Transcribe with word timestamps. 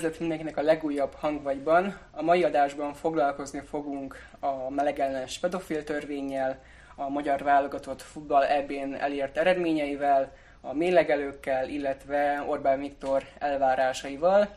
Üdvözlet 0.00 0.20
mindenkinek 0.20 0.56
a 0.56 0.62
legújabb 0.62 1.14
hangvagyban. 1.14 1.98
A 2.10 2.22
mai 2.22 2.44
adásban 2.44 2.94
foglalkozni 2.94 3.60
fogunk 3.60 4.16
a 4.38 4.70
melegellenes 4.70 5.38
pedofil 5.38 5.84
törvényel, 5.84 6.62
a 6.94 7.08
magyar 7.08 7.42
válogatott 7.42 8.02
futball 8.02 8.44
ebén 8.44 8.94
elért 8.94 9.36
eredményeivel, 9.36 10.32
a 10.60 10.74
mélegelőkkel, 10.74 11.68
illetve 11.68 12.44
Orbán 12.48 12.78
Viktor 12.78 13.22
elvárásaival. 13.38 14.48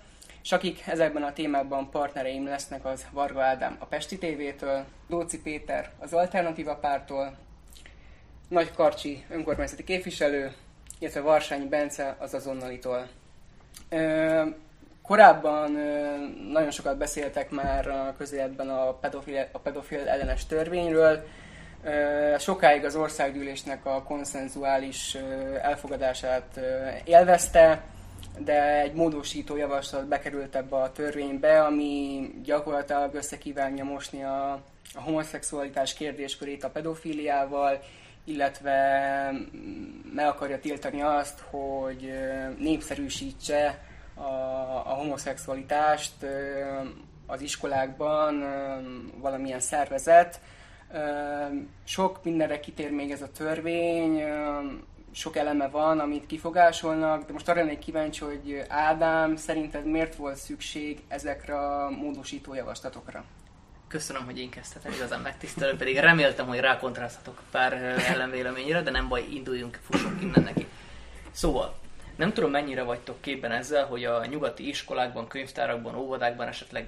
És 0.44 0.52
akik 0.52 0.88
ezekben 0.88 1.24
a 1.24 1.34
témákban 1.34 1.90
partnereim 1.90 2.46
lesznek, 2.46 2.86
az 2.86 3.06
Varga 3.12 3.42
Ádám 3.42 3.76
a 3.80 3.86
Pesti 3.86 4.18
TV-től, 4.18 4.86
Lóci 5.08 5.42
Péter 5.42 5.92
az 6.00 6.14
Alternatíva 6.14 6.76
Pártól, 6.76 7.38
Nagy 8.48 8.72
Karcsi 8.72 9.24
önkormányzati 9.30 9.84
képviselő, 9.84 10.54
illetve 11.00 11.22
Varsányi 11.22 11.68
Bence 11.68 12.16
az 12.20 12.34
Azonnalitól. 12.34 13.08
Korábban 15.04 15.72
nagyon 16.52 16.72
sokat 16.72 16.98
beszéltek 16.98 17.50
már 17.50 17.88
a 17.88 18.14
közéletben 18.18 18.70
a 18.70 18.94
pedofil, 18.94 19.48
a 19.52 19.60
pedofil 19.60 20.08
ellenes 20.08 20.46
törvényről. 20.46 21.24
Sokáig 22.40 22.86
az 22.86 22.96
országgyűlésnek 22.96 23.86
a 23.86 24.04
konszenzuális 24.04 25.18
elfogadását 25.62 26.60
élvezte, 27.04 27.82
de 28.38 28.80
egy 28.80 28.94
módosító 28.94 29.56
javaslat 29.56 30.08
bekerült 30.08 30.56
ebbe 30.56 30.76
a 30.76 30.92
törvénybe, 30.92 31.64
ami 31.64 32.30
gyakorlatilag 32.44 33.14
összekívánja 33.14 33.84
mosni 33.84 34.24
a, 34.24 34.52
a 34.94 35.02
homoszexualitás 35.02 35.94
kérdéskörét 35.94 36.64
a 36.64 36.70
pedofíliával, 36.70 37.80
illetve 38.26 38.78
meg 40.14 40.26
akarja 40.26 40.60
tiltani 40.60 41.02
azt, 41.02 41.40
hogy 41.50 42.14
népszerűsítse 42.58 43.80
a, 44.14 44.22
a 44.86 44.94
homoszexualitást 44.94 46.26
az 47.26 47.42
iskolákban 47.42 48.44
valamilyen 49.18 49.60
szervezet. 49.60 50.40
Sok 51.84 52.24
mindenre 52.24 52.60
kitér 52.60 52.92
még 52.92 53.12
ez 53.12 53.22
a 53.22 53.32
törvény, 53.32 54.24
sok 55.12 55.36
eleme 55.36 55.68
van, 55.68 56.00
amit 56.00 56.26
kifogásolnak, 56.26 57.26
de 57.26 57.34
most 57.34 57.50
arra 57.50 57.60
lennék 57.60 57.80
kíváncsi, 57.80 58.24
hogy 58.24 58.64
Ádám, 58.68 59.36
szerinted 59.36 59.86
miért 59.86 60.16
volt 60.16 60.36
szükség 60.36 61.02
ezekre 61.08 61.58
a 61.58 61.90
módosító 61.90 62.54
javaslatokra? 62.54 63.24
Köszönöm, 63.88 64.26
hogy 64.26 64.40
én 64.40 64.50
kezdhetem, 64.50 64.92
igazán 64.92 65.22
megtisztelő, 65.22 65.76
pedig 65.76 65.98
reméltem, 65.98 66.48
hogy 66.48 66.60
rákontrázhatok 66.60 67.42
pár 67.52 67.74
ellenvéleményre, 68.14 68.82
de 68.82 68.92
nem 68.92 69.08
baj, 69.08 69.26
induljunk, 69.30 69.80
fussunk 69.84 70.22
innen 70.22 70.44
neki. 70.44 70.68
Szóval, 71.32 71.76
nem 72.16 72.34
tudom 72.34 72.52
mennyire 72.52 72.84
vagytok 72.84 73.22
képben 73.22 73.52
ezzel, 73.52 73.86
hogy 73.86 74.06
a 74.06 74.26
nyugati 74.26 74.68
iskolákban, 74.68 75.28
könyvtárakban, 75.28 75.96
óvodákban, 75.96 76.48
esetleg 76.48 76.88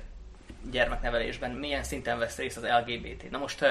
gyermeknevelésben 0.71 1.51
milyen 1.51 1.83
szinten 1.83 2.17
vesz 2.17 2.37
részt 2.37 2.57
az 2.57 2.63
LGBT. 2.63 3.31
Na 3.31 3.37
most 3.37 3.65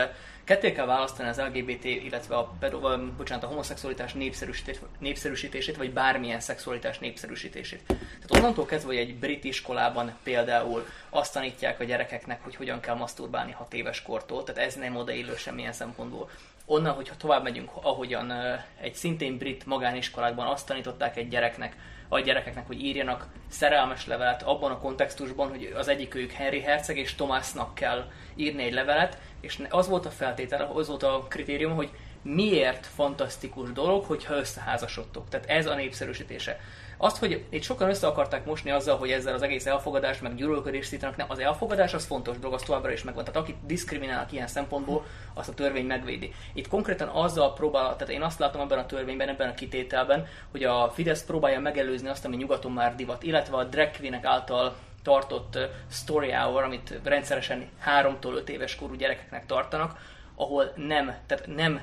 ketté 0.45 0.73
kell 0.73 0.87
választani 0.87 1.29
az 1.29 1.41
LGBT, 1.41 1.85
illetve 1.85 2.37
a, 2.37 2.53
pedo, 2.59 2.81
bocsánat, 3.17 3.45
a 3.45 3.47
homoszexualitás 3.47 4.13
népszerűsítését, 4.13 4.83
népszerűsítését, 4.99 5.77
vagy 5.77 5.93
bármilyen 5.93 6.41
szexualitás 6.41 6.99
népszerűsítését. 6.99 7.83
Tehát 7.87 8.37
onnantól 8.37 8.67
kezdve, 8.67 8.89
hogy 8.89 9.01
egy 9.01 9.15
brit 9.15 9.45
iskolában 9.45 10.15
például 10.23 10.87
azt 11.11 11.33
tanítják 11.33 11.81
a 11.81 11.85
gyerekeknek, 11.85 12.43
hogy 12.43 12.57
hogyan 12.57 12.81
kell 12.81 12.95
maszturbálni 12.95 13.53
hat 13.53 13.75
éves 13.75 14.03
kortól, 14.03 14.45
tehát 14.45 14.69
ez 14.69 14.75
nem 14.75 14.97
odaillő 14.97 15.37
semmilyen 15.37 15.73
szempontból. 15.73 16.31
Onnan, 16.67 16.95
hogyha 16.95 17.17
tovább 17.17 17.43
megyünk, 17.43 17.71
ahogyan 17.83 18.33
egy 18.81 18.95
szintén 18.95 19.39
brit 19.39 19.67
magániskolában 19.67 20.47
azt 20.47 20.67
tanították 20.67 21.17
egy 21.17 21.29
gyereknek, 21.29 21.77
a 22.09 22.21
gyerekeknek, 22.21 22.67
hogy 22.67 22.83
írjanak 22.83 23.27
szerelmes 23.49 24.07
levelet 24.07 24.43
abban 24.43 24.71
a 24.71 24.79
kontextusban, 24.79 25.49
hogy 25.49 25.75
az 25.77 25.89
egyik 25.89 26.15
ők 26.15 26.31
Henry 26.31 26.61
Herceg 26.61 26.97
és 26.97 27.15
Tomásnak 27.15 27.75
kell 27.75 28.11
írni 28.35 28.63
egy 28.63 28.73
levelet, 28.73 29.19
és 29.41 29.63
az 29.69 29.89
volt 29.89 30.07
a 30.07 30.11
feltétel, 30.11 30.71
az 30.75 30.89
volt 30.89 31.03
a 31.03 31.27
kritérium, 31.29 31.75
hogy 31.75 31.91
miért 32.23 32.87
fantasztikus 32.87 33.73
dolog, 33.73 34.05
hogyha 34.05 34.37
összeházasodtok. 34.37 35.29
Tehát 35.29 35.47
ez 35.47 35.67
a 35.67 35.75
népszerűsítése. 35.75 36.61
Azt, 36.97 37.19
hogy 37.19 37.45
itt 37.49 37.63
sokan 37.63 37.89
össze 37.89 38.07
akarták 38.07 38.45
mosni 38.45 38.71
azzal, 38.71 38.97
hogy 38.97 39.11
ezzel 39.11 39.35
az 39.35 39.43
egész 39.43 39.67
elfogadás, 39.67 40.19
meg 40.19 40.35
gyűlölködés 40.35 40.87
szítanak, 40.87 41.17
nem, 41.17 41.27
az 41.31 41.39
elfogadás 41.39 41.95
az 41.95 42.05
fontos 42.05 42.39
dolog, 42.39 42.55
az 42.55 42.63
továbbra 42.63 42.93
is 42.93 43.03
megvan. 43.03 43.25
Tehát 43.25 43.41
akit 43.41 43.57
diszkriminálnak 43.67 44.33
ilyen 44.33 44.47
szempontból, 44.47 45.05
azt 45.35 45.49
a 45.49 45.55
törvény 45.55 45.87
megvédi. 45.87 46.33
Itt 46.53 46.69
konkrétan 46.69 47.09
azzal 47.09 47.53
próbál, 47.53 47.97
tehát 47.97 48.15
én 48.15 48.23
azt 48.23 48.39
látom 48.39 48.61
ebben 48.61 48.79
a 48.79 48.87
törvényben, 48.87 49.29
ebben 49.29 49.49
a 49.49 49.55
kitételben, 49.55 50.27
hogy 50.51 50.65
a 50.65 50.91
Fidesz 50.91 51.25
próbálja 51.25 51.61
megelőzni 51.61 52.09
azt, 52.09 52.25
ami 52.25 52.37
nyugaton 52.37 52.73
már 52.73 52.95
divat, 52.95 53.23
illetve 53.23 53.57
a 53.57 53.65
drag 53.65 53.91
által 54.23 54.75
tartott 55.03 55.59
story 55.91 56.31
hour, 56.31 56.63
amit 56.63 57.01
rendszeresen 57.03 57.69
3-tól 57.87 58.35
5 58.35 58.49
éves 58.49 58.77
korú 58.77 58.95
gyerekeknek 58.95 59.47
tartanak, 59.47 59.99
ahol 60.35 60.73
nem, 60.77 61.15
tehát 61.27 61.47
nem 61.47 61.81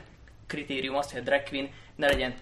kritérium 0.48 0.96
az, 0.96 1.12
hogy 1.12 1.20
a 1.20 1.24
drag 1.24 1.44
queen 1.44 1.70
ne 1.96 2.08
legyen 2.08 2.34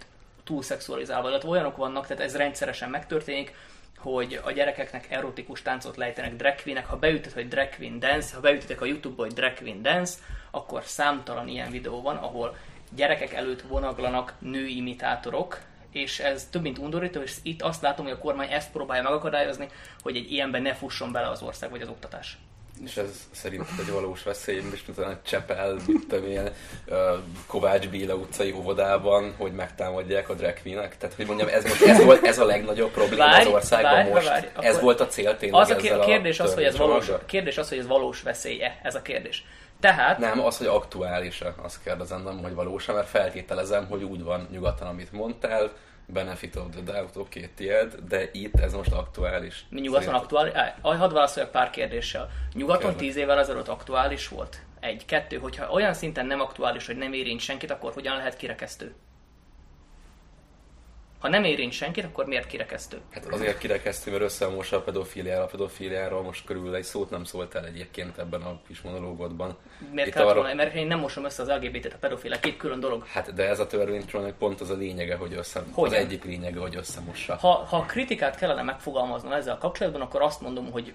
túl 0.49 0.63
szexualizálva. 0.63 1.27
Tehát 1.27 1.43
olyanok 1.43 1.77
vannak, 1.77 2.07
tehát 2.07 2.23
ez 2.23 2.35
rendszeresen 2.35 2.89
megtörténik, 2.89 3.53
hogy 3.97 4.39
a 4.43 4.51
gyerekeknek 4.51 5.11
erotikus 5.11 5.61
táncot 5.61 5.97
lejtenek 5.97 6.35
drag 6.35 6.55
queen 6.61 6.83
Ha 6.83 6.97
beütött, 6.97 7.33
hogy 7.33 7.47
drag 7.47 7.69
queen 7.75 7.99
dance, 7.99 8.35
ha 8.35 8.41
beütöttek 8.41 8.81
a 8.81 8.85
YouTube-ba, 8.85 9.23
hogy 9.23 9.33
drag 9.33 9.53
queen 9.53 9.81
dance, 9.81 10.13
akkor 10.51 10.83
számtalan 10.83 11.47
ilyen 11.47 11.71
videó 11.71 12.01
van, 12.01 12.15
ahol 12.15 12.55
gyerekek 12.95 13.33
előtt 13.33 13.61
vonaglanak 13.61 14.33
női 14.39 14.75
imitátorok, 14.75 15.59
és 15.91 16.19
ez 16.19 16.47
több 16.51 16.61
mint 16.61 16.77
undorító, 16.77 17.21
és 17.21 17.35
itt 17.43 17.61
azt 17.61 17.81
látom, 17.81 18.05
hogy 18.05 18.13
a 18.13 18.19
kormány 18.19 18.51
ezt 18.51 18.71
próbálja 18.71 19.03
megakadályozni, 19.03 19.67
hogy 20.01 20.15
egy 20.15 20.31
ilyenben 20.31 20.61
ne 20.61 20.73
fusson 20.73 21.11
bele 21.11 21.29
az 21.29 21.41
ország 21.41 21.69
vagy 21.69 21.81
az 21.81 21.89
oktatás. 21.89 22.37
És 22.83 22.97
ez 22.97 23.27
szerint 23.31 23.65
egy 23.79 23.91
valós 23.91 24.23
veszély, 24.23 24.61
és 24.73 24.85
mint 24.85 24.97
a 24.97 25.19
Csepel, 25.25 25.77
tudom, 26.09 26.29
ilyen 26.29 26.53
uh, 26.87 26.95
Kovács 27.47 27.89
Béla 27.89 28.13
utcai 28.13 28.51
óvodában, 28.51 29.33
hogy 29.37 29.51
megtámadják 29.51 30.29
a 30.29 30.33
drag 30.33 30.61
queen-ek. 30.61 30.97
Tehát, 30.97 31.15
hogy 31.15 31.25
mondjam, 31.25 31.47
ez, 31.47 31.63
most, 31.63 31.81
ez, 31.81 32.03
volt, 32.03 32.25
ez 32.25 32.39
a 32.39 32.45
legnagyobb 32.45 32.91
probléma 32.91 33.23
várj, 33.23 33.45
az 33.45 33.53
országban 33.53 33.91
várj, 33.91 34.09
most. 34.09 34.27
Várj, 34.27 34.47
ez 34.55 34.79
volt 34.79 34.99
a 34.99 35.07
cél 35.07 35.37
tényleg 35.37 35.61
az 35.61 35.69
a, 35.69 36.01
a 36.01 36.05
kérdés, 36.05 36.39
az, 36.39 36.53
hogy 36.53 36.63
ez 36.63 36.77
valós, 36.77 37.11
kérdés 37.25 37.57
az, 37.57 37.69
hogy 37.69 37.77
ez 37.77 37.87
valós 37.87 38.21
veszélye, 38.21 38.79
ez 38.83 38.95
a 38.95 39.01
kérdés. 39.01 39.45
Tehát... 39.79 40.17
Nem, 40.17 40.45
az, 40.45 40.57
hogy 40.57 40.67
aktuális-e, 40.67 41.53
azt 41.61 41.83
kérdezem, 41.83 42.21
nem, 42.23 42.43
hogy 42.43 42.53
valós 42.53 42.85
mert 42.85 43.07
feltételezem, 43.07 43.87
hogy 43.87 44.03
úgy 44.03 44.23
van 44.23 44.47
nyugaton, 44.51 44.87
amit 44.87 45.11
mondtál, 45.11 45.71
benefit 46.13 46.55
of 46.55 46.69
the 46.69 46.81
doubt, 46.81 47.15
oké, 47.15 47.39
okay, 47.39 47.51
tiéd, 47.55 47.95
de 48.07 48.29
itt 48.31 48.59
ez 48.59 48.73
most 48.73 48.91
aktuális. 48.91 49.65
Nyugaton 49.69 50.13
aktuális? 50.13 50.53
Hadd 50.81 51.13
válaszoljak 51.13 51.51
pár 51.51 51.69
kérdéssel. 51.69 52.29
Nyugaton 52.53 52.95
tíz 52.95 53.15
évvel 53.15 53.39
ezelőtt 53.39 53.67
aktuális 53.67 54.27
volt? 54.27 54.59
Egy, 54.79 55.05
kettő, 55.05 55.37
hogyha 55.37 55.71
olyan 55.71 55.93
szinten 55.93 56.25
nem 56.25 56.39
aktuális, 56.41 56.85
hogy 56.85 56.97
nem 56.97 57.13
érint 57.13 57.39
senkit, 57.39 57.71
akkor 57.71 57.93
hogyan 57.93 58.15
lehet 58.15 58.37
kirekesztő? 58.37 58.95
Ha 61.19 61.29
nem 61.29 61.43
érint 61.43 61.71
senkit, 61.71 62.03
akkor 62.03 62.25
miért 62.25 62.47
kirekesztő? 62.47 63.01
Hát 63.11 63.25
azért 63.25 63.57
kirekesztő, 63.57 64.11
mert 64.11 64.23
összemossa 64.23 64.77
a 64.77 64.81
pedofiliára. 64.81 65.43
A 65.43 65.45
pedofiliáról 65.45 66.21
most 66.21 66.45
körül 66.45 66.75
egy 66.75 66.83
szót 66.83 67.09
nem 67.09 67.23
szóltál 67.23 67.65
egyébként 67.65 68.17
ebben 68.17 68.41
a 68.41 68.59
kis 68.67 68.81
monológodban. 68.81 69.57
Miért 69.91 70.09
kellett 70.09 70.29
arra... 70.29 70.39
volna? 70.39 70.55
Mert 70.55 70.75
én 70.75 70.87
nem 70.87 70.99
mosom 70.99 71.25
össze 71.25 71.41
az 71.41 71.49
LGBT-t, 71.49 71.93
a 71.93 71.97
pedofilát, 71.99 72.39
két 72.39 72.57
külön 72.57 72.79
dolog. 72.79 73.05
Hát 73.05 73.33
de 73.33 73.47
ez 73.47 73.59
a 73.59 73.67
törvény 73.67 74.05
pont 74.37 74.61
az 74.61 74.69
a 74.69 74.75
lényege, 74.75 75.15
hogy 75.15 75.33
össze... 75.33 75.63
Hogy? 75.71 75.87
Az 75.87 75.93
egyik 75.93 76.23
lényege, 76.23 76.59
hogy 76.59 76.75
összemossa. 76.75 77.35
Ha, 77.35 77.49
ha 77.49 77.81
kritikát 77.81 78.35
kellene 78.35 78.61
megfogalmaznom 78.61 79.31
ezzel 79.31 79.53
a 79.53 79.57
kapcsolatban, 79.57 80.01
akkor 80.01 80.21
azt 80.21 80.41
mondom, 80.41 80.71
hogy 80.71 80.93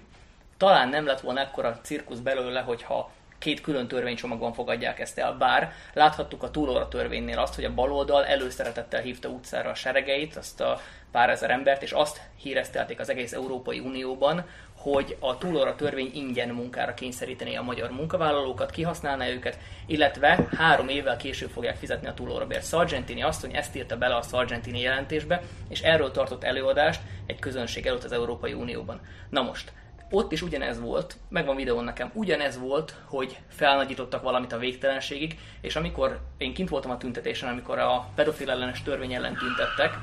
talán 0.57 0.89
nem 0.89 1.05
lett 1.05 1.19
volna 1.19 1.39
ekkora 1.39 1.79
cirkusz 1.83 2.19
belőle, 2.19 2.61
hogyha 2.61 3.11
két 3.45 3.61
külön 3.61 3.87
törvénycsomagban 3.87 4.53
fogadják 4.53 4.99
ezt 4.99 5.19
el, 5.19 5.33
bár 5.33 5.71
láthattuk 5.93 6.43
a 6.43 6.51
túlóra 6.51 6.87
törvénynél 6.87 7.39
azt, 7.39 7.55
hogy 7.55 7.63
a 7.63 7.73
baloldal 7.73 8.25
előszeretettel 8.25 9.01
hívta 9.01 9.29
utcára 9.29 9.69
a 9.69 9.75
seregeit, 9.75 10.35
azt 10.35 10.61
a 10.61 10.79
pár 11.11 11.29
ezer 11.29 11.49
embert, 11.49 11.81
és 11.81 11.91
azt 11.91 12.21
híreztelték 12.41 12.99
az 12.99 13.09
egész 13.09 13.33
Európai 13.33 13.79
Unióban, 13.79 14.45
hogy 14.77 15.17
a 15.19 15.37
túlóra 15.37 15.75
törvény 15.75 16.11
ingyen 16.13 16.49
munkára 16.49 16.93
kényszerítené 16.93 17.55
a 17.55 17.61
magyar 17.61 17.91
munkavállalókat, 17.91 18.71
kihasználná 18.71 19.27
őket, 19.27 19.57
illetve 19.85 20.47
három 20.57 20.87
évvel 20.87 21.17
később 21.17 21.49
fogják 21.49 21.75
fizetni 21.75 22.07
a 22.07 22.13
túlóra 22.13 22.45
bért. 22.45 22.67
Sargentini 22.67 23.21
hogy 23.21 23.53
ezt 23.53 23.75
írta 23.75 23.97
bele 23.97 24.15
a 24.15 24.21
Sargentini 24.21 24.79
jelentésbe, 24.79 25.41
és 25.69 25.81
erről 25.81 26.11
tartott 26.11 26.43
előadást 26.43 27.01
egy 27.25 27.39
közönség 27.39 27.85
előtt 27.85 28.03
az 28.03 28.11
Európai 28.11 28.53
Unióban. 28.53 29.01
Na 29.29 29.41
most, 29.41 29.71
ott 30.15 30.31
is 30.31 30.41
ugyanez 30.41 30.79
volt, 30.79 31.17
megvan 31.29 31.55
videón 31.55 31.83
nekem, 31.83 32.11
ugyanez 32.13 32.59
volt, 32.59 32.95
hogy 33.05 33.37
felnagyítottak 33.47 34.23
valamit 34.23 34.51
a 34.51 34.57
végtelenségig, 34.57 35.39
és 35.61 35.75
amikor 35.75 36.19
én 36.37 36.53
kint 36.53 36.69
voltam 36.69 36.91
a 36.91 36.97
tüntetésen, 36.97 37.49
amikor 37.49 37.79
a 37.79 38.09
pedofil 38.15 38.49
ellenes 38.49 38.83
törvény 38.83 39.13
ellen 39.13 39.35
tüntettek, 39.35 39.93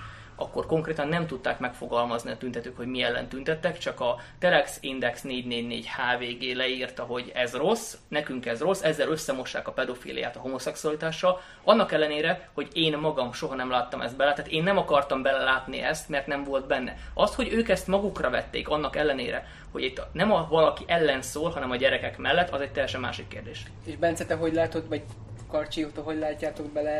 akkor 0.43 0.67
konkrétan 0.67 1.09
nem 1.09 1.27
tudták 1.27 1.59
megfogalmazni 1.59 2.31
a 2.31 2.37
tüntetők, 2.37 2.77
hogy 2.77 2.87
mi 2.87 3.03
ellen 3.03 3.29
tüntettek, 3.29 3.79
csak 3.79 4.01
a 4.01 4.21
Telex 4.39 4.79
Index 4.81 5.23
444 5.23 5.89
HVG 5.89 6.57
leírta, 6.57 7.03
hogy 7.03 7.31
ez 7.35 7.55
rossz, 7.55 7.97
nekünk 8.09 8.47
ez 8.47 8.61
rossz, 8.61 8.83
ezzel 8.83 9.09
összemossák 9.09 9.69
a 9.69 9.73
pedofiliát 9.73 10.37
a 10.37 10.41
homoszexualitással, 10.41 11.41
annak 11.65 11.93
ellenére, 11.93 12.49
hogy 12.55 12.69
én 12.73 12.99
magam 12.99 13.33
soha 13.33 13.55
nem 13.55 13.71
láttam 13.71 14.01
ezt 14.01 14.17
bele, 14.17 14.33
tehát 14.33 14.51
én 14.51 14.63
nem 14.63 14.79
akartam 14.79 15.23
belelátni 15.23 15.81
ezt, 15.81 16.09
mert 16.09 16.27
nem 16.27 16.45
volt 16.45 16.67
benne. 16.67 16.97
Azt, 17.15 17.35
hogy 17.35 17.53
ők 17.53 17.69
ezt 17.69 17.87
magukra 17.87 18.31
vették, 18.31 18.69
annak 18.69 18.97
ellenére, 18.97 19.47
hogy 19.73 19.83
itt 19.83 20.03
nem 20.13 20.33
a 20.33 20.47
valaki 20.49 20.85
ellen 20.87 21.23
szól, 21.23 21.51
hanem 21.51 21.71
a 21.71 21.77
gyerekek 21.77 22.19
mellett, 22.19 22.51
az 22.51 22.61
egy 22.61 22.73
teljesen 22.73 23.01
másik 23.01 23.29
kérdés. 23.29 23.63
És 23.85 23.97
Bence, 23.97 24.27
te 24.27 24.35
hogy 24.35 24.53
látod, 24.53 24.89
vagy 24.89 25.03
Karcsi, 25.49 25.87
hogy 25.95 26.19
látjátok 26.19 26.73
bele 26.73 26.93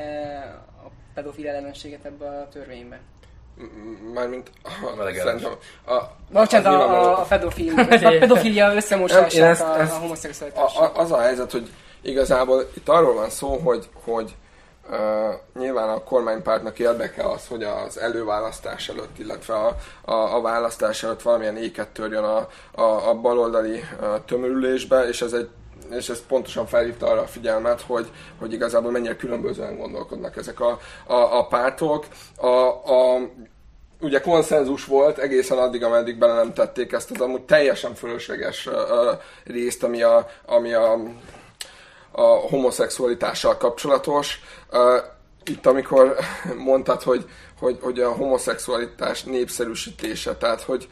a 0.85 0.89
pedofil 1.15 1.49
ellenességet 1.49 2.05
ebbe 2.05 2.29
a 2.29 2.49
törvénybe? 2.49 3.01
Mármint 4.15 4.51
a 4.99 5.03
legelős. 5.03 5.43
A, 5.87 5.95
Bocsánat, 6.33 6.67
a, 6.67 7.21
a, 7.21 7.25
pedofil, 7.25 7.79
a 7.79 8.19
pedofilia 8.19 8.75
összemosását 8.75 9.35
ezt, 9.35 9.61
a, 9.61 9.81
a 9.81 9.87
homoszexualitás. 9.87 10.73
Az 10.95 11.13
a 11.13 11.21
helyzet, 11.21 11.51
hogy 11.51 11.71
igazából 12.03 12.71
itt 12.77 12.89
arról 12.89 13.15
van 13.15 13.31
szó, 13.31 13.57
hogy, 13.57 13.89
hogy 14.05 14.35
uh, 14.91 14.99
nyilván 15.59 15.89
a 15.89 16.03
kormánypártnak 16.03 16.79
érdeke 16.79 17.29
az, 17.29 17.47
hogy 17.47 17.63
az 17.63 17.99
előválasztás 17.99 18.89
előtt, 18.89 19.19
illetve 19.19 19.55
a, 19.55 19.77
a, 20.03 20.37
a 20.37 20.41
választás 20.41 21.03
előtt 21.03 21.23
valamilyen 21.23 21.57
éket 21.57 21.89
törjön 21.89 22.25
a, 22.25 22.49
a, 22.73 23.09
a 23.09 23.15
baloldali 23.15 23.85
uh, 24.01 24.25
tömörülésbe, 24.27 25.09
és 25.09 25.23
ez 25.23 25.33
egy 25.33 25.49
és 25.97 26.09
ez 26.09 26.27
pontosan 26.27 26.67
felhívta 26.67 27.07
arra 27.07 27.21
a 27.21 27.27
figyelmet, 27.27 27.81
hogy, 27.81 28.11
hogy 28.39 28.53
igazából 28.53 28.91
mennyire 28.91 29.17
különbözően 29.17 29.77
gondolkodnak 29.77 30.37
ezek 30.37 30.61
a, 30.61 30.79
a, 31.07 31.39
a 31.39 31.47
pártok. 31.47 32.07
A, 32.37 32.47
a, 32.47 33.21
ugye 34.01 34.21
konszenzus 34.21 34.85
volt 34.85 35.19
egészen 35.19 35.59
addig, 35.59 35.85
ameddig 35.85 36.19
bele 36.19 36.35
nem 36.35 36.53
tették 36.53 36.93
ezt 36.93 37.11
az 37.11 37.21
amúgy 37.21 37.43
teljesen 37.43 37.95
fölösleges 37.95 38.67
uh, 38.67 38.75
részt, 39.45 39.83
ami 39.83 40.03
a, 40.03 40.29
ami 40.47 40.73
a, 40.73 40.93
a 42.11 42.23
homoszexualitással 42.23 43.57
kapcsolatos. 43.57 44.41
Uh, 44.73 44.81
itt 45.45 45.67
amikor 45.67 46.17
mondtad, 46.57 47.03
hogy, 47.03 47.25
hogy, 47.59 47.79
hogy 47.81 48.01
a 48.01 48.13
homoszexualitás 48.13 49.23
népszerűsítése, 49.23 50.37
tehát 50.37 50.63
hogy 50.63 50.89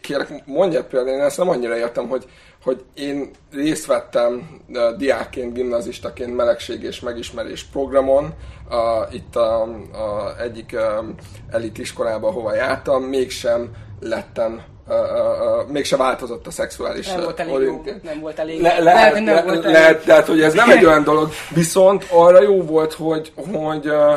kérlek, 0.00 0.46
mondja 0.46 0.84
például, 0.84 1.16
én 1.16 1.22
ezt 1.22 1.38
nem 1.38 1.48
annyira 1.48 1.76
értem, 1.76 2.08
hogy, 2.08 2.24
hogy 2.62 2.84
én 2.94 3.30
részt 3.52 3.86
vettem 3.86 4.60
uh, 4.68 4.96
diákként, 4.96 5.54
gimnazistaként 5.54 6.36
melegség 6.36 6.82
és 6.82 7.00
megismerés 7.00 7.64
programon, 7.64 8.34
uh, 8.68 9.14
itt 9.14 9.36
a, 9.36 9.62
a 9.92 10.40
egyik 10.40 10.70
uh, 10.74 11.06
elitiskolába, 11.50 12.30
hova 12.30 12.54
jártam, 12.54 13.02
mégsem 13.02 13.70
lettem 14.00 14.62
Uh, 14.88 14.94
uh, 14.94 15.64
uh, 15.64 15.70
mégse 15.70 15.96
változott 15.96 16.46
a 16.46 16.50
szexuális 16.50 17.06
nem 17.06 17.22
volt 17.22 17.40
elég 17.40 17.62
jó, 17.62 17.84
nem 18.02 18.20
volt 18.20 18.38
elég 18.38 18.60
le, 18.60 18.78
le, 18.78 18.82
lehet, 18.82 19.14
nem 19.14 19.24
le, 19.24 19.42
volt 19.42 19.64
elég. 19.64 19.72
lehet, 19.72 20.04
tehát 20.04 20.26
hogy 20.26 20.42
ez 20.42 20.54
nem 20.54 20.70
egy 20.70 20.84
olyan 20.84 21.04
dolog, 21.04 21.28
viszont 21.54 22.06
arra 22.10 22.42
jó 22.42 22.62
volt, 22.62 22.92
hogy, 22.92 23.32
hogy 23.34 23.88
uh, 23.88 24.14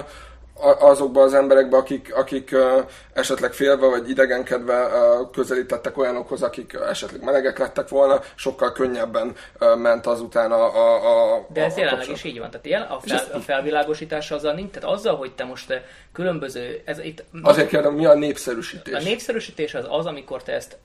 azokba 0.79 1.21
az 1.21 1.33
emberekbe, 1.33 1.77
akik, 1.77 2.15
akik 2.15 2.49
uh, 2.53 2.85
esetleg 3.13 3.53
félve 3.53 3.87
vagy 3.87 4.09
idegenkedve 4.09 4.85
uh, 4.85 5.31
közelítettek 5.31 5.97
olyanokhoz, 5.97 6.41
akik 6.41 6.77
esetleg 6.89 7.23
melegek 7.23 7.57
lettek 7.57 7.89
volna, 7.89 8.21
sokkal 8.35 8.71
könnyebben 8.71 9.35
uh, 9.59 9.77
ment 9.77 10.05
azután 10.05 10.51
a, 10.51 10.75
a, 10.75 11.35
a 11.35 11.45
De 11.49 11.63
ez 11.63 11.75
a 11.75 11.79
jelenleg 11.79 12.09
is 12.09 12.23
így 12.23 12.39
van. 12.39 12.49
Tehát 12.49 12.67
jel, 12.67 12.87
a, 12.89 12.99
fel, 12.99 13.25
a 13.33 13.39
felvilágosítás 13.39 14.31
azzal 14.31 14.53
nincs, 14.53 14.71
tehát 14.71 14.89
azzal, 14.89 15.15
hogy 15.15 15.35
te 15.35 15.43
most 15.43 15.81
különböző... 16.13 16.81
Ez 16.85 16.99
itt, 16.99 17.23
Azért 17.41 17.67
kérdem, 17.67 17.93
mi 17.93 18.05
a 18.05 18.13
népszerűsítés? 18.13 18.93
A 18.93 18.99
népszerűsítés 18.99 19.73
az 19.73 19.85
az, 19.89 20.05
amikor 20.05 20.43
te 20.43 20.53
ezt 20.53 20.77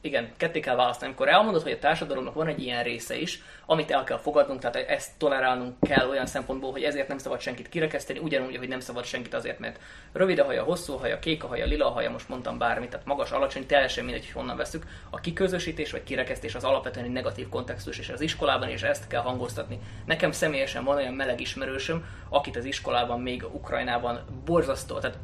igen, 0.00 0.32
ketté 0.36 0.60
kell 0.60 0.76
választani. 0.76 1.06
Amikor 1.06 1.28
elmondod, 1.28 1.62
hogy 1.62 1.72
a 1.72 1.78
társadalomnak 1.78 2.34
van 2.34 2.46
egy 2.46 2.62
ilyen 2.62 2.82
része 2.82 3.18
is, 3.18 3.42
amit 3.66 3.90
el 3.90 4.04
kell 4.04 4.18
fogadnunk, 4.18 4.60
tehát 4.60 4.76
ezt 4.76 5.10
tolerálnunk 5.18 5.74
kell 5.80 6.08
olyan 6.08 6.26
szempontból, 6.26 6.72
hogy 6.72 6.82
ezért 6.82 7.08
nem 7.08 7.18
szabad 7.18 7.40
senkit 7.40 7.68
kirekeszteni, 7.68 8.18
ugyanúgy, 8.18 8.56
hogy 8.56 8.68
nem 8.68 8.80
szabad 8.80 9.04
senkit 9.04 9.34
azért, 9.34 9.58
mert 9.58 9.80
rövid 10.12 10.38
a 10.38 10.44
haja, 10.44 10.62
hosszú 10.62 10.94
a 10.94 10.98
haja, 10.98 11.18
kék 11.18 11.44
a 11.44 11.46
haja, 11.46 11.66
lila 11.66 11.86
a 11.86 11.90
haja, 11.90 12.10
most 12.10 12.28
mondtam 12.28 12.58
bármit, 12.58 12.90
tehát 12.90 13.06
magas, 13.06 13.30
alacsony, 13.30 13.66
teljesen 13.66 14.04
mindegy, 14.04 14.24
hogy 14.24 14.34
honnan 14.34 14.56
veszük. 14.56 14.86
A 15.10 15.20
kiközösítés 15.20 15.90
vagy 15.90 16.02
kirekesztés 16.02 16.54
az 16.54 16.64
alapvetően 16.64 17.04
egy 17.04 17.12
negatív 17.12 17.48
kontextus, 17.48 17.98
és 17.98 18.08
az 18.08 18.20
iskolában 18.20 18.68
is 18.68 18.82
ezt 18.82 19.06
kell 19.06 19.22
hangoztatni. 19.22 19.78
Nekem 20.04 20.32
személyesen 20.32 20.84
van 20.84 20.96
olyan 20.96 21.14
meleg 21.14 21.40
ismerősöm, 21.40 22.04
akit 22.28 22.56
az 22.56 22.64
iskolában 22.64 23.20
még 23.20 23.44
Ukrajnában 23.52 24.24
borzasztó, 24.44 24.98
tehát 24.98 25.18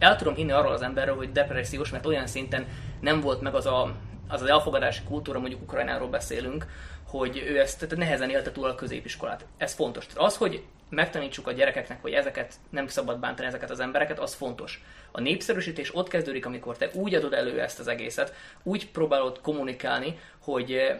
el 0.00 0.16
tudom 0.16 0.34
hinni 0.34 0.52
arról 0.52 0.72
az 0.72 0.82
emberről, 0.82 1.16
hogy 1.16 1.32
depressziós, 1.32 1.90
mert 1.90 2.06
olyan 2.06 2.26
szinten 2.26 2.66
nem 3.00 3.20
volt 3.20 3.40
meg 3.40 3.54
az 3.54 3.66
a, 3.66 3.82
az, 4.28 4.42
az 4.42 4.48
elfogadási 4.48 5.02
kultúra, 5.02 5.38
mondjuk 5.38 5.62
Ukrajnáról 5.62 6.08
beszélünk, 6.08 6.66
hogy 7.06 7.44
ő 7.48 7.60
ezt 7.60 7.78
tehát 7.78 7.96
nehezen 7.96 8.30
élte 8.30 8.52
túl 8.52 8.68
a 8.68 8.74
középiskolát. 8.74 9.46
Ez 9.56 9.72
fontos. 9.72 10.06
Tehát 10.06 10.22
az, 10.22 10.36
hogy 10.36 10.62
megtanítsuk 10.88 11.46
a 11.46 11.52
gyerekeknek, 11.52 12.02
hogy 12.02 12.12
ezeket 12.12 12.54
nem 12.70 12.86
szabad 12.86 13.18
bántani 13.18 13.48
ezeket 13.48 13.70
az 13.70 13.80
embereket, 13.80 14.18
az 14.18 14.34
fontos. 14.34 14.84
A 15.12 15.20
népszerűsítés 15.20 15.94
ott 15.94 16.08
kezdődik, 16.08 16.46
amikor 16.46 16.76
te 16.76 16.90
úgy 16.92 17.14
adod 17.14 17.32
elő 17.32 17.60
ezt 17.60 17.78
az 17.78 17.88
egészet, 17.88 18.34
úgy 18.62 18.90
próbálod 18.90 19.40
kommunikálni, 19.40 20.18
hogy 20.38 20.92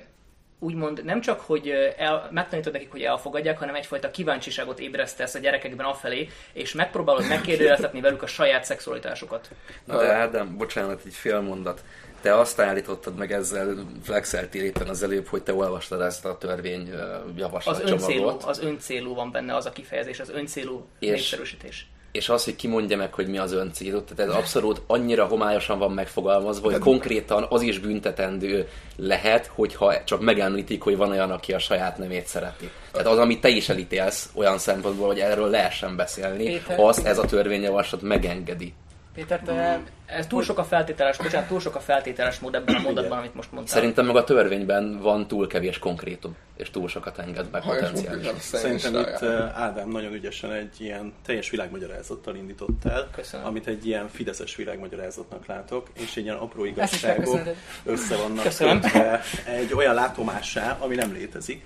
úgymond 0.60 1.04
nem 1.04 1.20
csak, 1.20 1.40
hogy 1.40 1.68
el, 1.96 2.28
megtanítod 2.30 2.72
nekik, 2.72 2.90
hogy 2.90 3.02
elfogadják, 3.02 3.58
hanem 3.58 3.74
egyfajta 3.74 4.10
kíváncsiságot 4.10 4.78
ébresztesz 4.78 5.34
a 5.34 5.38
gyerekekben 5.38 5.86
afelé, 5.86 6.28
és 6.52 6.72
megpróbálod 6.72 7.28
megkérdőjeleztetni 7.28 8.00
velük 8.00 8.22
a 8.22 8.26
saját 8.26 8.64
szexualitásukat. 8.64 9.50
Na 9.84 9.98
de 9.98 10.12
Ádám, 10.12 10.56
bocsánat, 10.56 11.02
egy 11.06 11.14
fél 11.14 11.40
mondat. 11.40 11.84
Te 12.20 12.34
azt 12.38 12.60
állítottad 12.60 13.16
meg 13.16 13.32
ezzel, 13.32 13.86
flexeltél 14.02 14.62
éppen 14.62 14.88
az 14.88 15.02
előbb, 15.02 15.26
hogy 15.26 15.42
te 15.42 15.54
olvastad 15.54 16.00
ezt 16.00 16.24
a 16.24 16.38
törvény 16.38 16.90
javaslatcsomagot. 17.36 17.92
Az 17.92 18.08
öncélú, 18.08 18.36
az 18.46 18.60
öncélú 18.62 19.14
van 19.14 19.30
benne 19.30 19.54
az 19.54 19.66
a 19.66 19.70
kifejezés, 19.70 20.20
az 20.20 20.30
öncélú 20.30 20.86
és, 20.98 21.10
népszerűsítés 21.10 21.89
és 22.12 22.28
az, 22.28 22.44
hogy 22.44 22.56
kimondja 22.56 22.96
meg, 22.96 23.14
hogy 23.14 23.26
mi 23.26 23.38
az 23.38 23.52
ön 23.52 23.72
célod, 23.72 24.04
tehát 24.04 24.32
ez 24.32 24.38
abszolút 24.38 24.82
annyira 24.86 25.26
homályosan 25.26 25.78
van 25.78 25.92
megfogalmazva, 25.92 26.70
hogy 26.70 26.80
konkrétan 26.80 27.46
az 27.48 27.62
is 27.62 27.78
büntetendő 27.78 28.68
lehet, 28.96 29.50
hogyha 29.54 30.04
csak 30.04 30.20
megemlítik, 30.20 30.82
hogy 30.82 30.96
van 30.96 31.10
olyan, 31.10 31.30
aki 31.30 31.52
a 31.52 31.58
saját 31.58 31.98
nemét 31.98 32.26
szereti. 32.26 32.70
Tehát 32.92 33.06
az, 33.06 33.18
amit 33.18 33.40
te 33.40 33.48
is 33.48 33.68
elítélsz 33.68 34.28
olyan 34.34 34.58
szempontból, 34.58 35.06
hogy 35.06 35.18
erről 35.18 35.48
lehessen 35.48 35.96
beszélni, 35.96 36.44
Péter, 36.44 36.78
azt 36.78 37.06
ez 37.06 37.18
a 37.18 37.24
törvényjavaslat 37.24 38.02
megengedi. 38.02 38.74
Péter, 39.14 39.40
te 39.40 39.80
ez 40.06 40.26
túl 40.26 40.42
sok 40.42 40.58
a 40.58 40.64
feltételes, 40.64 41.17
bocsánat, 41.17 41.48
túl 41.48 41.60
sok 41.60 41.74
a 41.74 41.81
feltételes 41.81 42.38
mód 42.38 42.55
ebben 42.55 42.74
a 42.74 42.81
mondatban, 42.81 43.19
amit 43.19 43.34
most 43.34 43.52
mondtál. 43.52 43.74
Szerintem 43.74 44.06
meg 44.06 44.17
a 44.17 44.24
törvényben 44.24 45.00
van 45.00 45.26
túl 45.26 45.46
kevés 45.46 45.79
konkrétum, 45.79 46.36
és 46.56 46.70
túl 46.70 46.88
sokat 46.88 47.19
enged 47.19 47.50
meg 47.50 47.62
potenciálisan. 47.62 48.38
Szerintem 48.38 48.94
itt 48.94 49.22
Ádám 49.55 49.88
nagyon 49.88 50.12
ügyesen 50.12 50.52
egy 50.52 50.81
ilyen 50.81 51.12
teljes 51.24 51.50
világmagyarázattal 51.50 52.36
indított 52.36 52.84
el, 52.84 53.08
Köszönöm. 53.12 53.46
amit 53.46 53.67
egy 53.67 53.86
ilyen 53.86 54.08
fideszes 54.08 54.56
világmagyarázatnak 54.56 55.46
látok, 55.46 55.86
és 55.93 56.17
egy 56.17 56.24
ilyen 56.24 56.36
apró 56.36 56.64
igazságok 56.64 57.40
össze 57.84 58.17
vannak 58.17 58.46
egy 59.46 59.74
olyan 59.74 59.94
látomássá, 59.94 60.76
ami 60.81 60.94
nem 60.94 61.12
létezik. 61.12 61.64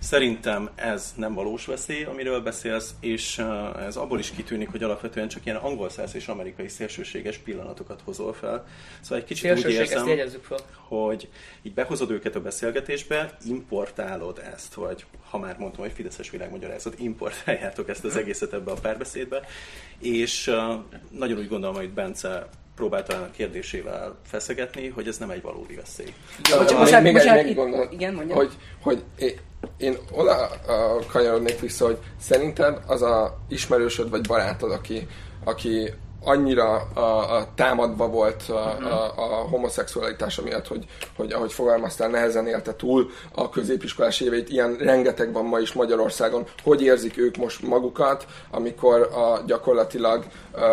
Szerintem 0.00 0.70
ez 0.74 1.12
nem 1.16 1.34
valós 1.34 1.66
veszély, 1.66 2.04
amiről 2.04 2.40
beszélsz, 2.40 2.94
és 3.00 3.42
ez 3.86 3.96
abból 3.96 4.18
is 4.18 4.30
kitűnik, 4.30 4.70
hogy 4.70 4.82
alapvetően 4.82 5.28
csak 5.28 5.44
ilyen 5.44 5.56
angol 5.56 5.88
száz 5.88 6.14
és 6.14 6.28
amerikai 6.28 6.68
szélsőséges 6.68 7.38
pillanatokat 7.38 8.00
hozol 8.04 8.32
fel. 8.32 8.66
Szóval 9.00 9.18
egy 9.18 9.24
kicsit 9.24 9.50
úgy 9.50 9.70
érzem, 9.70 10.06
fel. 10.42 10.58
hogy 10.88 11.28
így 11.62 11.74
behozod 11.74 12.10
őket 12.10 12.34
a 12.34 12.40
beszélgetésbe, 12.40 13.36
importálod 13.44 14.42
ezt, 14.54 14.74
vagy 14.74 15.04
ha 15.30 15.38
már 15.38 15.58
mondtam, 15.58 15.82
hogy 15.82 15.92
Fideszes 15.92 16.30
világmagyarázat, 16.30 16.98
importáljátok 16.98 17.88
ezt 17.88 18.04
az 18.04 18.16
egészet 18.16 18.52
ebbe 18.52 18.70
a 18.70 18.76
párbeszédbe, 18.82 19.40
és 19.98 20.50
nagyon 21.10 21.38
úgy 21.38 21.48
gondolom, 21.48 21.76
hogy 21.76 21.90
Bence 21.90 22.48
próbálta 22.74 23.16
a 23.16 23.30
kérdésével 23.30 24.16
feszegetni, 24.26 24.88
hogy 24.88 25.08
ez 25.08 25.18
nem 25.18 25.30
egy 25.30 25.42
valódi 25.42 25.74
veszély. 25.74 26.12
Ja, 26.50 26.58
bocsánat, 26.58 27.02
még, 27.02 27.12
bocsánat, 27.12 27.44
még, 27.44 27.44
még 27.44 27.54
gondol, 27.54 27.88
igen, 27.92 28.14
mondjam. 28.14 28.36
Hogy, 28.36 28.52
hogy 28.80 29.02
én 29.76 29.96
oda 30.12 30.48
kanyarodnék 31.08 31.60
vissza, 31.60 31.84
hogy 31.84 31.98
szerinted 32.20 32.80
az 32.86 33.02
a 33.02 33.38
ismerősöd 33.48 34.10
vagy 34.10 34.26
barátod, 34.26 34.72
aki, 34.72 35.06
aki 35.44 35.92
annyira 36.20 36.88
a, 36.94 37.36
a 37.36 37.46
támadva 37.54 38.08
volt 38.08 38.42
a, 38.48 38.78
a, 38.78 39.12
a 39.16 39.48
homoszexualitása 39.50 40.42
miatt, 40.42 40.66
hogy, 40.66 40.84
hogy 41.16 41.32
ahogy 41.32 41.52
fogalmaztál, 41.52 42.08
nehezen 42.08 42.46
élte 42.46 42.74
túl 42.74 43.10
a 43.34 43.48
középiskolás 43.48 44.20
éveit. 44.20 44.48
Ilyen 44.48 44.76
rengeteg 44.76 45.32
van 45.32 45.44
ma 45.44 45.58
is 45.58 45.72
Magyarországon. 45.72 46.44
Hogy 46.62 46.82
érzik 46.82 47.18
ők 47.18 47.36
most 47.36 47.62
magukat, 47.62 48.26
amikor 48.50 49.00
a, 49.00 49.42
gyakorlatilag 49.46 50.24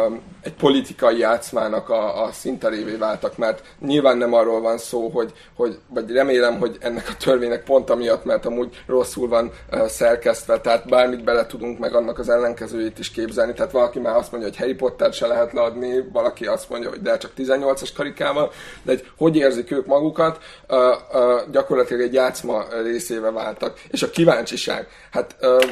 um, 0.08 0.22
egy 0.42 0.54
politikai 0.54 1.18
játszmának 1.18 1.90
a, 1.90 2.24
a 2.24 2.32
szinterévé 2.32 2.96
váltak, 2.96 3.38
mert 3.38 3.64
nyilván 3.80 4.18
nem 4.18 4.34
arról 4.34 4.62
van 4.62 4.78
szó, 4.78 5.10
hogy, 5.10 5.34
hogy 5.56 5.80
vagy 5.88 6.12
remélem, 6.12 6.60
hogy 6.60 6.78
ennek 6.80 7.10
a 7.10 7.24
törvénynek 7.24 7.64
pont 7.64 7.90
amiatt, 7.90 8.25
mert 8.25 8.46
amúgy 8.46 8.84
rosszul 8.88 9.28
van 9.28 9.52
uh, 9.72 9.86
szerkesztve, 9.86 10.62
tehát 10.62 10.90
bármit 10.90 11.24
bele 11.24 11.46
tudunk 11.46 11.80
meg 11.80 11.96
annak 11.96 12.20
az 12.20 12.30
ellenkezőjét 12.30 13.00
is 13.00 13.12
képzelni. 13.12 13.54
Tehát 13.54 13.72
valaki 13.72 14.00
már 14.00 14.16
azt 14.16 14.32
mondja, 14.32 14.50
hogy 14.50 14.60
Harry 14.60 14.74
Potter 14.74 15.14
se 15.14 15.28
lehet 15.36 15.54
leadni, 15.54 16.04
valaki 16.13 16.46
azt 16.46 16.70
mondja, 16.70 16.89
hogy 16.89 17.01
de 17.01 17.18
csak 17.18 17.32
18-as 17.38 17.89
karikával, 17.96 18.51
de 18.84 18.92
egy, 18.92 19.12
hogy 19.18 19.36
érzik 19.36 19.72
ők 19.72 19.86
magukat, 19.86 20.39
uh, 20.70 20.77
uh, 20.77 21.51
gyakorlatilag 21.51 22.01
egy 22.01 22.13
játszma 22.13 22.63
részébe 22.84 23.32
váltak. 23.32 23.82
És 23.89 24.04
a 24.04 24.10
kíváncsiság, 24.10 24.88
hát 25.12 25.36
uh, 25.42 25.63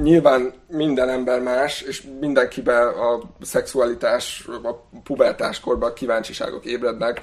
nyilván 0.00 0.52
minden 0.68 1.08
ember 1.08 1.40
más, 1.40 1.80
és 1.80 2.02
mindenkiben 2.20 2.86
a 2.86 3.20
szexualitás, 3.42 4.48
a 4.62 4.98
pubertáskorban 5.04 5.92
kíváncsiságok 5.94 6.64
ébrednek, 6.64 7.20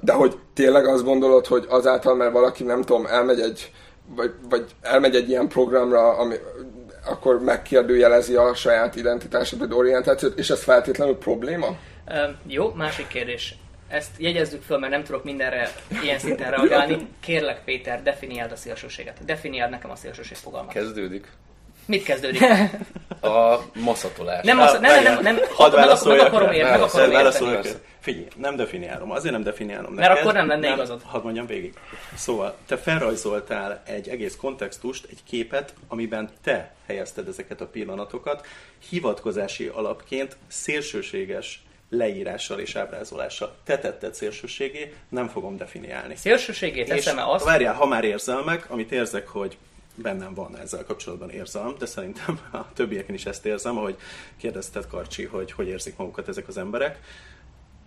de 0.00 0.12
hogy 0.12 0.38
tényleg 0.54 0.86
azt 0.86 1.04
gondolod, 1.04 1.46
hogy 1.46 1.66
azáltal, 1.68 2.14
mert 2.14 2.32
valaki 2.32 2.64
nem 2.64 2.82
tudom, 2.82 3.06
elmegy 3.06 3.40
egy, 3.40 3.72
vagy, 4.16 4.32
vagy 4.48 4.64
elmegy 4.80 5.14
egy 5.14 5.28
ilyen 5.28 5.48
programra, 5.48 6.16
ami, 6.16 6.34
akkor 7.04 7.40
megkérdőjelezi 7.40 8.34
a 8.34 8.54
saját 8.54 8.96
identitását, 8.96 9.58
vagy 9.58 9.72
orientációt, 9.72 10.38
és 10.38 10.50
ez 10.50 10.62
feltétlenül 10.62 11.16
probléma? 11.16 11.66
Uh, 12.08 12.16
jó, 12.46 12.72
másik 12.72 13.06
kérdés. 13.06 13.54
Ezt 13.88 14.10
jegyezzük 14.18 14.62
föl, 14.62 14.78
mert 14.78 14.92
nem 14.92 15.04
tudok 15.04 15.24
mindenre 15.24 15.72
ilyen 16.04 16.18
szinten 16.18 16.50
reagálni. 16.50 17.08
Kérlek, 17.20 17.64
Péter, 17.64 18.02
definiáld 18.02 18.52
a 18.52 18.56
szélsőséget. 18.56 19.24
Definiáld 19.24 19.70
nekem 19.70 19.90
a 19.90 19.96
szélsőség 19.96 20.36
fogalmat. 20.36 20.72
Kezdődik. 20.72 21.26
Mit 21.86 22.02
kezdődik? 22.02 22.42
A 23.22 23.62
maszatolás. 23.74 24.44
Nem, 24.44 24.56
masza, 24.56 24.78
nem, 24.78 25.02
nem, 25.02 25.22
nem, 25.22 25.38
Hadd 25.54 25.74
meg, 25.74 25.88
akarom 25.88 26.52
érteni, 26.52 26.62
meg 26.62 26.80
akarom 26.80 27.12
érteni. 27.12 27.78
Figyelj, 28.00 28.26
nem 28.36 28.56
definiálom. 28.56 29.10
Azért 29.10 29.32
nem 29.32 29.42
definiálom 29.42 29.94
neked. 29.94 30.08
Mert 30.08 30.20
akkor 30.20 30.32
nem 30.32 30.46
lenne 30.46 30.68
nem, 30.68 30.74
igazad. 30.74 31.02
Hadd 31.04 31.22
mondjam 31.22 31.46
végig. 31.46 31.74
Szóval, 32.14 32.56
te 32.66 32.76
felrajzoltál 32.76 33.82
egy 33.86 34.08
egész 34.08 34.36
kontextust, 34.36 35.06
egy 35.10 35.18
képet, 35.24 35.74
amiben 35.88 36.30
te 36.42 36.74
helyezted 36.86 37.28
ezeket 37.28 37.60
a 37.60 37.66
pillanatokat, 37.66 38.46
hivatkozási 38.88 39.66
alapként 39.66 40.36
szélsőséges 40.46 41.62
leírással 41.90 42.58
és 42.58 42.74
ábrázolással. 42.74 43.54
Te 43.64 43.78
tetted 43.78 44.14
szélsőségé, 44.14 44.94
nem 45.08 45.28
fogom 45.28 45.56
definiálni. 45.56 46.16
Szélsőségé 46.16 46.84
teszem-e 46.84 47.24
azt? 47.24 47.44
Várjál, 47.44 47.74
ha 47.74 47.86
már 47.86 48.04
érzelmek, 48.04 48.70
amit 48.70 48.92
érzek, 48.92 49.28
hogy 49.28 49.56
bennem 49.94 50.34
van 50.34 50.56
ezzel 50.56 50.84
kapcsolatban 50.84 51.30
érzem, 51.30 51.74
de 51.78 51.86
szerintem 51.86 52.40
a 52.52 52.72
többieken 52.72 53.14
is 53.14 53.26
ezt 53.26 53.46
érzem, 53.46 53.76
ahogy 53.76 53.96
kérdezted 54.36 54.86
Karcsi, 54.86 55.24
hogy 55.24 55.52
hogy 55.52 55.66
érzik 55.66 55.96
magukat 55.96 56.28
ezek 56.28 56.48
az 56.48 56.56
emberek. 56.56 56.98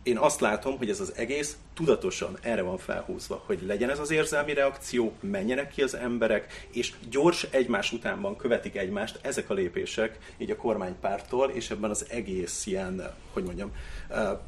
Én 0.04 0.18
azt 0.18 0.40
látom, 0.40 0.78
hogy 0.78 0.90
ez 0.90 1.00
az 1.00 1.14
egész 1.16 1.58
tudatosan 1.74 2.38
erre 2.42 2.62
van 2.62 2.78
felhúzva, 2.78 3.44
hogy 3.46 3.62
legyen 3.66 3.90
ez 3.90 4.00
az 4.00 4.12
érzelmi 4.12 4.54
reakció, 4.54 5.14
menjenek 5.20 5.72
ki 5.72 5.82
az 5.82 5.96
emberek, 5.96 6.68
és 6.72 6.94
gyors 7.10 7.44
egymás 7.44 7.92
utánban 7.92 8.36
követik 8.36 8.76
egymást 8.76 9.20
ezek 9.22 9.50
a 9.50 9.54
lépések, 9.54 10.18
így 10.38 10.52
a 10.52 10.56
kormánypártól, 10.56 11.50
és 11.50 11.70
ebben 11.70 11.90
az 11.90 12.06
egész 12.10 12.66
ilyen, 12.66 13.14
hogy 13.34 13.44
mondjam, 13.44 13.72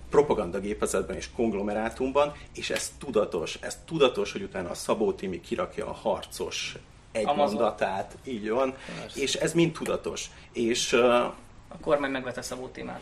propagandagépezetben 0.09 1.15
és 1.15 1.29
konglomerátumban, 1.35 2.33
és 2.55 2.69
ez 2.69 2.91
tudatos, 2.97 3.57
ez 3.61 3.77
tudatos, 3.85 4.31
hogy 4.31 4.41
utána 4.41 4.69
a 4.69 4.73
Szabó 4.73 5.13
Timi 5.13 5.39
kirakja 5.39 5.87
a 5.87 5.93
harcos 5.93 6.75
egy 7.17 7.27
Amazon. 7.27 7.53
mondatát, 7.53 8.17
így 8.23 8.49
van, 8.49 8.75
Persze. 9.01 9.21
és 9.21 9.33
ez 9.33 9.53
mind 9.53 9.71
tudatos. 9.71 10.25
És, 10.53 10.93
a 10.93 11.77
kormány 11.81 12.11
megvette 12.11 12.41
Szabó 12.41 12.67
Timát. 12.67 13.01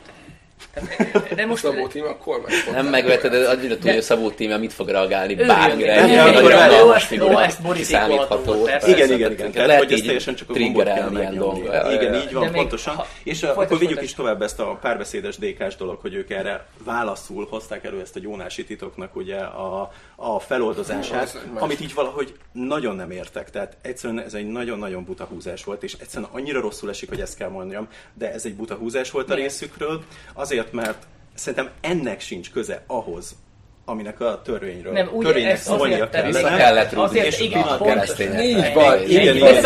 De 1.35 1.45
most 1.45 1.63
Szabó 1.63 1.87
Tíma 1.87 2.07
a 2.07 2.17
kormány. 2.17 2.53
Nem 2.71 2.85
megveted, 2.87 3.31
de 3.31 3.49
annyira 3.49 3.75
tudja, 3.75 3.93
hogy 3.93 4.01
Szabó 4.01 4.29
Tíma 4.29 4.57
mit 4.57 4.73
fog 4.73 4.89
reagálni 4.89 5.35
bármire. 5.35 6.05
Nagyon 6.05 6.87
most 6.87 7.05
figura, 7.05 7.45
kiszámítható. 7.73 8.67
Igen, 8.87 9.11
igen, 9.11 9.31
igen. 9.31 9.51
Tehát, 9.51 9.77
hogy 9.77 9.91
ez 9.93 10.01
teljesen 10.01 10.35
csak 10.35 10.49
a 10.49 10.53
triggerelni 10.53 11.19
ilyen 11.19 11.35
dolgok. 11.35 11.91
Igen, 11.91 12.15
így 12.15 12.33
van, 12.33 12.51
pontosan. 12.51 13.03
És 13.23 13.43
akkor 13.43 13.77
vigyük 13.77 14.01
is 14.01 14.13
tovább 14.13 14.41
ezt 14.41 14.59
a 14.59 14.77
párbeszédes 14.81 15.37
DK-s 15.37 15.75
dolog, 15.75 15.99
hogy 16.01 16.13
ők 16.13 16.29
erre 16.29 16.65
válaszul 16.83 17.47
hozták 17.49 17.83
elő 17.83 17.99
ezt 18.01 18.15
a 18.15 18.19
Jónási 18.23 18.63
titoknak 18.63 19.15
ugye 19.15 19.37
a, 19.37 19.91
a 20.15 20.39
feloldozását, 20.39 21.47
amit 21.53 21.79
így 21.79 21.93
valahogy 21.93 22.37
nagyon 22.51 22.95
nem 22.95 23.11
értek. 23.11 23.49
Tehát 23.49 23.77
egyszerűen 23.81 24.23
ez 24.23 24.33
egy 24.33 24.47
nagyon-nagyon 24.47 25.03
buta 25.03 25.25
húzás 25.25 25.63
volt, 25.63 25.83
és 25.83 25.93
egyszerűen 25.93 26.29
annyira 26.33 26.61
rosszul 26.61 26.89
esik, 26.89 27.09
hogy 27.09 27.21
ezt 27.21 27.37
kell 27.37 27.49
mondjam, 27.49 27.87
de 28.13 28.33
ez 28.33 28.45
egy 28.45 28.55
buta 28.55 28.75
húzás 28.75 29.11
volt 29.11 29.29
a 29.29 29.35
részükről. 29.35 30.03
Azért, 30.33 30.71
mert 30.71 31.07
szerintem 31.33 31.71
ennek 31.81 32.19
sincs 32.19 32.51
köze 32.51 32.83
ahhoz, 32.87 33.35
aminek 33.85 34.19
a 34.19 34.41
törvényről, 34.41 34.93
nem, 34.93 35.09
úgy, 35.11 35.25
törvénynek 35.25 35.57
szólnia 35.57 36.09
kellene. 36.09 36.31
Vissza 36.31 36.55
kellett 36.55 36.93
rúgni, 36.93 37.19
és 37.19 37.39
igen, 37.39 37.63
keresztények. 37.83 38.43
Így 38.43 38.73
van, 38.73 39.03
igen, 39.03 39.35
igen. 39.35 39.61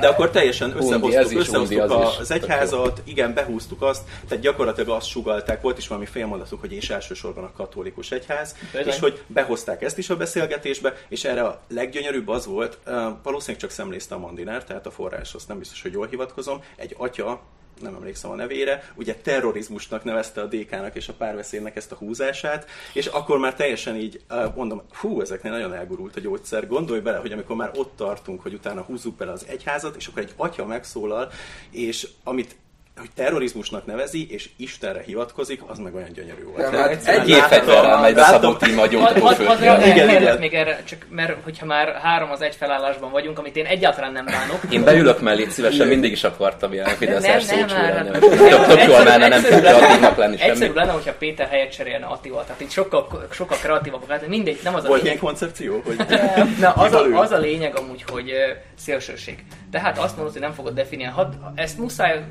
De 0.00 0.08
akkor 0.08 0.30
teljesen 0.30 0.76
összehoztuk, 0.76 1.38
összehoztuk 1.38 1.90
az 2.20 2.30
egyházat, 2.30 3.02
igen, 3.04 3.34
behúztuk 3.34 3.82
azt, 3.82 4.02
tehát 4.28 4.42
gyakorlatilag 4.42 4.96
azt 4.96 5.08
sugalták, 5.08 5.60
volt 5.60 5.78
is 5.78 5.88
valami 5.88 6.06
félmondatuk, 6.06 6.60
hogy 6.60 6.72
és 6.72 6.90
elsősorban 6.90 7.44
a 7.44 7.52
katolikus 7.56 8.10
egyház, 8.10 8.56
és 8.84 8.98
hogy 8.98 9.22
behozták 9.26 9.82
ezt 9.82 9.98
is 9.98 10.10
a 10.10 10.16
beszélgetésbe, 10.16 10.94
és 11.08 11.24
erre 11.24 11.42
a 11.42 11.60
leggyönyörűbb 11.68 12.28
az 12.28 12.46
volt, 12.46 12.78
valószínűleg 13.22 13.60
csak 13.60 13.70
szemlézte 13.70 14.14
a 14.14 14.18
Mandinár, 14.18 14.64
tehát 14.64 14.86
a 14.86 14.90
forráshoz 14.90 15.46
nem 15.46 15.58
biztos, 15.58 15.82
hogy 15.82 15.92
jól 15.92 16.06
hivatkozom, 16.06 16.62
egy 16.76 16.94
atya 16.98 17.40
nem 17.80 17.94
emlékszem 17.94 18.30
a 18.30 18.34
nevére, 18.34 18.92
ugye 18.94 19.14
terrorizmusnak 19.14 20.04
nevezte 20.04 20.40
a 20.40 20.46
DK-nak 20.46 20.94
és 20.94 21.08
a 21.08 21.12
párbeszédnek 21.12 21.76
ezt 21.76 21.92
a 21.92 21.96
húzását, 21.96 22.66
és 22.92 23.06
akkor 23.06 23.38
már 23.38 23.54
teljesen 23.54 23.96
így 23.96 24.20
mondom, 24.54 24.82
hú, 24.92 25.20
ezeknél 25.20 25.52
nagyon 25.52 25.74
elgurult 25.74 26.16
a 26.16 26.20
gyógyszer. 26.20 26.66
Gondolj 26.66 27.00
bele, 27.00 27.18
hogy 27.18 27.32
amikor 27.32 27.56
már 27.56 27.70
ott 27.74 27.96
tartunk, 27.96 28.42
hogy 28.42 28.54
utána 28.54 28.82
húzzuk 28.82 29.16
bele 29.16 29.32
az 29.32 29.46
egyházat, 29.48 29.96
és 29.96 30.06
akkor 30.06 30.22
egy 30.22 30.32
atya 30.36 30.66
megszólal, 30.66 31.30
és 31.70 32.08
amit 32.24 32.56
hogy 33.00 33.10
terrorizmusnak 33.14 33.86
nevezi, 33.86 34.30
és 34.30 34.48
Istenre 34.56 35.02
hivatkozik, 35.06 35.60
az 35.66 35.78
meg 35.78 35.94
olyan 35.94 36.12
gyönyörű 36.12 36.44
volt. 36.44 36.70
Nem, 36.70 36.80
hát 36.80 37.06
egy 37.06 37.28
évfegyverrel 37.28 38.00
megy 38.00 38.14
be 38.14 38.22
Szabó 38.22 38.54
Tíma 38.54 38.84
igen. 38.84 40.38
még 40.38 40.54
erre, 40.54 40.82
csak 40.84 41.06
mert 41.10 41.36
hogyha 41.44 41.66
már 41.66 41.94
három 42.02 42.30
az 42.30 42.40
egy 42.40 42.54
felállásban 42.54 43.10
vagyunk, 43.10 43.38
amit 43.38 43.56
én 43.56 43.64
egyáltalán 43.64 44.12
nem 44.12 44.24
bánok. 44.24 44.60
Én 44.70 44.84
beülök 44.84 45.20
mellé 45.20 45.48
szívesen, 45.48 45.86
mindig 45.86 46.12
is 46.12 46.24
akartam 46.24 46.72
ilyen 46.72 46.86
Fideszes 46.86 47.42
szócsú 47.42 47.74
lenni. 47.74 48.18
Tök 48.18 48.84
jól 48.86 49.02
menne, 49.04 49.28
nem 49.28 49.42
kreatívnak 49.42 50.16
lenni 50.16 50.36
semmi. 50.36 50.50
Egyszerűbb 50.50 50.74
lenne, 50.74 50.92
hogyha 50.92 51.12
Péter 51.12 51.48
helyet 51.48 51.72
cserélne 51.72 52.06
Attival. 52.06 52.44
Tehát 52.44 52.60
itt 52.60 52.70
sokkal, 52.70 53.26
sokkal 53.30 53.58
kreatívabb, 53.58 54.14
mindegy, 54.26 54.60
nem 54.64 54.74
az 54.74 54.84
a 54.84 54.88
Volt 54.88 55.04
ilyen 55.04 55.18
koncepció? 55.18 55.82
Hogy 55.84 55.96
Na, 56.60 56.70
az, 56.70 56.92
a, 56.92 57.20
az 57.20 57.30
a 57.30 57.38
lényeg 57.38 57.76
amúgy, 57.76 58.04
hogy 58.10 58.32
szélsőség. 58.78 59.44
Tehát 59.70 59.98
azt 59.98 60.16
mondod, 60.16 60.32
hogy 60.32 60.42
nem 60.42 60.52
fogod 60.52 60.74
definiálni. 60.74 61.36
Ezt 61.54 61.78
muszáj 61.78 62.22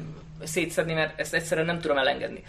szétszedni, 0.44 0.94
mert 0.94 1.20
ezt 1.20 1.34
egyszerűen 1.34 1.66
nem 1.66 1.80
tudom 1.80 1.98
elengedni. 1.98 2.44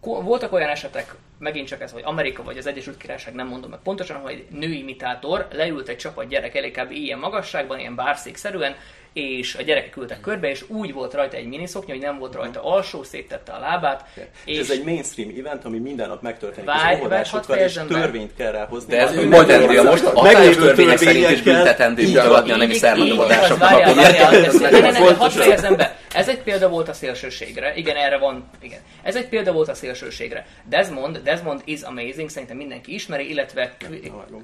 Voltak 0.00 0.52
olyan 0.52 0.68
esetek, 0.68 1.14
megint 1.38 1.68
csak 1.68 1.80
ez, 1.80 1.92
hogy 1.92 2.02
Amerika 2.04 2.42
vagy 2.42 2.58
az 2.58 2.66
Egyesült 2.66 2.96
Királyság, 2.96 3.34
nem 3.34 3.46
mondom 3.46 3.70
meg 3.70 3.78
pontosan, 3.82 4.20
hogy 4.20 4.32
egy 4.32 4.58
nőimitátor 4.58 5.48
leült 5.52 5.88
egy 5.88 5.96
csapat 5.96 6.28
gyerek 6.28 6.54
elég 6.54 6.80
ilyen 6.90 7.18
magasságban, 7.18 7.78
ilyen 7.78 7.94
bárszékszerűen, 7.94 8.76
és 9.18 9.54
a 9.54 9.62
gyerekek 9.62 9.96
ültek 9.96 10.20
körbe, 10.20 10.50
és 10.50 10.64
úgy 10.68 10.92
volt 10.92 11.14
rajta 11.14 11.36
egy 11.36 11.46
miniszoknya, 11.46 11.94
hogy 11.94 12.02
nem 12.02 12.18
volt 12.18 12.34
rajta 12.34 12.64
alsó, 12.64 13.02
széttette 13.02 13.52
a 13.52 13.58
lábát. 13.58 14.04
És, 14.14 14.22
és 14.44 14.58
ez 14.58 14.70
egy 14.70 14.84
mainstream 14.84 15.32
event, 15.38 15.64
ami 15.64 15.78
minden 15.78 16.08
nap 16.08 16.22
megtörténik 16.22 16.70
várj, 16.70 16.94
az 16.94 17.00
óvodásokkal, 17.00 17.56
és 17.56 17.80
törvényt 17.88 18.34
kell 18.36 18.52
ráhozni. 18.52 18.94
De 18.94 19.00
ez 19.00 19.24
modern, 19.24 19.86
most 19.86 20.04
a 20.04 20.20
hatályos 20.20 20.56
törvények 20.56 20.98
szerint 20.98 21.30
is 21.30 21.42
büntetendő 21.42 22.06
mutogatni 22.06 22.50
a 22.50 22.56
nemi 22.56 22.74
szermadóadásokat. 22.74 23.68
Hadd 25.16 25.30
fejezem 25.30 25.76
be. 25.76 25.96
Ez 26.14 26.28
egy 26.28 26.38
példa 26.38 26.68
volt 26.68 26.88
a 26.88 26.92
szélsőségre. 26.92 27.74
Igen, 27.74 27.96
erre 27.96 28.18
van. 28.18 28.50
Igen. 28.60 28.78
Ez 29.02 29.16
egy 29.16 29.28
példa 29.28 29.52
volt 29.52 29.68
a 29.68 29.74
szélsőségre. 29.74 30.46
Desmond, 30.68 31.18
Desmond 31.18 31.60
is 31.64 31.80
amazing, 31.80 32.28
szerintem 32.28 32.56
mindenki 32.56 32.94
ismeri, 32.94 33.30
illetve 33.30 33.76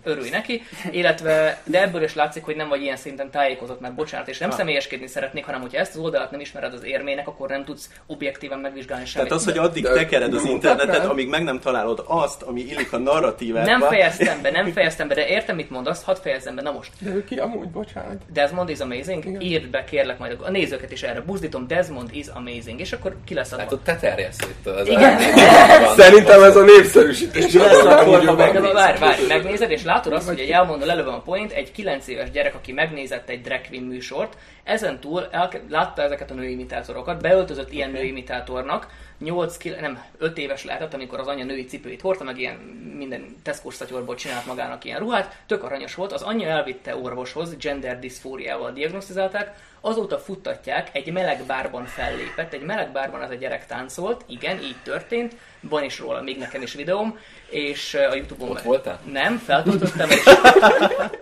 örülj 0.03 0.29
neki, 0.31 0.63
illetve, 0.91 1.63
de 1.65 1.83
ebből 1.83 2.03
is 2.03 2.15
látszik, 2.15 2.45
hogy 2.45 2.57
nem 2.57 2.69
vagy 2.69 2.83
ilyen 2.83 2.97
szinten 2.97 3.31
tájékozott, 3.31 3.81
mert 3.81 3.95
bocsánat, 3.95 4.29
és 4.29 4.39
nem. 4.39 4.51
Személyeskedni 4.65 5.07
szeretnék, 5.07 5.45
hanem 5.45 5.61
hogyha 5.61 5.79
ezt 5.79 5.95
az 5.95 6.01
oldalt 6.01 6.31
nem 6.31 6.41
ismered 6.41 6.73
az 6.73 6.85
érmének, 6.85 7.29
akkor 7.29 7.49
nem 7.49 7.65
tudsz 7.65 7.91
objektíven 8.07 8.59
megvizsgálni 8.59 9.07
semmit. 9.07 9.29
Tehát 9.29 9.43
az, 9.43 9.53
hogy 9.53 9.59
addig 9.59 9.85
tekered 9.85 10.35
az 10.35 10.45
internetet, 10.45 11.05
amíg 11.05 11.29
meg 11.29 11.43
nem 11.43 11.59
találod 11.59 12.05
azt, 12.07 12.43
ami 12.43 12.61
illik 12.61 12.93
a 12.93 12.99
narratívába. 12.99 13.71
Nem 13.71 13.81
fejeztem 13.81 14.43
be, 14.43 14.51
nem 14.51 14.73
fejeztem 14.73 15.09
be, 15.09 15.15
de 15.15 15.27
értem, 15.27 15.57
mit 15.57 15.71
mondasz, 15.71 16.03
hadd 16.05 16.17
fejezzem 16.23 16.55
be, 16.55 16.63
na 16.63 16.73
most. 16.73 16.91
De 16.99 17.11
ő 17.11 17.25
ki 17.25 17.39
amúgy, 17.39 17.69
bocsánat. 17.69 18.17
Desmond 18.33 18.69
is 18.69 18.79
amazing, 18.79 19.25
Igen. 19.25 19.41
írd 19.41 19.71
be 19.71 19.85
kérlek 19.85 20.19
majd 20.19 20.37
a 20.43 20.51
nézőket 20.51 20.93
is 20.93 21.03
erre, 21.03 21.21
buzdítom, 21.21 21.67
Desmond 21.67 22.09
is 22.13 22.27
amazing, 22.27 22.81
és 22.81 22.93
akkor 22.93 23.17
ki 23.25 23.35
lesz 23.35 23.53
a 23.53 23.59
Hát 23.59 23.73
ott 23.73 23.85
te 23.85 23.97
terjesz 23.97 24.39
itt 24.41 24.67
az 24.67 24.87
Igen. 24.87 25.19
Szerintem 26.03 26.43
ez 26.43 26.57
a 26.57 26.63
népszerűsítés. 26.63 27.53
Mi 27.53 27.59
lesz 27.59 27.85
akkor, 27.85 28.25
ha 28.25 28.35
meg... 28.35 28.73
Várj, 28.73 28.99
várj, 28.99 29.27
megnézed, 29.29 29.71
és 29.71 29.85
látod 29.85 30.13
azt, 30.13 30.29
hogy 30.29 30.41
egy 30.41 30.51
elmondó 30.51 30.85
lelövöm 30.85 31.15
a 31.15 31.21
point, 31.21 31.53
egy 31.53 31.73
9 31.73 32.09
éves 32.09 32.31
gyerek, 32.31 32.55
aki 32.55 32.73
megnézett 32.73 33.29
egy 33.29 33.41
drag 33.41 33.61
queen 33.69 33.85
műsort, 33.85 34.37
ezen 34.63 35.01
túl 35.01 35.29
látta 35.69 36.03
ezeket 36.03 36.31
a 36.31 36.35
nőimitátorokat, 36.35 37.21
beöltözött 37.21 37.73
ilyen 37.73 37.91
nőimitátornak, 37.91 38.87
8, 39.19 39.57
9, 39.57 39.81
nem, 39.81 40.05
5 40.19 40.39
éves 40.39 40.65
lehetett, 40.65 40.95
amikor 40.95 41.19
az 41.21 41.27
anya 41.27 41.45
női 41.45 41.65
cipőit 41.65 42.01
hordta, 42.01 42.25
meg 42.25 42.39
ilyen 42.39 42.57
minden 42.97 43.37
szatyorból 43.69 44.15
csinált 44.15 44.47
magának 44.47 44.85
ilyen 44.85 44.99
ruhát, 44.99 45.43
tök 45.47 45.63
aranyos 45.63 45.95
volt, 45.95 46.13
az 46.13 46.23
anyja 46.23 46.49
elvitte 46.49 46.97
orvoshoz, 46.97 47.57
gender 47.57 47.99
diszfóriával 47.99 48.73
diagnosztizálták, 48.73 49.57
azóta 49.81 50.19
futtatják, 50.19 50.89
egy 50.93 51.13
meleg 51.13 51.43
bárban 51.47 51.85
fellépett, 51.85 52.53
egy 52.53 52.63
meleg 52.63 52.93
bárban 52.93 53.21
az 53.21 53.31
a 53.31 53.35
gyerek 53.35 53.67
táncolt, 53.67 54.25
igen, 54.27 54.63
így 54.63 54.77
történt, 54.83 55.37
van 55.69 55.85
is 55.85 55.99
róla 55.99 56.23
még 56.23 56.39
nekem 56.39 56.63
is 56.63 56.75
videóm, 56.75 57.19
és 57.51 57.95
a 58.11 58.15
Youtube-on... 58.15 58.51
Ott 58.51 58.61
voltál? 58.63 59.01
Nem, 59.13 59.39
feltöltöttem, 59.39 60.11
és 60.11 60.23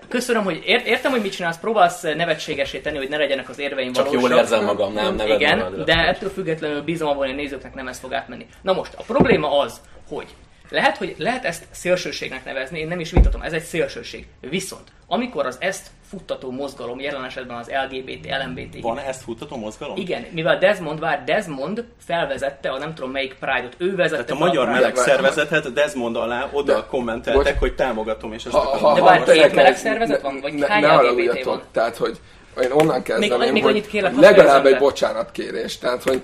köszönöm, 0.08 0.42
hogy 0.44 0.62
ért, 0.64 0.86
értem, 0.86 1.10
hogy 1.10 1.20
mit 1.22 1.32
csinálsz, 1.32 1.58
próbálsz 1.58 2.02
nevetségesé 2.02 2.78
tenni, 2.78 2.96
hogy 2.96 3.08
ne 3.08 3.16
legyenek 3.16 3.48
az 3.48 3.58
érveim 3.58 3.92
Csak 3.92 4.06
valósak. 4.06 4.30
jól 4.30 4.38
érzem 4.38 4.64
magam, 4.64 4.92
nem, 4.92 5.14
neved 5.14 5.40
Igen, 5.40 5.58
magadra. 5.58 5.84
de 5.84 5.94
ettől 5.94 6.30
függetlenül 6.30 6.82
bízom 6.82 7.08
abban, 7.08 7.18
hogy 7.18 7.30
a 7.30 7.34
nézőknek 7.34 7.74
nem 7.74 7.88
ez 7.88 7.98
fog 7.98 8.12
átmenni. 8.12 8.46
Na 8.62 8.72
most, 8.72 8.94
a 8.96 9.02
probléma 9.02 9.58
az, 9.58 9.80
hogy 10.08 10.26
lehet, 10.72 10.96
hogy 10.96 11.14
lehet 11.18 11.44
ezt 11.44 11.64
szélsőségnek 11.70 12.44
nevezni, 12.44 12.78
én 12.78 12.88
nem 12.88 13.00
is 13.00 13.10
vitatom, 13.10 13.42
ez 13.42 13.52
egy 13.52 13.62
szélsőség. 13.62 14.26
Viszont, 14.40 14.92
amikor 15.06 15.46
az 15.46 15.56
ezt 15.60 15.86
futtató 16.08 16.50
mozgalom, 16.50 17.00
jelen 17.00 17.24
esetben 17.24 17.56
az 17.56 17.70
LGBT, 17.88 18.26
LMBT. 18.44 18.80
Van 18.80 18.98
ezt 18.98 19.22
futtató 19.22 19.56
mozgalom? 19.56 19.96
Igen, 19.96 20.26
mivel 20.30 20.58
Desmond 20.58 21.00
vár, 21.00 21.24
Desmond 21.24 21.84
felvezette 22.06 22.70
a 22.70 22.78
nem 22.78 22.94
tudom 22.94 23.10
melyik 23.10 23.34
Pride-ot, 23.34 23.74
ő 23.78 23.96
vezette. 23.96 24.24
Tehát 24.24 24.42
a 24.42 24.46
magyar 24.46 24.68
a 24.68 24.70
meleg 24.70 24.96
szervezetet 24.96 25.72
Desmond 25.72 26.16
alá 26.16 26.48
oda 26.52 26.74
de, 26.74 26.86
kommenteltek, 26.88 27.52
bocs, 27.52 27.58
hogy 27.58 27.74
támogatom, 27.74 28.32
és 28.32 28.44
ezt 28.44 28.54
ha, 28.54 28.76
ha, 28.76 28.94
De 28.94 29.00
vár, 29.00 29.22
két 29.22 29.54
meleg 29.54 29.76
szervezet 29.76 30.20
van, 30.20 30.40
vagy 30.40 30.52
ne, 30.52 30.66
hány 30.66 30.84
LGBT 30.84 31.44
van? 31.44 31.62
Tehát, 31.72 31.96
hogy 31.96 32.18
én 32.60 32.70
onnan 32.72 33.02
kezdeném, 33.02 33.52
még, 33.52 33.62
hogy 33.62 33.86
kérlek, 33.86 34.16
legalább 34.16 34.66
egy 34.66 34.78
bocsánatkérés. 34.78 35.78
Tehát, 35.78 36.02
hogy 36.02 36.22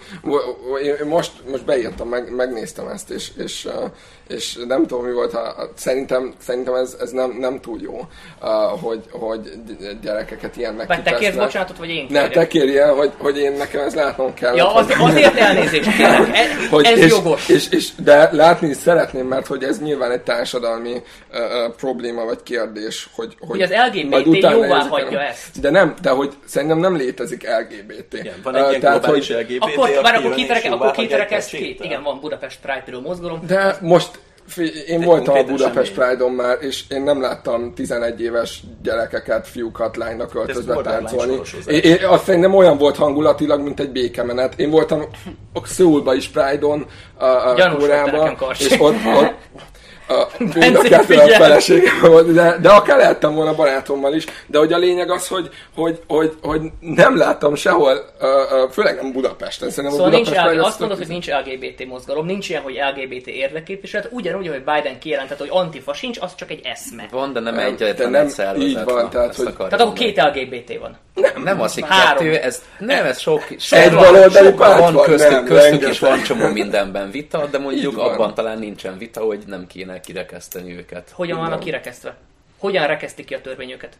én 0.82 1.06
most, 1.06 1.32
most 1.50 1.64
beírtam, 1.64 2.08
meg, 2.08 2.34
megnéztem 2.34 2.88
ezt, 2.88 3.10
és, 3.10 3.30
és, 3.36 3.68
és 4.28 4.58
nem 4.66 4.86
tudom, 4.86 5.04
mi 5.04 5.12
volt, 5.12 5.32
ha, 5.32 5.70
szerintem, 5.74 6.34
szerintem 6.38 6.74
ez, 6.74 6.96
ez 7.00 7.10
nem, 7.10 7.36
nem 7.38 7.60
túl 7.60 7.78
jó, 7.82 8.08
hogy, 8.80 9.04
hogy 9.10 9.58
gyerekeket 10.02 10.56
ilyen. 10.56 10.76
Vagy 10.86 11.02
te 11.02 11.14
kérsz 11.14 11.36
bocsánatot, 11.36 11.78
vagy 11.78 11.88
én 11.88 12.06
kérjek? 12.06 12.28
Ne, 12.28 12.28
te 12.28 12.46
kérjél, 12.46 12.94
hogy, 12.94 13.12
hogy 13.18 13.38
én 13.38 13.52
nekem 13.52 13.80
ezt 13.80 13.94
látnom 13.94 14.34
kell. 14.34 14.54
Ja, 14.54 14.74
az, 14.74 14.94
azért 14.98 15.38
elnézést 15.38 15.96
kérek, 15.96 16.28
e, 16.32 16.68
hogy, 16.70 16.84
ez 16.84 16.98
és, 16.98 17.10
jogos. 17.10 17.48
És, 17.48 17.68
és, 17.70 17.88
de 17.94 18.28
látni 18.32 18.68
is 18.68 18.76
szeretném, 18.76 19.26
mert 19.26 19.46
hogy 19.46 19.62
ez 19.62 19.80
nyilván 19.80 20.10
egy 20.10 20.22
társadalmi 20.22 20.92
uh, 20.92 21.74
probléma 21.76 22.24
vagy 22.24 22.42
kérdés, 22.42 23.08
hogy, 23.12 23.36
hogy, 23.38 23.48
hogy 23.48 23.62
az 23.62 23.70
LGBT 23.70 24.50
jóvá 24.50 24.86
hagyja 24.88 25.20
ezt. 25.20 25.60
De 25.60 25.70
nem, 25.70 25.94
de 26.02 26.10
hogy 26.18 26.34
szerintem 26.44 26.78
nem 26.78 26.96
létezik 26.96 27.46
LGBT. 27.60 28.14
Igen, 28.14 28.34
van 28.42 28.56
egy 28.56 28.68
ilyen 28.68 28.80
Tehát, 28.80 29.04
hogy 29.04 29.36
LGBT, 29.40 29.62
akkor, 29.62 29.90
már 30.02 30.14
akkor 30.14 30.34
kiterek, 30.34 30.72
akkor 30.72 30.90
kiterekesz 30.90 31.46
két. 31.46 31.84
Igen, 31.84 32.02
van 32.02 32.20
Budapest 32.20 32.58
Pride 32.60 32.98
mozgalom. 33.00 33.40
De 33.46 33.78
most 33.80 34.10
én 34.86 35.00
voltam 35.00 35.36
a 35.36 35.44
Budapest 35.44 35.94
Pride-on 35.94 36.32
már, 36.32 36.56
és 36.60 36.84
én 36.88 37.02
nem 37.02 37.20
láttam 37.20 37.74
11 37.74 38.20
éves 38.20 38.62
gyerekeket, 38.82 39.48
fiúkat, 39.48 39.96
lánynak 39.96 40.34
öltözve 40.34 40.76
táncolni. 40.82 41.40
Én, 41.66 41.80
én, 41.80 42.04
azt 42.04 42.24
szerintem 42.24 42.54
olyan 42.54 42.78
volt 42.78 42.96
hangulatilag, 42.96 43.60
mint 43.60 43.80
egy 43.80 43.90
békemenet. 43.90 44.58
Én 44.58 44.70
voltam 44.70 45.04
Szőulba 45.64 46.14
is 46.14 46.28
Pride-on, 46.28 46.86
a, 47.18 47.24
a 47.24 47.74
Kórában, 47.76 48.36
és 48.58 48.76
ott, 48.78 48.94
ott 49.06 49.34
a, 50.08 50.14
a 50.14 51.28
feleségem 51.28 52.00
volt, 52.00 52.32
de, 52.32 52.56
de 52.60 52.68
akár 52.68 52.96
lehettem 52.96 53.34
volna 53.34 53.54
barátommal 53.54 54.14
is, 54.14 54.24
de 54.46 54.58
hogy 54.58 54.72
a 54.72 54.78
lényeg 54.78 55.10
az, 55.10 55.28
hogy, 55.28 55.48
hogy, 55.74 56.00
hogy, 56.06 56.32
hogy 56.42 56.60
nem 56.80 57.16
láttam 57.16 57.54
sehol, 57.54 58.04
főleg 58.70 58.96
nem 58.96 59.12
Budapesten. 59.12 59.70
Szerintem 59.70 59.98
szóval 59.98 60.14
a 60.14 60.18
Budapest 60.18 60.50
nincs, 60.50 60.66
azt 60.66 60.78
mondod, 60.78 60.98
hogy 60.98 61.08
nincs 61.08 61.28
LGBT 61.28 61.86
mozgalom, 61.86 62.26
nincs 62.26 62.48
ilyen, 62.48 62.62
hogy 62.62 62.74
LGBT 62.74 63.26
érdekképviselet, 63.26 64.08
ugyanúgy, 64.10 64.48
hogy 64.48 64.64
Biden 64.64 64.98
kijelentett, 64.98 65.38
hogy 65.38 65.48
antifa 65.50 65.92
sincs, 65.92 66.18
az 66.20 66.34
csak 66.34 66.50
egy 66.50 66.60
eszme. 66.64 67.06
Van, 67.10 67.32
de 67.32 67.40
nem, 67.40 67.54
nem 67.54 67.66
egyetlen 67.66 68.10
nem, 68.10 68.60
így 68.60 68.74
van. 68.74 68.84
van 68.84 69.10
tehát, 69.10 69.34
hogy, 69.34 69.54
tehát 69.56 69.80
akkor 69.80 69.92
két 69.92 70.22
LGBT 70.22 70.78
van. 70.78 70.96
Nem, 71.20 71.42
nem 71.42 71.60
az, 71.60 71.74
hogy 71.74 71.84
kettő, 71.84 72.36
ez, 72.36 72.62
nem, 72.78 73.04
ez 73.04 73.18
sok, 73.18 73.46
sok 73.58 73.78
egy 73.78 73.92
baloldali 73.92 74.52
párt 74.52 74.78
van, 74.78 75.04
köztük, 75.04 75.30
nem, 75.30 75.44
köztük 75.44 75.88
is 75.88 75.98
van 75.98 76.22
csomó 76.22 76.46
mindenben 76.46 77.10
vita, 77.10 77.46
de 77.46 77.58
mondjuk 77.58 77.98
abban 77.98 78.34
talán 78.34 78.58
nincsen 78.58 78.98
vita, 78.98 79.20
hogy 79.20 79.42
nem 79.46 79.66
kéne 79.66 80.00
kirekeszteni 80.00 80.76
őket. 80.76 81.10
Hogyan 81.14 81.38
vannak 81.38 81.60
kirekesztve? 81.60 82.16
Hogyan 82.58 82.86
rekesztik 82.86 83.26
ki 83.26 83.34
a 83.34 83.40
törvény 83.40 83.70
őket? 83.70 83.96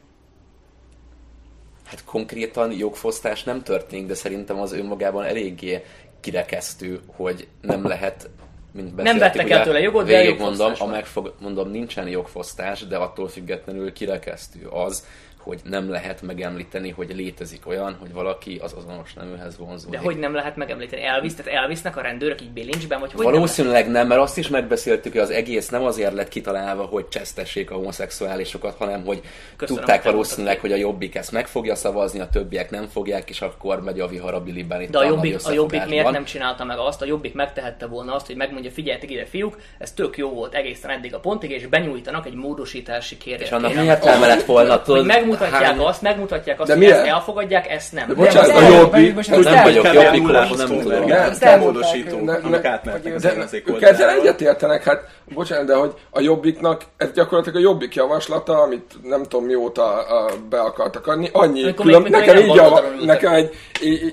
Hát 1.86 2.04
konkrétan 2.04 2.72
jogfosztás 2.72 3.42
nem 3.42 3.62
történik, 3.62 4.06
de 4.06 4.14
szerintem 4.14 4.60
az 4.60 4.72
önmagában 4.72 5.24
eléggé 5.24 5.84
kirekesztő, 6.20 7.00
hogy 7.16 7.48
nem 7.60 7.86
lehet 7.86 8.28
mint 8.72 8.96
nem 8.96 9.18
vettek 9.18 9.50
el 9.50 9.64
tőle 9.64 9.80
jogot, 9.80 10.06
de 10.06 10.34
mondom, 10.38 10.72
a 10.78 10.86
megfog, 10.86 11.34
mondom, 11.40 11.70
nincsen 11.70 12.08
jogfosztás, 12.08 12.86
de 12.86 12.96
attól 12.96 13.28
függetlenül 13.28 13.92
kirekesztő 13.92 14.66
az, 14.66 15.04
hogy 15.48 15.60
nem 15.64 15.90
lehet 15.90 16.22
megemlíteni, 16.22 16.90
hogy 16.90 17.14
létezik 17.14 17.66
olyan, 17.66 17.96
hogy 18.00 18.12
valaki 18.12 18.60
az 18.62 18.72
azonos 18.72 19.14
neműhez 19.14 19.58
vonzódik. 19.58 19.98
De 19.98 20.04
hogy 20.04 20.18
nem 20.18 20.34
lehet 20.34 20.56
megemlíteni? 20.56 21.04
Elvisz, 21.04 21.34
tehát 21.34 21.52
elvisznek 21.52 21.96
a 21.96 22.00
rendőrök 22.00 22.42
így 22.42 22.50
bilincsben, 22.50 23.00
vagy 23.00 23.12
hogy 23.12 23.24
Valószínűleg 23.24 23.84
nem, 23.84 23.92
nem, 23.92 24.06
mert 24.06 24.20
azt 24.20 24.38
is 24.38 24.48
megbeszéltük, 24.48 25.12
hogy 25.12 25.20
az 25.20 25.30
egész 25.30 25.68
nem 25.68 25.84
azért 25.84 26.12
lett 26.12 26.28
kitalálva, 26.28 26.82
hogy 26.82 27.08
csesztessék 27.08 27.70
a 27.70 27.74
homoszexuálisokat, 27.74 28.76
hanem 28.78 29.04
hogy 29.04 29.20
Köszönöm, 29.56 29.82
tudták 29.82 30.02
valószínűleg, 30.02 30.60
hogy 30.60 30.72
a 30.72 30.76
jobbik 30.76 31.14
ezt 31.14 31.32
meg 31.32 31.46
fogja 31.46 31.74
szavazni, 31.74 32.20
a 32.20 32.28
többiek 32.28 32.70
nem 32.70 32.86
fogják, 32.86 33.30
és 33.30 33.40
akkor 33.40 33.82
megy 33.82 34.00
a 34.00 34.06
vihar 34.06 34.34
a 34.34 34.40
biliben 34.40 34.80
itt 34.80 34.90
De 34.90 34.98
a 34.98 35.04
jobbik, 35.04 35.36
a 35.46 35.52
jobbik 35.52 35.86
miért 35.86 36.10
nem 36.10 36.24
csinálta 36.24 36.64
meg 36.64 36.78
azt? 36.78 37.02
A 37.02 37.04
jobbik 37.04 37.34
megtehette 37.34 37.86
volna 37.86 38.14
azt, 38.14 38.26
hogy 38.26 38.36
megmondja, 38.36 38.70
figyeljetek 38.70 39.10
ide 39.10 39.24
fiúk, 39.24 39.56
ez 39.78 39.92
tök 39.92 40.16
jó 40.16 40.30
volt 40.30 40.54
egészen 40.54 40.90
eddig 40.90 41.14
a 41.14 41.18
pontig, 41.18 41.50
és 41.50 41.66
benyújtanak 41.66 42.26
egy 42.26 42.34
módosítási 42.34 43.16
kérést. 43.16 43.42
És 43.42 43.50
annak 43.50 43.74
miért 43.74 44.04
lett 44.04 44.44
volna, 44.44 44.82
tudod, 44.82 45.06
megmutatják 45.40 45.76
hány... 45.76 45.86
azt, 45.86 46.02
megmutatják 46.02 46.60
azt, 46.60 46.68
de 46.68 46.74
hogy 46.74 46.84
ezt 46.84 47.06
elfogadják, 47.06 47.70
ezt 47.70 47.92
nem. 47.92 48.08
De 48.08 48.14
bocsánat, 48.14 48.50
a 48.50 48.68
jobbik, 48.68 49.26
nem 49.26 49.62
vagyok 49.62 49.92
jobbikos, 49.92 50.50
nem 50.56 50.66
tudom. 50.66 51.04
Nem 51.40 51.58
módosítunk, 51.58 52.44
amik 52.44 52.64
átmentek 52.64 53.14
az 53.14 53.24
ellenzék 53.24 53.68
Ők 53.68 53.82
ezzel 53.82 54.10
egyetértenek, 54.10 54.84
hát 54.84 55.08
bocsánat, 55.34 55.66
de 55.66 55.74
hogy 55.74 55.94
a 56.10 56.20
jobbiknak, 56.20 56.82
ez 56.96 57.12
gyakorlatilag 57.12 57.58
a 57.58 57.68
jobbik 57.68 57.94
javaslata, 57.94 58.62
amit 58.62 58.96
nem 59.02 59.22
tudom 59.22 59.44
mióta 59.44 60.06
be 60.48 60.60
akartak 60.60 61.06
adni, 61.06 61.28
annyi 61.32 61.74
külön, 61.74 62.02
nekem 62.02 62.36
így, 62.36 62.60
nekem 63.04 63.32
egy, 63.32 63.54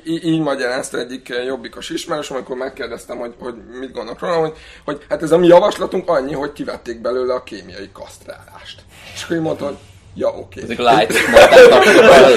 így, 0.06 0.42
magyarázta 0.42 0.98
egyik 0.98 1.34
jobbikos 1.46 1.90
ismerős, 1.90 2.30
amikor 2.30 2.56
megkérdeztem, 2.56 3.18
hogy, 3.18 3.34
hogy 3.40 3.56
mit 3.80 3.92
gondolok 3.92 4.20
róla, 4.20 4.36
hogy, 4.36 4.54
hogy 4.86 5.06
hát 5.10 5.22
ez 5.22 5.32
a 5.32 5.38
mi 5.38 5.48
javaslatunk 5.48 6.10
annyi, 6.10 6.34
hogy 6.34 6.54
kivették 6.54 7.02
belőle 7.02 7.34
a 7.34 7.44
kémiai 7.44 7.90
kasztrálást. 7.94 8.82
És 9.14 9.24
akkor 9.24 9.38
mondta, 9.38 9.66
hogy 9.66 9.78
Ja, 10.18 10.28
oké. 10.28 10.62
Okay. 10.62 10.64
Ezek 10.64 10.78
light 10.78 11.14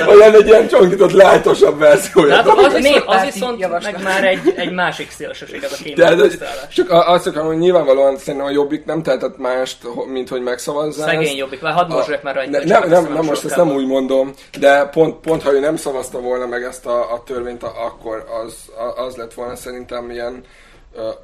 Olyan 0.14 0.34
egy 0.34 0.46
ilyen 0.46 0.68
csonkított 0.68 1.12
lájtosabb 1.12 1.78
verziója. 1.78 2.34
Hát 2.34 2.48
az, 2.48 2.64
az, 2.64 2.72
né, 2.72 3.02
az 3.06 3.24
viszont 3.24 3.82
meg 3.82 4.02
már 4.02 4.24
egy, 4.24 4.54
egy 4.56 4.72
másik 4.72 5.10
szélsőség, 5.10 5.62
ez 5.62 5.72
a 5.72 5.76
kémiai 5.82 6.30
Csak 6.72 6.90
azt 6.90 7.26
akarom, 7.26 7.46
hogy 7.46 7.58
nyilvánvalóan 7.58 8.16
szerintem 8.16 8.48
a 8.48 8.50
Jobbik 8.50 8.84
nem 8.84 9.02
tehetett 9.02 9.38
mást, 9.38 9.78
mint 10.06 10.28
hogy 10.28 10.42
megszavazzál. 10.42 11.08
Szegény 11.08 11.36
Jobbik, 11.36 11.60
már 11.60 11.72
hadd 11.72 11.88
mosolyok 11.88 12.22
már 12.22 12.34
rajta. 12.34 12.64
Nem, 12.64 12.88
nem, 12.88 13.12
nem, 13.12 13.24
most 13.24 13.44
ezt 13.44 13.56
nem 13.56 13.70
úgy 13.70 13.86
mondom, 13.86 14.32
de 14.58 14.84
pont, 14.84 15.20
pont 15.20 15.42
ha 15.42 15.52
ő 15.52 15.60
nem 15.60 15.76
szavazta 15.76 16.20
volna 16.20 16.46
meg 16.46 16.62
ezt 16.62 16.86
a, 16.86 17.12
a 17.12 17.22
törvényt, 17.26 17.62
akkor 17.62 18.24
az, 18.44 18.54
az 18.96 19.16
lett 19.16 19.34
volna 19.34 19.56
szerintem 19.56 20.10
ilyen 20.10 20.44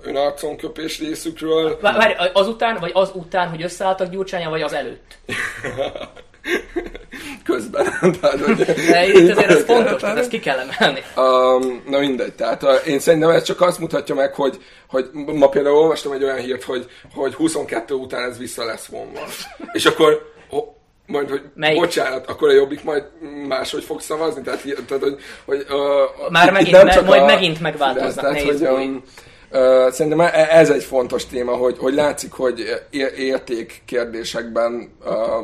önarcon 0.03 0.57
köpés 0.57 0.99
részükről. 0.99 1.79
Várj, 1.81 2.13
azután, 2.33 2.77
vagy 2.81 2.91
az 2.95 3.11
után, 3.15 3.49
hogy 3.49 3.63
összeálltak 3.63 4.11
Gyurcsánya, 4.11 4.51
vagy 4.51 4.63
az 4.63 4.73
előtt? 4.73 5.19
Közben. 7.45 7.87
tehát, 8.21 8.41
hogy 8.41 8.57
De 8.91 9.07
itt 9.07 9.31
azért 9.31 9.51
ez 9.51 9.65
fontos, 9.65 10.01
tehát 10.01 10.19
ezt 10.19 10.29
ki 10.29 10.39
kell 10.39 10.59
emelni. 10.59 11.03
Um, 11.17 11.83
na 11.89 11.99
mindegy, 11.99 12.33
tehát 12.33 12.63
uh, 12.63 12.87
én 12.87 12.99
szerintem 12.99 13.31
ez 13.31 13.43
csak 13.43 13.61
azt 13.61 13.79
mutatja 13.79 14.15
meg, 14.15 14.35
hogy, 14.35 14.59
hogy 14.89 15.11
ma 15.13 15.49
például 15.49 15.77
olvastam 15.77 16.13
egy 16.13 16.23
olyan 16.23 16.39
hírt, 16.39 16.63
hogy, 16.63 16.87
hogy 17.15 17.35
22 17.35 17.95
után 17.95 18.31
ez 18.31 18.39
vissza 18.39 18.65
lesz 18.65 18.87
vonva. 18.87 19.21
És 19.73 19.87
akkor 19.87 20.33
majd, 21.07 21.31
hogy 21.31 21.43
Melyik? 21.55 21.81
bocsánat, 21.81 22.27
akkor 22.27 22.49
a 22.49 22.53
Jobbik 22.53 22.85
majd 22.85 23.05
máshogy 23.49 23.85
fog 23.85 24.01
szavazni? 24.01 24.43
Tehát, 24.43 24.63
tehát 24.87 25.03
hogy, 25.03 25.17
hogy 25.45 25.67
uh, 25.71 26.31
Már 26.31 26.53
megint, 26.53 26.77
nem 26.77 26.89
csak 26.89 27.07
majd 27.07 27.23
a, 27.23 27.25
megint 27.25 27.61
megváltoznak, 27.61 28.25
tehát, 28.25 28.43
hogy, 28.43 28.63
um, 28.63 29.03
Szerintem 29.91 30.21
e- 30.21 30.49
ez 30.51 30.71
egy 30.71 30.85
fontos 30.85 31.27
téma, 31.27 31.53
hogy, 31.53 31.79
hogy 31.79 31.95
látszik, 31.95 32.33
hogy 32.33 32.83
érték 33.17 33.83
kérdésekben 33.85 34.93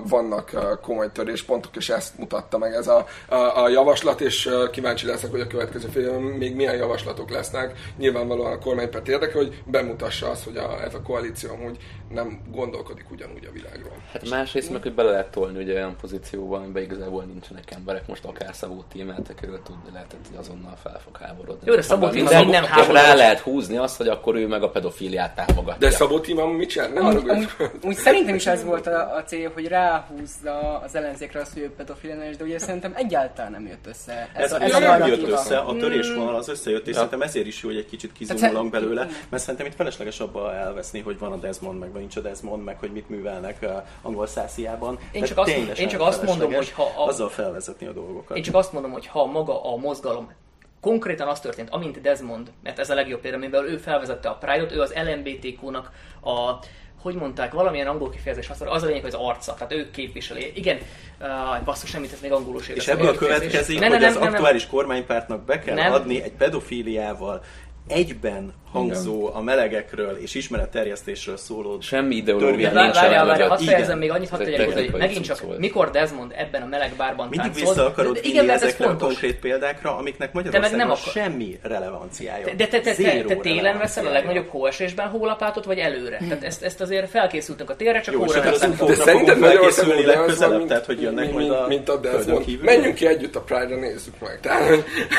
vannak 0.08 0.78
komoly 0.82 1.12
töréspontok, 1.12 1.76
és 1.76 1.88
ezt 1.88 2.18
mutatta 2.18 2.58
meg 2.58 2.72
ez 2.72 2.86
a, 2.88 3.06
a, 3.28 3.62
a 3.62 3.68
javaslat, 3.68 4.20
és 4.20 4.48
kíváncsi 4.72 5.06
leszek, 5.06 5.30
hogy 5.30 5.40
a 5.40 5.46
következő 5.46 5.88
fél 5.88 6.18
még 6.18 6.54
milyen 6.54 6.76
javaslatok 6.76 7.30
lesznek. 7.30 7.72
Nyilvánvalóan 7.98 8.52
a 8.52 8.58
kormánypárt 8.58 9.08
érdeke, 9.08 9.38
hogy 9.38 9.62
bemutassa 9.64 10.30
azt, 10.30 10.44
hogy 10.44 10.56
a, 10.56 10.82
ez 10.84 10.94
a 10.94 11.02
koalíció 11.02 11.50
amúgy 11.52 11.76
nem 12.08 12.40
gondolkodik 12.52 13.10
ugyanúgy 13.10 13.46
a 13.46 13.52
világról. 13.52 13.99
Hát 14.12 14.28
másrészt 14.28 14.70
meg, 14.70 14.82
hogy 14.82 14.94
bele 14.94 15.10
lehet 15.10 15.30
tolni 15.30 15.62
ugye 15.62 15.74
olyan 15.74 15.96
pozícióban, 16.00 16.62
amiben 16.62 16.82
igazából 16.82 17.22
nincsenek 17.24 17.70
emberek, 17.70 18.06
most 18.06 18.24
akár 18.24 18.54
Szabó 18.54 18.84
Tímeltek 18.92 19.34
körül 19.34 19.60
tudni 19.64 19.90
lehetett, 19.92 20.26
hogy 20.28 20.36
azonnal 20.38 20.76
fel 20.82 21.00
fog 21.04 21.16
háborodni. 21.16 21.62
Jó, 21.64 21.74
de 21.74 21.82
Szabó 21.82 22.08
Tímel 22.08 22.44
nem 22.44 22.64
háborodott. 22.64 23.02
rá 23.02 23.14
lehet 23.14 23.38
húzni 23.38 23.76
azt, 23.76 23.96
hogy 23.96 24.08
akkor 24.08 24.34
ő 24.36 24.46
meg 24.46 24.62
a 24.62 24.70
pedofiliát 24.70 25.34
támogatja. 25.34 25.88
De 25.88 25.90
Szabó 25.90 26.20
Tima 26.20 26.46
mit 26.46 26.68
csinál? 26.68 26.88
Nem 26.88 27.06
úgy, 27.06 27.28
úgy, 27.28 27.48
úgy, 27.82 27.96
szerintem 27.96 28.34
is 28.34 28.46
ez 28.46 28.64
volt 28.64 28.86
a, 28.86 29.16
a 29.16 29.22
cél, 29.22 29.50
hogy 29.54 29.66
ráhúzza 29.66 30.80
az 30.84 30.94
ellenzékre 30.94 31.40
azt, 31.40 31.52
hogy 31.52 31.62
ő 31.62 31.70
pedofiliás, 31.76 32.36
de 32.36 32.44
ugye 32.44 32.58
szerintem 32.58 32.92
egyáltalán 32.96 33.50
nem 33.50 33.66
jött 33.66 33.86
össze. 33.86 34.30
Ez, 34.34 34.44
ez, 34.44 34.52
a, 34.52 34.62
ez 34.62 34.74
a 34.74 34.78
nem 34.78 35.06
jött 35.06 35.28
össze, 35.28 35.58
a 35.58 35.76
törésvonal 35.76 36.34
az 36.34 36.48
összejött, 36.48 36.86
és 36.86 36.88
ja. 36.88 36.94
szerintem 36.94 37.22
ezért 37.22 37.46
is 37.46 37.62
jó, 37.62 37.68
hogy 37.68 37.78
egy 37.78 37.86
kicsit 37.86 38.12
kizumulunk 38.12 38.70
belőle, 38.70 39.08
mert 39.28 39.42
szerintem 39.42 39.66
itt 39.66 39.74
felesleges 39.74 40.20
abba 40.20 40.54
elveszni, 40.54 41.00
hogy 41.00 41.18
van 41.18 41.32
a 41.32 41.36
Desmond, 41.36 41.78
meg 41.78 41.92
nincs 41.92 42.16
a 42.16 42.20
Desmond, 42.20 42.64
meg 42.64 42.78
hogy 42.78 42.92
mit 42.92 43.08
művelnek 43.08 43.66
angol 44.02 44.26
szásziában. 44.26 44.98
Én 45.12 45.24
csak, 45.24 45.38
azt, 45.38 45.50
én 45.78 45.88
csak 45.88 46.00
azt 46.00 46.22
mondom, 46.22 46.52
hogy 46.52 46.70
ha 46.70 46.82
a, 46.82 47.06
azzal 47.06 47.28
felvezetni 47.28 47.86
a 47.86 47.92
dolgokat. 47.92 48.36
Én 48.36 48.42
csak 48.42 48.54
azt 48.54 48.72
mondom, 48.72 48.90
hogy 48.90 49.06
ha 49.06 49.26
maga 49.26 49.72
a 49.72 49.76
mozgalom 49.76 50.32
konkrétan 50.80 51.28
az 51.28 51.40
történt, 51.40 51.70
amint 51.70 52.00
Desmond, 52.00 52.50
mert 52.62 52.78
ez 52.78 52.90
a 52.90 52.94
legjobb 52.94 53.20
példa, 53.20 53.36
amiben 53.36 53.64
ő 53.64 53.76
felvezette 53.76 54.28
a 54.28 54.34
Pride-ot, 54.34 54.72
ő 54.72 54.80
az 54.80 54.94
LMBTQ-nak 54.94 55.90
a 56.22 56.58
hogy 57.02 57.14
mondták, 57.14 57.52
valamilyen 57.52 57.86
angol 57.86 58.10
kifejezés 58.10 58.46
használ, 58.46 58.68
az 58.68 58.82
a 58.82 58.86
lényeg, 58.86 59.02
hogy 59.02 59.14
az 59.14 59.20
arca, 59.20 59.54
tehát 59.54 59.72
ő 59.72 59.90
képviseli. 59.90 60.52
Igen, 60.54 60.78
uh, 61.20 61.64
basszus, 61.64 61.90
nem 61.90 62.02
ez 62.02 62.20
még 62.22 62.32
angolul 62.32 62.60
És 62.74 62.88
ebből 62.88 63.16
következik, 63.16 63.78
ne, 63.78 63.88
hogy 63.88 64.00
ne, 64.00 64.06
az 64.06 64.14
nem, 64.14 64.22
aktuális 64.22 64.62
nem, 64.62 64.70
kormánypártnak 64.70 65.44
be 65.44 65.58
kell 65.58 65.74
nem. 65.74 65.92
adni 65.92 66.22
egy 66.22 66.32
pedofíliával 66.32 67.42
egyben 67.90 68.52
hangzó 68.72 69.30
a 69.34 69.42
melegekről 69.42 70.16
és 70.16 70.34
ismeretterjesztésről 70.34 71.36
szóló 71.36 71.80
Semmi 71.80 72.14
ideológia 72.14 72.72
nincs. 72.72 72.94
Várjál, 72.94 73.26
várjál, 73.26 73.48
hadd 73.48 73.58
fejezem 73.58 73.98
még 73.98 74.10
annyit, 74.10 74.28
hadd 74.28 74.38
tegyek 74.38 74.72
hogy 74.72 74.90
megint 74.98 75.24
csak 75.24 75.40
volt. 75.40 75.58
mikor 75.58 75.90
Desmond 75.90 76.32
ebben 76.36 76.62
a 76.62 76.66
meleg 76.66 76.92
bárban 76.96 77.28
Mindig 77.28 77.54
vissza 77.54 77.86
akarod 77.86 78.14
de, 78.14 78.20
igen, 78.22 78.50
ezekre 78.50 78.86
a 78.86 78.96
konkrét 78.96 79.38
példákra, 79.38 79.96
amiknek 79.96 80.32
Magyarországon 80.32 80.78
nem 80.78 80.90
akar... 80.90 81.12
semmi 81.12 81.58
relevanciája. 81.62 82.46
De 82.56 82.66
te, 82.66 82.80
te, 82.80 82.94
te, 82.94 83.22
te 83.22 83.34
télen 83.34 83.78
veszel 83.78 84.06
a 84.06 84.10
legnagyobb 84.10 84.48
hóesésben 84.48 85.08
hólapátot, 85.08 85.64
vagy 85.64 85.78
előre? 85.78 86.16
Tehát 86.16 86.44
ezt, 86.44 86.62
ezt 86.62 86.80
azért 86.80 87.10
felkészültünk 87.10 87.70
a 87.70 87.76
térre, 87.76 88.00
csak 88.00 88.14
hóra 88.14 88.42
veszem. 88.42 88.76
De 88.86 88.94
szerintem 88.94 89.38
Magyarországon 89.38 90.04
legközelebb, 90.04 90.66
tehát 90.66 90.86
hogy 90.86 91.00
jönnek 91.00 91.32
majd 91.32 91.50
a 91.50 91.66
mint 91.68 91.88
a 91.88 91.96
Desmond. 91.96 92.62
Menjünk 92.62 92.94
ki 92.94 93.06
együtt 93.06 93.36
a 93.36 93.40
Pride-ra, 93.40 93.80
nézzük 93.80 94.14
meg. 94.20 94.38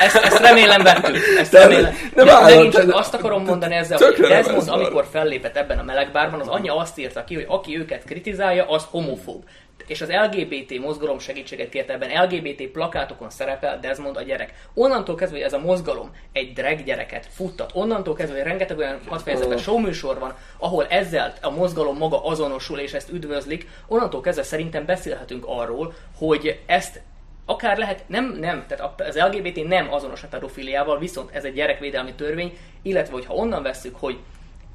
Ezt 0.00 0.38
remélem 0.38 0.82
vettük. 0.82 1.16
Ezt 1.38 1.52
remélem. 1.52 1.94
De 2.14 2.24
megint 2.64 2.90
csak 2.90 2.98
azt 2.98 3.14
akarom 3.14 3.44
mondani 3.44 3.74
ezzel, 3.74 3.98
hogy 3.98 4.20
Desmond, 4.20 4.68
amikor 4.68 5.06
fellépett 5.10 5.56
ebben 5.56 5.78
a 5.78 5.82
melegbárban, 5.82 6.40
az 6.40 6.48
anyja 6.48 6.76
azt 6.76 6.98
írta 6.98 7.24
ki, 7.24 7.34
hogy 7.34 7.46
aki 7.48 7.78
őket 7.78 8.04
kritizálja, 8.04 8.68
az 8.68 8.86
homofób. 8.90 9.44
És 9.86 10.00
az 10.00 10.10
LGBT 10.10 10.80
mozgalom 10.80 11.18
segítséget 11.18 11.68
kért 11.68 11.90
ebben. 11.90 12.24
LGBT 12.24 12.66
plakátokon 12.66 13.30
szerepel 13.30 13.78
Desmond 13.80 14.16
a 14.16 14.22
gyerek. 14.22 14.54
Onnantól 14.74 15.14
kezdve, 15.14 15.36
hogy 15.36 15.46
ez 15.46 15.52
a 15.52 15.58
mozgalom 15.58 16.10
egy 16.32 16.52
drag 16.52 16.84
gyereket 16.84 17.26
futtat, 17.30 17.70
onnantól 17.74 18.14
kezdve, 18.14 18.36
hogy 18.36 18.46
rengeteg 18.46 18.78
olyan 18.78 18.98
hatfejezetes 19.08 19.62
showműsor 19.62 20.18
van, 20.18 20.34
ahol 20.58 20.86
ezzel 20.86 21.32
a 21.40 21.50
mozgalom 21.50 21.96
maga 21.96 22.24
azonosul 22.24 22.78
és 22.78 22.92
ezt 22.92 23.12
üdvözlik, 23.12 23.68
onnantól 23.86 24.20
kezdve 24.20 24.42
szerintem 24.42 24.84
beszélhetünk 24.84 25.44
arról, 25.46 25.94
hogy 26.18 26.60
ezt 26.66 27.00
akár 27.44 27.78
lehet, 27.78 28.04
nem, 28.06 28.36
nem, 28.40 28.64
tehát 28.68 29.00
az 29.00 29.18
LGBT 29.18 29.64
nem 29.66 29.92
azonos 29.92 30.22
a 30.22 30.28
pedofiliával, 30.28 30.98
viszont 30.98 31.30
ez 31.34 31.44
egy 31.44 31.54
gyerekvédelmi 31.54 32.12
törvény, 32.12 32.56
illetve 32.82 33.12
hogyha 33.12 33.34
onnan 33.34 33.62
veszük, 33.62 33.96
hogy 33.96 34.18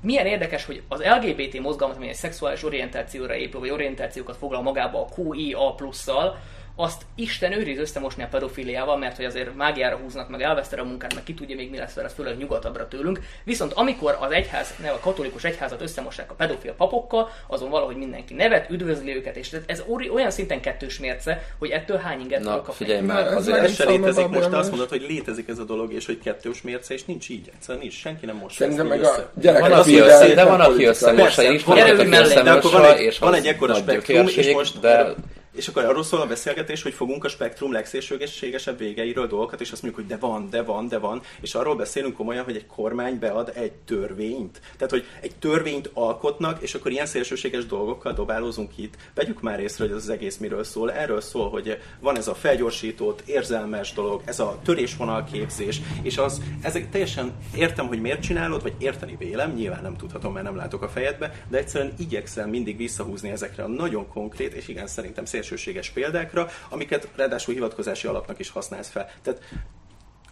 milyen 0.01 0.25
érdekes, 0.25 0.65
hogy 0.65 0.83
az 0.87 1.03
LGBT 1.03 1.59
mozgalmat, 1.59 1.97
ami 1.97 2.07
egy 2.07 2.15
szexuális 2.15 2.63
orientációra 2.63 3.35
épül, 3.35 3.59
vagy 3.59 3.69
orientációkat 3.69 4.37
foglal 4.37 4.61
magába 4.61 5.01
a 5.01 5.21
QIA 5.21 5.73
plusszal, 5.73 6.37
azt 6.79 7.01
Isten 7.15 7.51
őriz 7.51 7.79
összemosni 7.79 8.23
a 8.23 8.27
pedofiliával, 8.31 8.97
mert 8.97 9.15
hogy 9.15 9.25
azért 9.25 9.55
mágiára 9.55 9.95
húznak, 9.95 10.29
meg 10.29 10.41
elvesztere 10.41 10.81
a 10.81 10.85
munkát, 10.85 11.13
meg 11.13 11.23
ki 11.23 11.33
tudja 11.33 11.55
még 11.55 11.69
mi 11.69 11.77
lesz 11.77 11.93
vele, 11.93 12.09
főleg 12.09 12.37
nyugatabbra 12.37 12.87
tőlünk. 12.87 13.19
Viszont 13.43 13.73
amikor 13.73 14.17
az 14.19 14.31
egyház, 14.31 14.73
ne 14.81 14.89
a 14.89 14.99
katolikus 14.99 15.43
egyházat 15.43 15.81
összemossák 15.81 16.31
a 16.31 16.33
pedofil 16.33 16.73
papokkal, 16.73 17.29
azon 17.47 17.69
valahogy 17.69 17.95
mindenki 17.95 18.33
nevet, 18.33 18.69
üdvözli 18.69 19.15
őket, 19.15 19.35
és 19.35 19.55
ez 19.65 19.83
olyan 20.13 20.31
szinten 20.31 20.61
kettős 20.61 20.99
mérce, 20.99 21.43
hogy 21.59 21.69
ettől 21.69 21.97
hány 21.97 22.19
inget 22.19 22.43
Na, 22.43 22.55
kapni. 22.55 22.73
figyelj 22.73 23.01
már, 23.01 23.33
azért 23.33 23.57
ez 23.57 23.75
se 23.75 23.85
létezik, 23.85 24.27
most. 24.27 24.53
Azt 24.53 24.69
mondod, 24.69 24.89
hogy 24.89 25.05
létezik 25.07 25.47
ez 25.47 25.59
a 25.59 25.63
dolog, 25.63 25.93
és 25.93 26.05
hogy 26.05 26.19
kettős 26.19 26.61
mérce, 26.61 26.93
és 26.93 27.05
nincs 27.05 27.29
így, 27.29 27.49
egyszerűen 27.53 27.81
nincs, 27.81 27.99
senki 27.99 28.25
nem 28.25 28.35
most 28.35 28.55
Szerintem 28.55 28.87
meg 28.87 29.03
a 29.03 29.59
van, 29.59 29.71
aki 29.71 29.99
össze, 29.99 30.33
de 30.33 30.43
van, 30.43 30.61
aki 30.61 30.83
összemossa, 30.83 31.43
én 31.43 31.51
is 31.51 31.63
van, 31.63 31.77
aki 31.77 32.07
összemossa, 32.11 32.97
és 32.97 33.19
van 33.19 33.33
egy 33.33 33.47
ekkora 33.47 33.73
spektrum, 33.73 34.27
és 34.27 34.53
most 34.53 34.79
de 34.79 35.13
és 35.57 35.67
akkor 35.67 35.83
arról 35.83 36.03
szól 36.03 36.21
a 36.21 36.25
beszélgetés, 36.25 36.81
hogy 36.81 36.93
fogunk 36.93 37.23
a 37.23 37.27
spektrum 37.27 37.71
legszélsőségesebb 37.71 38.77
végeiről 38.77 39.27
dolgokat, 39.27 39.61
és 39.61 39.71
azt 39.71 39.81
mondjuk, 39.81 40.05
hogy 40.05 40.17
de 40.17 40.27
van, 40.27 40.49
de 40.49 40.61
van, 40.61 40.87
de 40.87 40.97
van, 40.97 41.21
és 41.41 41.55
arról 41.55 41.75
beszélünk 41.75 42.15
komolyan, 42.15 42.43
hogy 42.43 42.55
egy 42.55 42.65
kormány 42.65 43.19
bead 43.19 43.51
egy 43.55 43.71
törvényt. 43.71 44.61
Tehát, 44.77 44.89
hogy 44.89 45.05
egy 45.21 45.35
törvényt 45.35 45.89
alkotnak, 45.93 46.61
és 46.61 46.73
akkor 46.73 46.91
ilyen 46.91 47.05
szélsőséges 47.05 47.65
dolgokkal 47.65 48.13
dobálózunk 48.13 48.77
itt. 48.77 48.95
Vegyük 49.13 49.41
már 49.41 49.59
észre, 49.59 49.83
hogy 49.83 49.93
ez 49.93 50.01
az 50.01 50.09
egész 50.09 50.37
miről 50.37 50.63
szól. 50.63 50.91
Erről 50.91 51.21
szól, 51.21 51.49
hogy 51.49 51.77
van 51.99 52.17
ez 52.17 52.27
a 52.27 52.35
felgyorsított, 52.35 53.21
érzelmes 53.25 53.93
dolog, 53.93 54.21
ez 54.25 54.39
a 54.39 54.59
törésvonalképzés, 54.63 55.81
és 56.01 56.17
az, 56.17 56.41
ezek 56.61 56.89
teljesen 56.89 57.33
értem, 57.55 57.87
hogy 57.87 58.01
miért 58.01 58.21
csinálod, 58.21 58.61
vagy 58.61 58.73
érteni 58.79 59.15
vélem, 59.19 59.53
nyilván 59.53 59.81
nem 59.81 59.97
tudhatom, 59.97 60.33
mert 60.33 60.45
nem 60.45 60.55
látok 60.55 60.81
a 60.81 60.89
fejedbe, 60.89 61.45
de 61.49 61.57
egyszerűen 61.57 61.93
igyekszem 61.97 62.49
mindig 62.49 62.77
visszahúzni 62.77 63.29
ezekre 63.29 63.63
a 63.63 63.67
nagyon 63.67 64.07
konkrét, 64.07 64.53
és 64.53 64.67
igen, 64.67 64.87
szerintem 64.87 65.25
szélső 65.25 65.46
szélsőséges 65.47 65.89
példákra, 65.89 66.49
amiket 66.69 67.07
ráadásul 67.15 67.53
hivatkozási 67.53 68.07
alapnak 68.07 68.39
is 68.39 68.49
használsz 68.49 68.89
fel. 68.89 69.09
Tehát... 69.23 69.41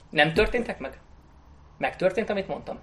Nem 0.09 0.33
történtek 0.33 0.79
meg? 0.79 0.99
Megtörtént, 1.77 2.29
amit 2.29 2.47
mondtam. 2.47 2.79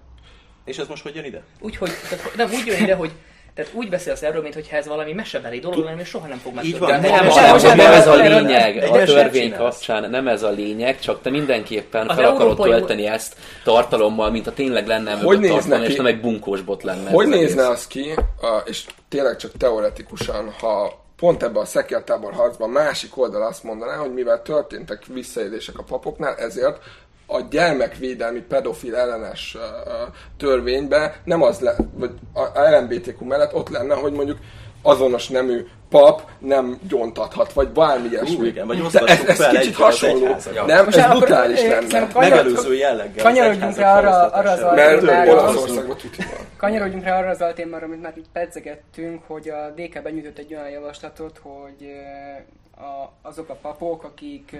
És 0.64 0.78
ez 0.78 0.86
most 0.86 1.02
hogy 1.02 1.14
jön 1.14 1.24
ide? 1.24 1.42
Úgy, 1.60 1.76
hogy, 1.76 1.90
tehát, 2.10 2.36
nem 2.36 2.50
úgy 2.52 2.66
jön 2.66 2.82
ide, 2.82 2.94
hogy 2.94 3.12
tehát 3.54 3.74
úgy 3.74 3.88
beszélsz 3.88 4.22
erről, 4.22 4.42
mintha 4.42 4.76
ez 4.76 4.86
valami 4.86 5.12
mesebeli 5.12 5.58
dolog 5.58 5.84
lenne, 5.84 6.00
és 6.00 6.08
soha 6.08 6.26
nem 6.26 6.38
fog 6.38 6.54
megtörténni. 6.54 7.08
Nem, 7.08 7.26
nem, 7.26 7.56
nem, 7.56 7.76
nem 7.76 7.92
ez 7.92 8.06
a 8.06 8.14
lényeg 8.14 8.82
a 8.82 9.04
törvény 9.04 9.52
kapcsán, 9.52 10.10
nem 10.10 10.28
ez 10.28 10.42
a 10.42 10.50
lényeg, 10.50 11.00
csak 11.00 11.22
te 11.22 11.30
mindenképpen 11.30 12.08
fel 12.08 12.24
akarod 12.24 12.56
tölteni 12.56 13.06
ezt 13.06 13.36
tartalommal, 13.64 14.30
mint 14.30 14.46
a 14.46 14.52
tényleg 14.52 14.86
lenne 14.86 15.12
hogy 15.12 15.40
tartalom, 15.40 15.82
és 15.82 15.94
nem 15.94 16.06
egy 16.06 16.20
bunkós 16.20 16.60
bot 16.60 16.82
lenne. 16.82 17.10
Hogy 17.10 17.28
nézne 17.28 17.68
az 17.68 17.86
ki, 17.86 18.14
és 18.64 18.84
tényleg 19.08 19.36
csak 19.36 19.52
teoretikusan, 19.56 20.50
ha 20.60 21.01
pont 21.22 21.42
ebben 21.42 21.62
a 21.62 21.64
szekértábor 21.64 22.32
harcban 22.32 22.70
másik 22.70 23.16
oldal 23.16 23.42
azt 23.42 23.62
mondaná, 23.62 23.96
hogy 23.96 24.12
mivel 24.12 24.42
történtek 24.42 25.06
visszaélések 25.06 25.78
a 25.78 25.82
papoknál, 25.82 26.34
ezért 26.34 26.78
a 27.26 27.40
gyermekvédelmi 27.40 28.40
pedofil 28.40 28.96
ellenes 28.96 29.56
törvénybe 30.36 31.20
nem 31.24 31.42
az 31.42 31.60
le, 31.60 31.76
vagy 31.94 32.10
a 32.32 32.70
LMBTQ 32.70 33.24
mellett 33.24 33.54
ott 33.54 33.68
lenne, 33.68 33.94
hogy 33.94 34.12
mondjuk 34.12 34.38
azonos 34.82 35.28
nemű 35.28 35.66
pap 35.92 36.22
nem 36.38 36.78
gyontathat, 36.88 37.52
vagy 37.52 37.68
bármi 37.68 38.08
ilyesmi. 38.08 38.46
igen, 38.46 38.66
vagy 38.66 38.82
ez, 38.94 38.94
ez 38.94 39.36
fel 39.36 39.50
kicsit 39.50 39.74
hasonló. 39.74 40.26
Nem, 40.66 40.86
ez 40.88 41.06
brutális 41.06 41.62
lenne. 41.62 42.08
Megelőző 42.14 42.74
jelleggel. 42.74 43.24
Kanyarodjunk 43.24 43.76
rá 43.76 43.98
arra, 43.98 44.26
arra 44.26 44.50
az 44.50 44.62
Olaszországban 45.28 45.96
Kanyarodjunk 46.56 47.04
rá 47.04 47.18
arra 47.18 47.28
az 47.28 47.40
altémára, 47.40 47.86
amit 47.86 48.02
már 48.02 48.12
itt 48.16 48.28
pedzegettünk, 48.32 49.22
hogy 49.26 49.48
a 49.48 49.70
DK 49.76 50.02
benyújtott 50.02 50.38
egy 50.38 50.54
olyan 50.54 50.68
javaslatot, 50.68 51.40
hogy 51.42 51.92
a, 52.76 53.28
azok 53.28 53.48
a 53.48 53.54
papok, 53.54 54.04
akik 54.04 54.56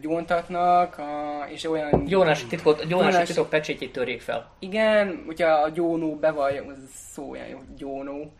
gyóntatnak, 0.00 0.98
a, 0.98 1.44
és 1.48 1.64
olyan... 1.64 2.04
Jónás 2.06 2.44
titkot, 2.44 2.84
Jónás, 2.88 3.12
Jónás 3.12 3.28
titok 3.28 3.48
pecsétjét 3.48 3.92
törjék 3.92 4.20
fel. 4.20 4.50
Igen, 4.58 5.22
hogyha 5.26 5.48
a 5.48 5.68
gyónó 5.68 6.14
bevallja, 6.14 6.62
az 6.62 6.76
szó 7.12 7.30
olyan 7.30 7.46
jó, 7.46 7.58
gyónó, 7.76 8.32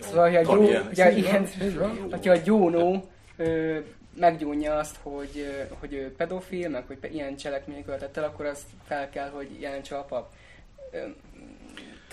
Szóval, 0.00 0.26
hogy 0.26 0.36
a, 0.36 0.42
gyó, 0.42 0.62
ugye, 0.90 1.12
igen, 1.16 1.46
hogyha 2.10 2.32
a 2.32 2.36
gyónó 2.36 3.08
ö, 3.36 3.78
meggyónja 4.14 4.76
azt, 4.76 4.96
hogy, 5.02 5.66
hogy 5.78 5.92
ő 5.92 6.14
pedofil, 6.16 6.68
meg 6.68 6.84
hogy 6.86 6.98
ilyen 7.14 7.36
cselekmények 7.36 7.84
követett 7.84 8.16
el, 8.16 8.24
akkor 8.24 8.46
azt 8.46 8.66
fel 8.86 9.10
kell, 9.10 9.28
hogy 9.28 9.60
jelentse 9.60 9.96
a 9.96 10.02
pap. 10.04 10.32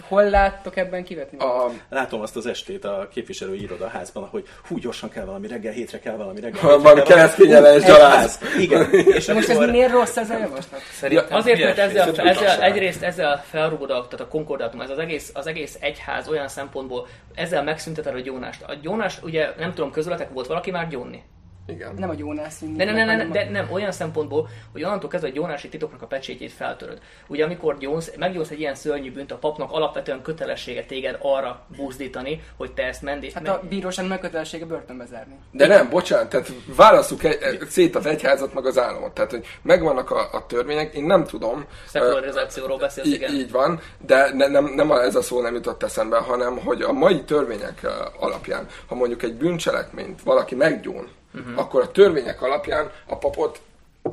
Hol 0.02 0.30
láttok 0.30 0.78
ebben 0.78 1.04
kivetni? 1.04 1.38
A... 1.38 1.72
Látom 1.90 2.22
azt 2.22 2.36
az 2.36 2.46
estét 2.46 2.86
a 2.86 3.08
képviselői 3.14 3.62
irodaházban, 3.62 4.28
hogy 4.28 4.48
hú, 4.68 4.78
gyorsan 4.78 5.10
kell 5.10 5.26
valami 5.26 5.48
reggel, 5.48 5.72
hétre 5.72 6.00
kell 6.00 6.16
valami 6.16 6.40
reggel. 6.40 6.62
Ha 6.62 6.80
van 6.80 7.04
keresztényelens 7.04 7.84
gyaláz. 7.84 8.40
Igen. 8.60 8.92
És 8.92 9.28
most 9.28 9.50
ez 9.50 9.58
miért 9.58 9.92
rossz 9.92 10.18
ez 10.18 10.30
a 10.30 10.38
javaslat? 10.38 10.82
Szerintem 10.92 11.38
azért, 11.38 11.60
mert 11.60 11.78
ezzel, 11.78 12.16
ezzel, 12.16 12.62
egyrészt 12.62 13.04
ezzel 13.04 13.44
felrugod 13.50 13.90
a, 13.90 13.94
tehát 13.94 14.20
a 14.20 14.28
konkordátum, 14.28 14.82
ez 14.82 14.90
az 14.90 15.00
egész, 15.00 15.32
az 15.34 15.48
egész 15.48 15.78
egyház 15.80 16.30
olyan 16.30 16.48
szempontból, 16.48 17.08
ezzel 17.36 17.64
megszünteted 17.64 18.16
a 18.16 18.20
gyónást. 18.20 18.64
A 18.64 18.74
gyónás, 18.82 19.22
ugye 19.24 19.54
nem 19.58 19.74
tudom, 19.74 19.92
közületek 19.92 20.30
volt 20.34 20.48
valaki 20.48 20.72
már 20.72 20.88
gyónni? 20.88 21.24
Igen. 21.68 21.94
Nem 21.98 22.10
a 22.10 22.14
Jónász 22.18 22.62
De, 22.76 22.86
nem, 22.86 22.96
nem, 22.96 23.18
nem, 23.18 23.32
de 23.32 23.50
nem, 23.50 23.68
olyan 23.72 23.92
szempontból, 23.92 24.50
hogy 24.72 24.84
onnantól 24.84 25.10
kezdve 25.10 25.30
a 25.30 25.34
Jónási 25.36 25.70
titoknak 25.70 26.02
a 26.02 26.06
pecsétjét 26.06 26.52
feltöröd. 26.52 27.00
Ugye 27.28 27.44
amikor 27.44 27.78
gyónsz, 27.78 28.12
meggyónsz 28.18 28.50
egy 28.50 28.60
ilyen 28.60 28.76
szörnyű 28.76 29.12
bűnt, 29.12 29.32
a 29.32 29.36
papnak 29.36 29.72
alapvetően 29.72 30.22
kötelessége 30.22 30.84
téged 30.84 31.18
arra 31.22 31.66
buzdítani, 31.78 32.44
hogy 32.58 32.74
te 32.74 32.84
ezt 32.84 33.02
mendi. 33.02 33.32
Hát 33.34 33.48
a 33.48 33.64
bíróság 33.70 34.08
meg 34.08 34.20
kötelessége 34.20 34.66
börtönbe 34.66 35.06
zárni. 35.06 35.36
De 35.52 35.68
nem, 35.68 35.90
bocsánat, 35.90 36.30
tehát 36.30 36.52
válaszuk 36.76 37.24
egy, 37.24 37.60
szét 37.70 37.96
az 37.96 38.06
egyházat 38.06 38.54
meg 38.54 38.66
az 38.66 38.78
államot. 38.78 39.12
Tehát, 39.12 39.32
hogy 39.32 39.46
megvannak 39.62 40.12
a, 40.12 40.30
a 40.32 40.46
törvények, 40.46 40.94
én 40.94 41.04
nem 41.04 41.26
tudom. 41.26 41.66
Szekularizációról 41.88 42.78
beszélsz, 42.78 43.08
igen. 43.08 43.34
Így 43.34 43.52
van, 43.52 43.80
de 44.06 44.34
ne, 44.34 44.48
nem, 44.48 44.66
nem 44.66 44.92
ez 44.92 45.16
a 45.16 45.22
szó 45.22 45.42
nem 45.42 45.54
jutott 45.54 45.84
eszembe, 45.84 46.18
hanem 46.18 46.58
hogy 46.58 46.82
a 46.82 46.92
mai 46.92 47.24
törvények 47.24 47.88
alapján, 48.20 48.68
ha 48.88 48.96
mondjuk 48.96 49.24
egy 49.24 49.34
bűncselekményt 49.34 50.24
valaki 50.24 50.56
meggyón, 50.56 51.08
uh-huh. 51.40 51.60
akkor 51.60 51.82
a 51.82 51.92
törvények 51.92 52.42
alapján 52.42 52.92
a 53.06 53.18
papot 53.18 53.62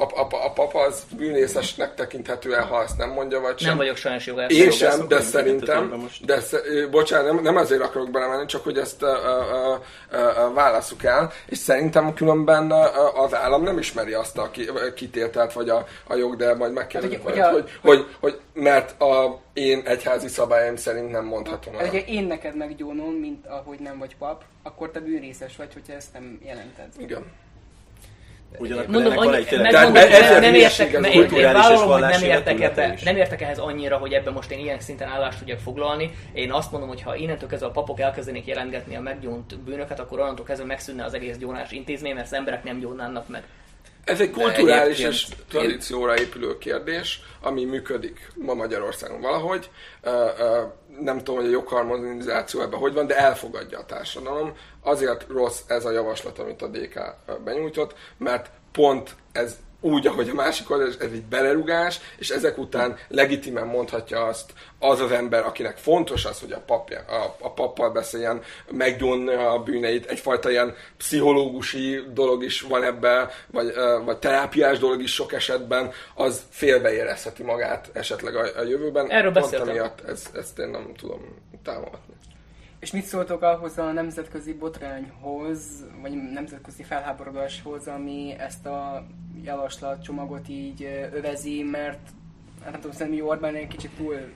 a, 0.01 0.21
a, 0.21 0.27
a 0.45 0.53
papa 0.53 0.81
az 0.81 1.03
bűnészesnek 1.17 1.95
tekinthető 1.95 2.55
el, 2.55 2.65
ha 2.65 2.83
ezt 2.83 2.99
nem 2.99 3.11
mondja, 3.11 3.41
vagy 3.41 3.59
sem. 3.59 3.69
Nem 3.69 3.77
vagyok 3.77 3.97
sajnos 3.97 4.27
jogász. 4.27 4.53
Én 4.53 4.71
sem, 4.71 5.09
de 5.09 5.21
szerintem, 5.21 6.09
de 6.25 6.41
sz, 6.41 6.55
bocsánat, 6.91 7.33
nem, 7.33 7.43
nem 7.43 7.57
azért 7.57 7.83
akarok 7.83 8.11
belemenni, 8.11 8.47
csak 8.47 8.65
hogy 8.65 8.79
ezt 8.79 9.05
válaszuk 10.55 11.05
el, 11.05 11.33
és 11.47 11.59
szerintem 11.59 12.15
különben 12.15 12.73
az 13.15 13.35
állam 13.35 13.63
nem 13.63 13.79
ismeri 13.79 14.13
azt 14.13 14.39
a 14.39 14.51
kitételt, 14.95 15.53
vagy 15.53 15.69
a, 15.69 15.87
a 16.07 16.15
jog, 16.15 16.37
de 16.37 16.55
majd 16.55 16.73
megkérdezik, 16.73 17.23
hát, 17.23 17.23
hogy, 17.23 17.39
hogy, 17.39 17.69
hogy, 17.81 17.99
hogy, 17.99 18.07
hogy, 18.21 18.41
mert 18.53 19.01
a 19.01 19.43
én 19.53 19.83
egyházi 19.85 20.29
szabályom 20.29 20.77
szerint 20.77 21.11
nem 21.11 21.25
mondhatom 21.25 21.75
el. 21.75 21.85
Hát, 21.85 21.95
én 21.95 22.25
neked 22.25 22.57
meggyónom, 22.57 23.13
mint 23.13 23.47
ahogy 23.47 23.79
nem 23.79 23.99
vagy 23.99 24.17
pap, 24.17 24.43
akkor 24.63 24.91
te 24.91 25.01
bűnrészes 25.01 25.57
vagy, 25.57 25.73
hogyha 25.73 25.93
ezt 25.93 26.13
nem 26.13 26.41
jelented. 26.45 26.89
Igen. 26.99 27.25
Ugyanakkor 28.59 28.95
Mondom, 28.95 29.19
annyi, 29.19 29.37
egy 29.37 29.61
megmondom, 29.61 29.93
nem, 29.93 30.41
nem, 30.41 30.55
értek, 30.55 30.93
én, 30.93 31.23
én 31.23 31.53
vállalom, 31.53 31.91
hogy 31.91 32.01
nem 32.01 32.23
értek, 32.23 32.61
ebbe, 32.61 32.99
nem 33.05 33.17
értek 33.17 33.41
ehhez 33.43 33.59
annyira, 33.59 33.97
hogy 33.97 34.13
ebben 34.13 34.33
most 34.33 34.51
én 34.51 34.59
ilyen 34.59 34.81
szinten 34.81 35.09
állást 35.09 35.39
tudjak 35.39 35.59
foglalni. 35.59 36.11
Én 36.33 36.53
azt 36.53 36.71
mondom, 36.71 36.89
hogy 36.89 37.03
ha 37.03 37.17
innentől 37.17 37.49
kezdve 37.49 37.69
a 37.69 37.71
papok 37.71 38.01
elkezdenék 38.01 38.47
jelentgetni 38.47 38.97
a 38.97 39.01
meggyónt 39.01 39.59
bűnöket, 39.59 40.01
akkor 40.01 40.21
onnantól 40.21 40.45
kezdve 40.45 40.67
megszűnne 40.67 41.05
az 41.05 41.15
egész 41.15 41.37
gyónás 41.37 41.71
intézmény, 41.71 42.15
mert 42.15 42.27
az 42.27 42.35
emberek 42.35 42.65
nem 42.65 42.79
gyónnának 42.79 43.29
meg. 43.29 43.43
Ez 44.05 44.21
egy 44.21 44.31
kulturális 44.31 44.99
és 44.99 45.27
tradícióra 45.49 46.19
épülő 46.19 46.59
kérdés, 46.59 47.21
ami 47.41 47.65
működik 47.65 48.33
ma 48.35 48.55
Magyarországon 48.55 49.21
valahogy. 49.21 49.71
Nem 51.01 51.19
tudom, 51.19 51.37
hogy 51.37 51.49
a 51.49 51.51
jogharmonizáció 51.51 52.61
ebben 52.61 52.79
hogy 52.79 52.93
van, 52.93 53.07
de 53.07 53.17
elfogadja 53.17 53.79
a 53.79 53.85
társadalom. 53.85 54.53
Azért 54.83 55.27
rossz 55.29 55.61
ez 55.67 55.85
a 55.85 55.91
javaslat, 55.91 56.39
amit 56.39 56.63
a 56.63 56.69
DK 56.69 57.01
benyújtott, 57.45 57.95
mert 58.17 58.51
pont 58.73 59.17
ez 59.33 59.57
úgy, 59.85 60.07
ahogy 60.07 60.29
a 60.29 60.35
másik 60.35 60.71
oldal, 60.71 60.87
ez 60.87 60.97
egy 61.01 61.23
belerugás, 61.23 62.01
és 62.19 62.31
ezek 62.31 62.59
után 62.59 62.97
legitimen 63.09 63.67
mondhatja 63.67 64.25
azt 64.25 64.53
az 64.79 65.01
az 65.01 65.11
ember, 65.11 65.45
akinek 65.45 65.77
fontos 65.77 66.25
az, 66.25 66.41
hogy 66.41 66.53
a, 66.53 66.63
papja, 66.67 66.99
a, 66.99 67.37
a 67.41 67.53
pappal 67.53 67.91
beszéljen, 67.91 68.43
meggyónja 68.71 69.51
a 69.51 69.63
bűneit, 69.63 70.07
egyfajta 70.07 70.51
ilyen 70.51 70.75
pszichológusi 70.97 72.03
dolog 72.13 72.45
is 72.45 72.61
van 72.61 72.85
ebben, 72.85 73.29
vagy, 73.47 73.75
vagy 74.05 74.19
terápiás 74.19 74.79
dolog 74.79 75.03
is 75.03 75.15
sok 75.15 75.33
esetben, 75.33 75.93
az 76.15 76.43
félbeérezheti 76.51 77.43
magát 77.43 77.91
esetleg 77.93 78.37
a, 78.37 78.59
a 78.59 78.63
jövőben. 78.63 79.11
Erről 79.11 79.31
beszéltem. 79.31 79.69
Emiatt 79.69 80.01
ez, 80.09 80.27
ezt 80.35 80.59
én 80.59 80.69
nem 80.69 80.93
tudom 80.97 81.21
támogatni. 81.63 82.14
És 82.85 82.91
mit 82.91 83.05
szóltok 83.05 83.43
ahhoz 83.43 83.79
a 83.79 83.93
nemzetközi 83.93 84.53
botrányhoz, 84.53 85.85
vagy 86.01 86.33
nemzetközi 86.33 86.83
felháborodáshoz, 86.83 87.87
ami 87.87 88.35
ezt 88.39 88.67
a 88.67 89.07
javaslatcsomagot 89.45 90.49
így 90.49 91.09
övezi, 91.13 91.63
mert 91.63 92.09
hát 92.63 92.71
nem 92.73 92.81
tudom, 92.81 92.97
szerintem 92.97 93.27
Orbán 93.27 93.55
egy 93.55 93.67
kicsit 93.67 93.91
túl 93.97 94.33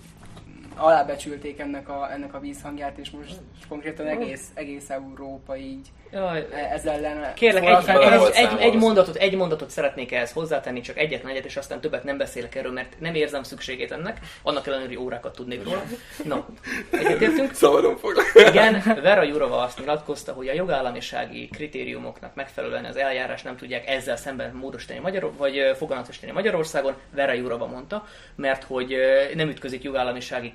alábecsülték 0.76 1.58
ennek 1.58 1.88
a, 1.88 2.12
ennek 2.12 2.34
a 2.34 2.40
vízhangját, 2.40 2.98
és 2.98 3.10
most 3.10 3.40
konkrétan 3.68 4.06
egész, 4.06 4.50
egész 4.54 4.90
Európa 4.90 5.56
így 5.56 5.92
Jaj, 6.12 6.46
ez 6.72 6.86
ellen. 6.86 7.34
Kérlek, 7.34 7.64
egy, 7.64 7.96
egy, 7.96 8.30
egy, 8.34 8.60
egy, 8.60 8.74
mondatot, 8.74 9.16
egy 9.16 9.36
mondatot 9.36 9.70
szeretnék 9.70 10.12
ehhez 10.12 10.32
hozzátenni, 10.32 10.80
csak 10.80 10.98
egyetlen 10.98 11.32
egyet, 11.32 11.44
és 11.44 11.56
aztán 11.56 11.80
többet 11.80 12.04
nem 12.04 12.16
beszélek 12.16 12.54
erről, 12.54 12.72
mert 12.72 12.92
nem 12.98 13.14
érzem 13.14 13.42
szükségét 13.42 13.92
ennek, 13.92 14.18
annak 14.42 14.66
ellenére, 14.66 14.88
hogy 14.88 14.98
órákat 14.98 15.34
tudnék 15.34 15.64
róla. 15.64 15.82
Na, 16.24 16.46
egyetértünk? 16.90 17.54
Szabadon 17.54 17.96
foglak. 17.96 18.24
Igen, 18.48 18.82
Vera 19.02 19.22
Jurova 19.22 19.62
azt 19.62 19.78
nyilatkozta, 19.78 20.32
hogy 20.32 20.48
a 20.48 20.52
jogállamisági 20.52 21.48
kritériumoknak 21.48 22.34
megfelelően 22.34 22.84
az 22.84 22.96
eljárás 22.96 23.42
nem 23.42 23.56
tudják 23.56 23.88
ezzel 23.88 24.16
szemben 24.16 24.54
módosítani 24.54 24.98
Magyar, 24.98 25.32
vagy 25.36 25.72
foganatosítani 25.76 26.32
Magyarországon. 26.32 26.94
Vera 27.14 27.32
Jurova 27.32 27.66
mondta, 27.66 28.06
mert 28.34 28.64
hogy 28.64 28.96
nem 29.34 29.48
ütközik 29.48 29.82
jogállamisági 29.82 30.50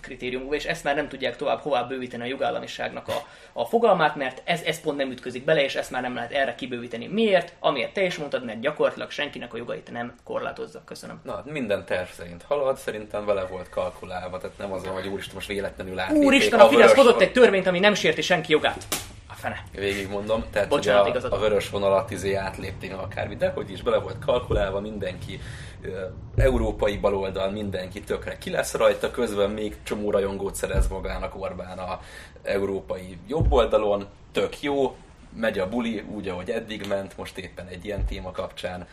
kritériumokba, 0.00 0.54
és 0.54 0.64
ezt 0.64 0.84
már 0.84 0.94
nem 0.94 1.08
tudják 1.08 1.36
tovább 1.36 1.60
hová 1.60 1.82
bővíteni 1.82 2.22
a 2.22 2.26
jogállamiságnak 2.26 3.08
a, 3.08 3.26
a 3.52 3.64
fogalmát, 3.64 4.16
mert 4.16 4.42
ez, 4.44 4.62
ez 4.62 4.80
pont 4.88 5.00
nem 5.00 5.10
ütközik 5.10 5.44
bele, 5.44 5.64
és 5.64 5.74
ezt 5.74 5.90
már 5.90 6.02
nem 6.02 6.14
lehet 6.14 6.32
erre 6.32 6.54
kibővíteni. 6.54 7.06
Miért? 7.06 7.52
Amiért 7.58 7.92
te 7.92 8.02
is 8.04 8.16
mondtad, 8.16 8.44
mert 8.44 8.60
gyakorlatilag 8.60 9.10
senkinek 9.10 9.54
a 9.54 9.56
jogait 9.56 9.90
nem 9.90 10.14
korlátozza. 10.24 10.82
Köszönöm. 10.84 11.20
Na, 11.24 11.42
minden 11.44 11.84
terv 11.84 12.08
szerint 12.08 12.42
halad, 12.42 12.76
szerintem 12.76 13.24
vele 13.24 13.44
volt 13.44 13.68
kalkulálva, 13.68 14.38
tehát 14.38 14.58
nem 14.58 14.72
az, 14.72 14.86
hogy 14.86 15.06
úristen 15.06 15.34
most 15.34 15.46
véletlenül 15.46 15.98
át. 15.98 16.10
Úristen, 16.10 16.60
a 16.60 16.68
Fidesz 16.68 16.94
hozott 16.94 17.20
egy 17.20 17.32
törvényt, 17.32 17.66
ami 17.66 17.78
nem 17.78 17.94
sérti 17.94 18.22
senki 18.22 18.52
jogát. 18.52 18.86
A 19.30 19.34
fene. 19.34 19.62
Végig 19.72 20.08
mondom, 20.08 20.44
tehát 20.52 20.68
Bocsánat, 20.68 21.16
ugye 21.16 21.28
a, 21.28 21.34
a 21.34 21.38
vörös 21.38 21.70
vonalat 21.70 22.10
izé 22.10 22.34
átlépték 22.34 22.92
akármi, 22.92 23.36
de 23.36 23.48
hogy 23.48 23.70
is 23.70 23.82
bele 23.82 23.98
volt 23.98 24.18
kalkulálva, 24.24 24.80
mindenki 24.80 25.40
európai 26.36 26.96
baloldal, 26.96 27.50
mindenki 27.50 28.00
tökre 28.00 28.38
ki 28.38 28.50
lesz 28.50 28.74
rajta, 28.74 29.10
közben 29.10 29.50
még 29.50 29.76
csomó 29.82 30.10
rajongót 30.10 30.54
szerez 30.54 30.88
magának 30.88 31.36
Orbán 31.36 31.78
a 31.78 32.00
európai 32.42 33.18
jobb 33.26 33.52
oldalon, 33.52 34.06
tök 34.40 34.62
jó, 34.62 34.96
megy 35.36 35.58
a 35.58 35.68
buli 35.68 36.04
úgy, 36.14 36.28
ahogy 36.28 36.50
eddig 36.50 36.86
ment, 36.86 37.16
most 37.16 37.38
éppen 37.38 37.66
egy 37.66 37.84
ilyen 37.84 38.04
téma 38.04 38.30
kapcsán. 38.30 38.86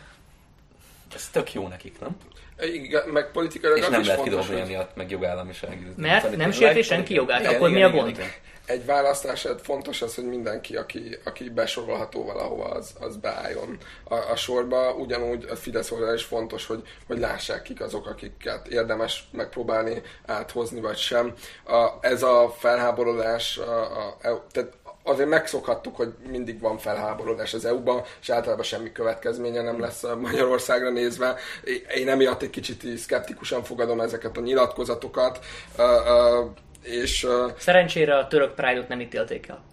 Ez 1.14 1.28
tök 1.28 1.52
jó 1.52 1.68
nekik, 1.68 2.00
nem? 2.00 2.16
Igen, 2.60 3.08
meg 3.08 3.30
politikailag 3.30 3.78
És 3.78 3.88
nem 3.88 4.04
lehet 4.04 4.22
kidobni 4.22 4.60
emiatt, 4.60 4.96
meg 4.96 5.10
jogállamiság. 5.10 5.92
Mert 5.96 6.36
nem 6.36 6.50
sérti 6.50 6.82
senki 6.82 7.14
jogát, 7.14 7.40
igen, 7.40 7.54
akkor 7.54 7.68
igen, 7.68 7.90
mi 7.90 7.96
a 7.96 8.00
gond? 8.00 8.16
Igen, 8.16 8.28
Egy 8.64 8.84
választás 8.84 9.46
fontos 9.62 10.02
az, 10.02 10.14
hogy 10.14 10.24
mindenki, 10.24 10.76
aki, 10.76 11.18
aki 11.24 11.50
besorolható 11.50 12.24
valahova, 12.24 12.64
az, 12.64 12.94
az 13.00 13.16
beálljon 13.16 13.78
a, 14.04 14.14
a 14.14 14.36
sorba. 14.36 14.94
Ugyanúgy 14.94 15.46
a 15.50 15.56
Fidesz 15.56 15.90
oldal 15.90 16.14
is 16.14 16.24
fontos, 16.24 16.66
hogy, 16.66 16.82
hogy 17.06 17.18
lássák 17.18 17.62
kik 17.62 17.80
azok, 17.80 18.06
akiket 18.06 18.66
érdemes 18.66 19.28
megpróbálni 19.32 20.02
áthozni, 20.26 20.80
vagy 20.80 20.96
sem. 20.96 21.34
A, 21.64 21.88
ez 22.00 22.22
a 22.22 22.54
felháborodás, 22.58 23.58
a, 23.58 23.82
a, 24.22 24.46
tehát 24.52 24.72
azért 25.06 25.28
megszokhattuk, 25.28 25.96
hogy 25.96 26.12
mindig 26.28 26.60
van 26.60 26.78
felháborodás 26.78 27.54
az 27.54 27.64
EU-ban, 27.64 28.02
és 28.20 28.30
általában 28.30 28.64
semmi 28.64 28.92
következménye 28.92 29.62
nem 29.62 29.80
lesz 29.80 30.04
Magyarországra 30.20 30.90
nézve. 30.90 31.34
Én 31.94 32.08
emiatt 32.08 32.42
egy 32.42 32.50
kicsit 32.50 32.98
szkeptikusan 32.98 33.62
fogadom 33.62 34.00
ezeket 34.00 34.36
a 34.36 34.40
nyilatkozatokat. 34.40 35.38
És, 36.82 37.26
Szerencsére 37.58 38.16
a 38.16 38.26
török 38.26 38.54
Pride-ot 38.54 38.88
nem 38.88 39.00
ítélték 39.00 39.48
el. 39.48 39.64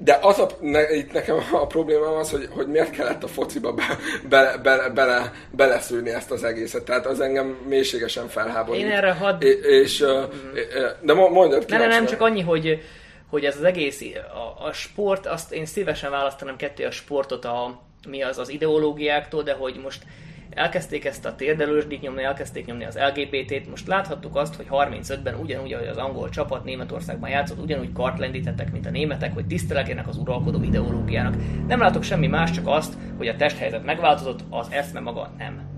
De 0.00 0.18
az 0.20 0.38
a, 0.38 0.46
ne, 0.60 0.94
itt 0.94 1.12
nekem 1.12 1.36
a 1.52 1.66
problémám 1.66 2.12
az, 2.12 2.30
hogy, 2.30 2.48
hogy 2.50 2.66
miért 2.66 2.90
kellett 2.90 3.22
a 3.22 3.26
fociba 3.26 3.72
be, 3.72 3.98
be, 4.28 4.60
be, 4.62 4.90
bele, 4.94 5.32
beleszűrni 5.50 6.10
ezt 6.10 6.30
az 6.30 6.44
egészet. 6.44 6.84
Tehát 6.84 7.06
az 7.06 7.20
engem 7.20 7.56
mélységesen 7.68 8.28
felháborít. 8.28 8.82
Én 8.82 8.90
erre 8.90 9.12
hadd... 9.12 9.42
És, 9.42 9.54
és, 9.62 10.04
mm. 10.04 10.52
De 11.00 11.14
mondjad 11.14 11.64
ki. 11.64 11.76
Nem, 11.76 11.88
nem, 11.88 12.06
csak 12.06 12.20
annyi, 12.20 12.40
hogy 12.40 12.82
hogy 13.28 13.44
ez 13.44 13.56
az 13.56 13.64
egész, 13.64 14.02
a, 14.34 14.66
a 14.66 14.72
sport, 14.72 15.26
azt 15.26 15.52
én 15.52 15.66
szívesen 15.66 16.10
választanám 16.10 16.56
ketté 16.56 16.84
a 16.84 16.90
sportot 16.90 17.44
a, 17.44 17.80
mi 18.08 18.22
az 18.22 18.38
az 18.38 18.48
ideológiáktól, 18.48 19.42
de 19.42 19.52
hogy 19.52 19.80
most 19.82 20.02
elkezdték 20.50 21.04
ezt 21.04 21.24
a 21.24 21.34
térdelősdit 21.34 22.00
nyomni, 22.00 22.22
elkezdték 22.22 22.66
nyomni 22.66 22.84
az 22.84 22.98
LGBT-t, 22.98 23.68
most 23.68 23.86
láthattuk 23.86 24.36
azt, 24.36 24.54
hogy 24.54 24.66
35-ben 24.70 25.34
ugyanúgy, 25.34 25.72
ahogy 25.72 25.86
az 25.86 25.96
angol 25.96 26.28
csapat 26.28 26.64
Németországban 26.64 27.30
játszott, 27.30 27.62
ugyanúgy 27.62 27.92
kart 27.92 28.18
lendítettek, 28.18 28.72
mint 28.72 28.86
a 28.86 28.90
németek, 28.90 29.34
hogy 29.34 29.46
tisztelegjenek 29.46 30.08
az 30.08 30.16
uralkodó 30.16 30.62
ideológiának. 30.62 31.34
Nem 31.66 31.80
látok 31.80 32.02
semmi 32.02 32.26
más, 32.26 32.50
csak 32.50 32.66
azt, 32.66 32.94
hogy 33.16 33.28
a 33.28 33.36
testhelyzet 33.36 33.84
megváltozott, 33.84 34.40
az 34.50 34.66
eszme 34.70 35.00
maga 35.00 35.32
nem. 35.38 35.76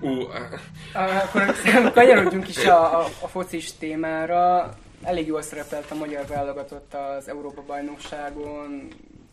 Uh. 0.00 0.22
Akkor 1.24 1.92
kanyarodjunk 1.92 2.48
is 2.48 2.64
a, 2.66 3.00
a, 3.00 3.04
a 3.20 3.26
focis 3.26 3.76
témára 3.76 4.74
elég 5.02 5.26
jól 5.26 5.42
szerepelt 5.42 5.90
a 5.90 5.94
magyar 5.94 6.26
válogatott 6.26 6.94
az 6.94 7.28
Európa 7.28 7.62
bajnokságon, 7.66 8.88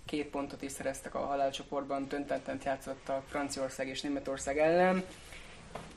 két 0.06 0.28
pontot 0.28 0.62
is 0.62 0.72
szereztek 0.72 1.16
a 1.16 1.20
halálcsoportban, 1.20 2.08
döntettent 2.10 2.64
játszottak 2.64 3.24
Franciaország 3.28 3.88
és 3.88 4.02
Németország 4.02 4.58
ellen. 4.58 5.04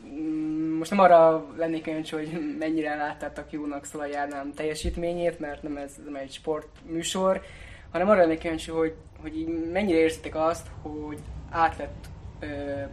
Mm, 0.07 0.76
most 0.76 0.90
nem 0.90 1.00
arra 1.00 1.46
lennék 1.57 1.83
kíváncsi, 1.83 2.14
hogy 2.14 2.57
mennyire 2.59 2.94
láttátok 2.94 3.52
jónak 3.52 3.85
Szolaj 3.85 4.16
Ádám 4.16 4.54
teljesítményét, 4.54 5.38
mert 5.38 5.62
nem 5.62 5.76
ez 5.76 5.92
nem 6.04 6.16
egy 6.16 6.33
sportműsor, 6.33 7.42
hanem 7.90 8.09
arra 8.09 8.20
lennék 8.20 8.38
kíváncsi, 8.38 8.70
hogy 8.70 8.94
hogy 9.20 9.46
mennyire 9.72 9.98
érzitek 9.98 10.35
azt, 10.35 10.66
hogy 10.83 11.18
át 11.50 11.76
lett 11.76 12.07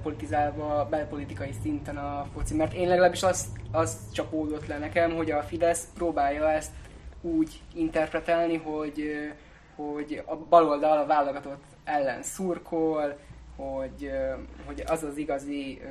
politizálva 0.04 0.88
belpolitikai 0.90 1.52
szinten 1.62 1.98
a 1.98 2.28
foci, 2.34 2.56
mert 2.56 2.74
én 2.74 2.88
legalábbis 2.88 3.24
azt, 3.24 3.48
azt 3.72 4.14
csapódott 4.14 4.68
le 4.68 4.78
nekem, 4.78 5.16
hogy 5.16 5.32
a 5.32 5.44
Fidesz 5.44 5.88
próbálja 5.94 6.52
ezt 6.52 6.72
úgy 7.22 7.62
interpretálni, 7.74 8.58
hogy, 8.58 9.12
hogy 9.76 10.24
a 10.26 10.36
baloldal 10.36 10.98
a 10.98 11.06
válogatott 11.06 11.64
ellen 11.84 12.24
szurkol, 12.24 13.18
hogy, 13.56 14.12
hogy 14.66 14.84
az 14.88 15.04
az 15.04 15.18
igazi 15.18 15.82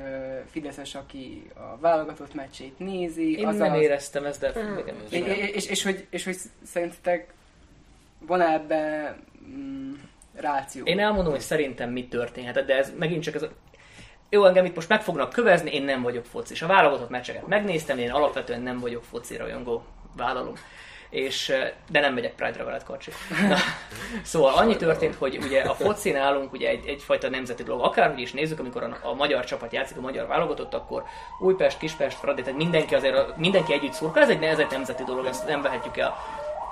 Fideszes, 0.45 0.95
aki 0.95 1.51
a 1.53 1.77
válogatott 1.79 2.33
meccsét 2.33 2.79
nézi. 2.79 3.37
Én 3.37 3.47
az 3.47 3.57
nem 3.57 3.73
az... 3.73 3.81
éreztem 3.81 4.25
ezt, 4.25 4.39
de... 4.39 4.51
Mm. 4.59 4.77
És, 5.09 5.19
és, 5.19 5.53
és, 5.53 5.65
és, 5.65 5.83
hogy, 5.83 6.07
és 6.09 6.23
hogy 6.23 6.37
szerintetek 6.63 7.33
van 8.19 8.41
ebben 8.41 9.15
mm, 9.47 9.93
ráció? 10.35 10.85
Én 10.85 10.99
elmondom, 10.99 11.31
hogy 11.31 11.41
szerintem 11.41 11.89
mi 11.89 12.07
történhetett, 12.07 12.65
de 12.65 12.77
ez 12.77 12.91
megint 12.97 13.23
csak 13.23 13.35
ez 13.35 13.41
a... 13.41 13.49
Jó, 14.29 14.45
engem 14.45 14.65
itt 14.65 14.75
most 14.75 14.89
meg 14.89 15.01
fognak 15.01 15.33
kövezni, 15.33 15.71
én 15.71 15.83
nem 15.83 16.01
vagyok 16.01 16.25
foci. 16.25 16.63
A 16.63 16.67
válogatott 16.67 17.09
meccseket 17.09 17.47
megnéztem, 17.47 17.97
én 17.97 18.11
alapvetően 18.11 18.61
nem 18.61 18.79
vagyok 18.79 19.03
foci 19.03 19.37
rajongó, 19.37 19.83
vállalom 20.17 20.53
és, 21.15 21.53
de 21.89 21.99
nem 21.99 22.13
megyek 22.13 22.35
Pride-ra 22.35 22.65
veled, 22.65 22.83
Karcsi. 22.83 23.11
Szóval 24.23 24.53
annyi 24.53 24.75
történt, 24.75 25.15
hogy 25.15 25.37
ugye 25.37 25.61
a 25.61 25.73
foci 25.73 26.11
nálunk 26.11 26.53
ugye 26.53 26.69
egy, 26.69 26.87
egyfajta 26.87 27.29
nemzeti 27.29 27.63
dolog. 27.63 27.85
Akárhogy 27.85 28.19
is 28.19 28.31
nézzük, 28.31 28.59
amikor 28.59 28.83
a, 28.83 28.97
a, 29.01 29.13
magyar 29.13 29.45
csapat 29.45 29.73
játszik, 29.73 29.97
a 29.97 30.01
magyar 30.01 30.27
válogatott, 30.27 30.73
akkor 30.73 31.03
Újpest, 31.39 31.77
Kispest, 31.77 32.17
Fradi, 32.17 32.41
tehát 32.41 32.57
mindenki 32.57 32.95
azért, 32.95 33.37
mindenki 33.37 33.73
együtt 33.73 33.93
szurkol, 33.93 34.21
ez 34.21 34.29
egy, 34.29 34.43
ez 34.43 34.59
egy 34.59 34.71
nemzeti 34.71 35.03
dolog, 35.03 35.25
ezt 35.25 35.47
nem 35.47 35.61
vehetjük 35.61 35.97
el 35.97 36.15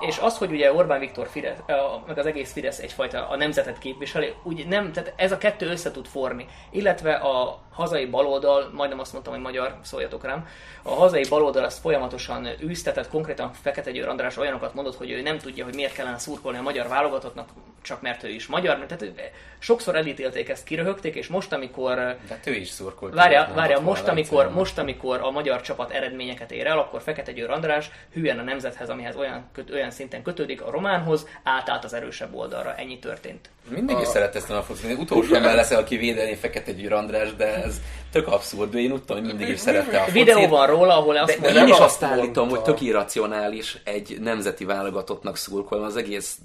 és 0.00 0.18
az, 0.18 0.38
hogy 0.38 0.50
ugye 0.50 0.72
Orbán 0.72 1.00
Viktor 1.00 1.28
Fidesz, 1.28 1.58
meg 2.06 2.18
az 2.18 2.26
egész 2.26 2.52
Fidesz 2.52 2.78
egyfajta 2.78 3.28
a 3.28 3.36
nemzetet 3.36 3.78
képviseli, 3.78 4.34
úgy 4.42 4.66
nem, 4.66 4.92
tehát 4.92 5.12
ez 5.16 5.32
a 5.32 5.38
kettő 5.38 5.66
össze 5.66 5.90
tud 5.90 6.06
forni. 6.06 6.46
Illetve 6.70 7.14
a 7.14 7.58
hazai 7.72 8.06
baloldal, 8.06 8.70
majdnem 8.72 8.98
azt 9.00 9.12
mondtam, 9.12 9.34
hogy 9.34 9.42
magyar, 9.42 9.76
szóljatok 9.82 10.24
rám, 10.24 10.46
a 10.82 10.94
hazai 10.94 11.24
baloldal 11.28 11.64
azt 11.64 11.80
folyamatosan 11.80 12.48
űztetett, 12.62 13.08
konkrétan 13.08 13.52
Fekete 13.52 13.90
Győr 13.90 14.08
András 14.08 14.36
olyanokat 14.36 14.74
mondott, 14.74 14.96
hogy 14.96 15.10
ő 15.10 15.22
nem 15.22 15.38
tudja, 15.38 15.64
hogy 15.64 15.74
miért 15.74 15.94
kellene 15.94 16.18
szurkolni 16.18 16.58
a 16.58 16.62
magyar 16.62 16.88
válogatottnak, 16.88 17.48
csak 17.82 18.00
mert 18.00 18.22
ő 18.22 18.28
is 18.28 18.46
magyar. 18.46 18.86
Tehát 18.86 19.32
sokszor 19.58 19.96
elítélték 19.96 20.48
ezt, 20.48 20.64
kiröhögték, 20.64 21.14
és 21.14 21.26
most, 21.26 21.52
amikor... 21.52 21.94
De 21.94 22.38
ő 22.44 22.54
is 22.54 22.68
szurkolt. 22.68 23.14
Várja, 23.14 23.50
várja 23.54 23.80
most, 23.80 24.08
amikor, 24.08 24.50
most, 24.50 24.78
amikor 24.78 25.20
a 25.20 25.30
magyar 25.30 25.60
csapat 25.60 25.90
eredményeket 25.90 26.50
ér 26.52 26.66
el, 26.66 26.78
akkor 26.78 27.02
Fekete 27.02 27.32
Győr 27.32 27.50
András 27.50 27.90
hülyen 28.12 28.38
a 28.38 28.42
nemzethez, 28.42 28.88
amihez 28.88 29.16
olyan, 29.16 29.50
olyan 29.72 29.83
szinten 29.90 30.22
kötődik 30.22 30.62
a 30.62 30.70
románhoz, 30.70 31.26
átállt 31.42 31.84
az 31.84 31.94
erősebb 31.94 32.34
oldalra. 32.34 32.74
Ennyi 32.74 32.98
történt. 32.98 33.50
Mindig 33.68 33.96
is 34.00 34.08
szeret 34.08 34.36
ezt 34.36 34.50
a 34.50 34.62
focit. 34.62 34.98
Utolsó 34.98 35.34
ember 35.34 35.54
leszel, 35.54 35.78
aki 35.78 35.96
védeni 35.96 36.34
Fekete 36.34 36.72
Győr 36.72 36.92
András, 36.92 37.34
de 37.34 37.62
ez 37.62 37.80
tök 38.12 38.28
abszurd. 38.28 38.74
Én 38.74 38.88
tudtam, 38.88 39.16
hogy 39.16 39.26
mindig 39.26 39.48
is 39.48 39.60
szerette 39.60 39.96
a 39.96 40.00
focit. 40.00 40.12
Videó 40.12 40.48
van 40.48 40.66
róla, 40.66 40.96
ahol 40.98 41.16
azt 41.16 41.40
de, 41.40 41.52
de 41.52 41.60
én 41.60 41.66
is 41.66 41.78
azt 41.78 42.02
állítom, 42.02 42.48
hogy 42.48 42.62
tök 42.62 42.80
irracionális 42.80 43.78
egy 43.84 44.16
nemzeti 44.20 44.64
válogatottnak 44.64 45.36
szurkolni. 45.36 45.84
Az 45.84 45.96
egész 45.96 46.38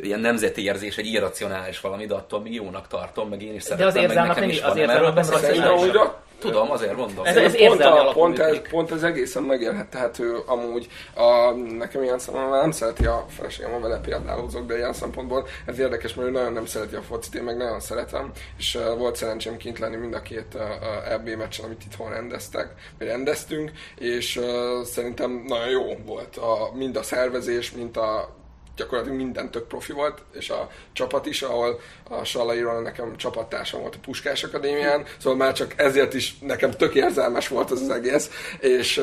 ilyen 0.00 0.20
nemzeti 0.20 0.64
érzés, 0.64 0.96
egy 0.96 1.06
irracionális 1.06 1.80
valami, 1.80 2.06
de 2.06 2.14
attól 2.14 2.40
még 2.40 2.54
jónak 2.54 2.86
tartom, 2.86 3.28
meg 3.28 3.42
én 3.42 3.54
is 3.54 3.62
szeretem. 3.62 3.92
De 3.92 3.98
az 3.98 4.02
érzelmek 4.02 4.40
nem 4.40 4.48
is, 4.48 4.60
az 4.60 4.76
érzelmek 4.76 5.14
nem 5.14 5.30
racionális. 5.30 5.92
Tudom, 6.40 6.70
azért 6.70 6.96
mondom. 6.96 7.24
Ez, 7.24 7.36
ez 7.36 7.56
pont, 7.56 7.80
a, 7.80 8.10
pont, 8.12 8.38
ez, 8.38 8.60
pont 8.70 8.90
ez 8.90 9.02
egészen 9.02 9.42
megélhethető 9.42 10.36
amúgy. 10.46 10.88
A, 11.14 11.50
nekem 11.50 12.02
ilyen 12.02 12.18
szempontból 12.18 12.60
nem 12.60 12.70
szereti 12.70 13.06
a 13.06 13.24
feleségem, 13.28 13.74
a 13.74 13.80
vele 13.80 13.98
példálózok, 13.98 14.66
de 14.66 14.76
ilyen 14.76 14.92
szempontból 14.92 15.46
ez 15.66 15.78
érdekes, 15.78 16.14
mert 16.14 16.28
ő 16.28 16.30
nagyon 16.30 16.52
nem 16.52 16.66
szereti 16.66 16.94
a 16.94 17.02
focit, 17.02 17.34
én 17.34 17.42
meg 17.42 17.56
nagyon 17.56 17.80
szeretem, 17.80 18.30
és 18.58 18.74
uh, 18.74 18.98
volt 18.98 19.16
szerencsém 19.16 19.56
kint 19.56 19.78
lenni 19.78 19.96
mind 19.96 20.14
a 20.14 20.22
két 20.22 20.54
uh, 20.54 20.60
uh, 20.60 21.12
EB 21.12 21.28
meccsen, 21.28 21.64
amit 21.64 21.84
itthon 21.84 22.10
rendeztek, 22.10 22.74
vagy 22.98 23.06
rendeztünk, 23.06 23.70
és 23.98 24.36
uh, 24.36 24.44
szerintem 24.84 25.44
nagyon 25.46 25.68
jó 25.68 25.96
volt 26.06 26.36
a, 26.36 26.70
mind 26.74 26.96
a 26.96 27.02
szervezés, 27.02 27.72
mind 27.72 27.96
a 27.96 28.38
gyakorlatilag 28.80 29.18
minden 29.18 29.50
tök 29.50 29.66
profi 29.66 29.92
volt, 29.92 30.18
és 30.32 30.50
a 30.50 30.70
csapat 30.92 31.26
is, 31.26 31.42
ahol 31.42 31.80
a 32.08 32.24
Sallairól 32.24 32.82
nekem 32.82 33.16
csapattársam 33.16 33.80
volt 33.80 33.94
a 33.94 33.98
Puskás 34.02 34.44
Akadémián, 34.44 35.04
szóval 35.18 35.38
már 35.38 35.52
csak 35.52 35.74
ezért 35.76 36.14
is 36.14 36.38
nekem 36.38 36.70
tök 36.70 36.94
érzelmes 36.94 37.48
volt 37.48 37.70
az, 37.70 37.80
az 37.80 37.90
egész, 37.90 38.30
és, 38.60 39.00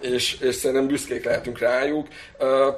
és, 0.00 0.40
és 0.40 0.54
szerintem 0.54 0.86
büszkék 0.86 1.24
lehetünk 1.24 1.58
rájuk, 1.58 2.06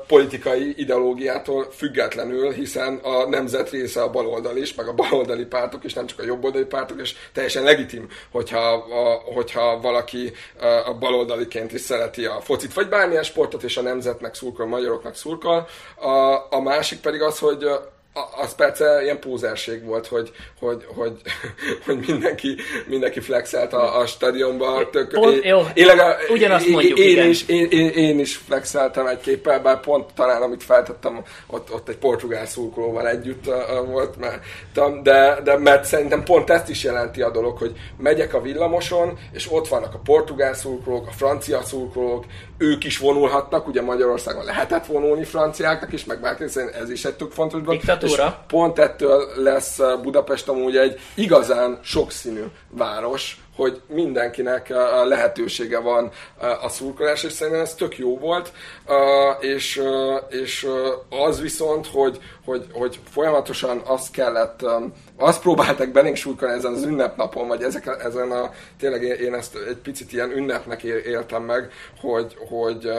politikai 0.07 0.75
ideológiától 0.77 1.71
függetlenül, 1.71 2.53
hiszen 2.53 2.97
a 2.97 3.29
nemzet 3.29 3.71
része 3.71 4.03
a 4.03 4.11
baloldal 4.11 4.57
is, 4.57 4.75
meg 4.75 4.89
a 4.89 4.95
baloldali 4.95 5.45
pártok 5.45 5.85
is, 5.85 5.93
nem 5.93 6.07
csak 6.07 6.19
a 6.19 6.25
jobboldali 6.25 6.65
pártok, 6.65 7.01
és 7.01 7.15
teljesen 7.33 7.63
legitim, 7.63 8.09
hogyha, 8.31 8.87
hogyha 9.35 9.81
valaki 9.81 10.33
a 10.85 10.95
baloldaliként 10.95 11.73
is 11.73 11.81
szereti 11.81 12.25
a 12.25 12.41
focit, 12.41 12.75
vagy 12.75 12.89
bármilyen 12.89 13.23
sportot, 13.23 13.63
és 13.63 13.77
a 13.77 13.83
nemzetnek 13.83 14.35
szurkol, 14.35 14.65
a 14.65 14.69
magyaroknak 14.69 15.15
szurkol. 15.15 15.69
A, 15.97 16.38
a 16.51 16.61
másik 16.61 17.01
pedig 17.01 17.23
az, 17.23 17.39
hogy 17.39 17.67
az 18.37 18.55
persze 18.55 19.03
ilyen 19.03 19.19
pózerség 19.19 19.85
volt, 19.85 20.07
hogy, 20.07 20.31
hogy, 20.61 20.85
hogy, 20.95 21.13
hogy 21.87 21.99
mindenki, 22.07 22.57
mindenki 22.87 23.21
flexelt 23.21 23.73
a, 23.73 23.99
a 23.99 24.07
stadionba. 24.07 24.89
Tök, 24.91 25.13
pont, 25.13 25.35
én, 25.35 25.51
jó, 25.51 25.61
én 25.75 25.87
legalább, 25.87 26.19
ugyanazt 26.29 26.67
én, 26.67 26.73
mondjuk, 26.73 26.99
én, 26.99 27.11
igen. 27.11 27.29
Is, 27.29 27.47
én, 27.47 27.67
én, 27.71 27.89
én, 27.89 28.19
is 28.19 28.37
flexeltem 28.37 29.07
egy 29.07 29.21
képpel, 29.21 29.61
bár 29.61 29.81
pont 29.81 30.15
talán 30.15 30.43
amit 30.43 30.63
feltettem, 30.63 31.23
ott, 31.47 31.73
ott 31.73 31.89
egy 31.89 31.97
portugál 31.97 32.47
szurkolóval 32.47 33.09
együtt 33.09 33.47
uh, 33.47 33.87
volt, 33.87 34.17
mert, 34.17 34.43
de, 35.03 35.41
de 35.45 35.59
mert 35.59 35.85
szerintem 35.85 36.23
pont 36.25 36.51
ezt 36.51 36.69
is 36.69 36.85
jelenti 36.85 37.23
a 37.23 37.31
dolog, 37.31 37.59
hogy 37.59 37.73
megyek 37.97 38.35
a 38.35 38.41
villamoson, 38.41 39.19
és 39.33 39.53
ott 39.53 39.69
vannak 39.69 39.95
a 39.95 40.01
portugál 40.05 40.55
szurkolók, 40.55 41.07
a 41.07 41.13
francia 41.13 41.63
szurkolók, 41.63 42.25
ők 42.59 42.85
is 42.85 42.99
vonulhatnak, 42.99 43.67
ugye 43.67 43.83
Magyarországon 43.83 44.45
lehetett 44.45 44.87
vonulni 44.87 45.25
franciáknak 45.25 45.93
is, 45.93 46.05
meg 46.05 46.21
bárki, 46.21 46.45
ez 46.81 46.91
is 46.91 47.05
egy 47.05 47.15
tök 47.15 47.31
fontos 47.33 47.63
dolog. 47.63 47.81
És 48.01 48.23
pont 48.47 48.79
ettől 48.79 49.29
lesz 49.37 49.81
Budapest 50.03 50.49
amúgy 50.49 50.77
egy 50.77 51.01
igazán 51.15 51.79
sokszínű 51.83 52.43
város, 52.71 53.41
hogy 53.59 53.81
mindenkinek 53.87 54.69
lehetősége 55.05 55.79
van 55.79 56.11
a 56.63 56.69
szurkolás, 56.69 57.23
és 57.23 57.33
szerintem 57.33 57.63
ez 57.63 57.75
tök 57.75 57.99
jó 57.99 58.19
volt, 58.19 58.53
és, 59.41 59.83
és 60.29 60.67
az 61.27 61.41
viszont, 61.41 61.87
hogy, 61.87 62.19
hogy, 62.45 62.67
hogy 62.73 63.01
folyamatosan 63.11 63.83
azt 63.85 64.11
kellett, 64.11 64.65
azt 65.17 65.41
próbáltak 65.41 65.89
belénk 65.89 66.17
súlykolni 66.17 66.55
ezen 66.55 66.73
az 66.73 66.85
ünnepnapon, 66.85 67.49
vagy 67.49 67.63
ezek, 67.63 67.97
ezen 68.05 68.31
a, 68.31 68.51
tényleg 68.79 69.03
én 69.03 69.35
ezt 69.35 69.57
egy 69.69 69.79
picit 69.79 70.13
ilyen 70.13 70.31
ünnepnek 70.31 70.83
éltem 70.83 71.43
meg, 71.43 71.71
hogy, 72.01 72.37
hogy 72.49 72.91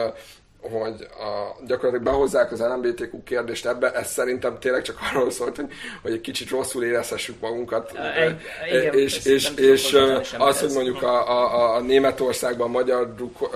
hogy 0.60 1.06
a, 1.18 1.64
gyakorlatilag 1.66 2.02
behozzák 2.04 2.52
az 2.52 2.60
LMBTQ 2.60 3.22
kérdést 3.22 3.66
ebbe, 3.66 3.92
ez 3.92 4.10
szerintem 4.10 4.58
tényleg 4.58 4.82
csak 4.82 4.98
arról 5.10 5.30
szólt, 5.30 5.56
hogy, 5.56 5.66
hogy 6.02 6.12
egy 6.12 6.20
kicsit 6.20 6.50
rosszul 6.50 6.84
érezhessük 6.84 7.40
magunkat. 7.40 7.92
Egy, 8.16 8.40
igen, 8.68 8.94
és 8.94 9.24
és, 9.24 9.50
és 9.56 9.96
az, 10.38 10.60
hogy 10.60 10.72
mondjuk 10.72 11.02
a, 11.02 11.30
a, 11.30 11.74
a 11.74 11.80
Németországban 11.80 12.66
a 12.66 12.70
magyar 12.70 13.14
druk, 13.14 13.50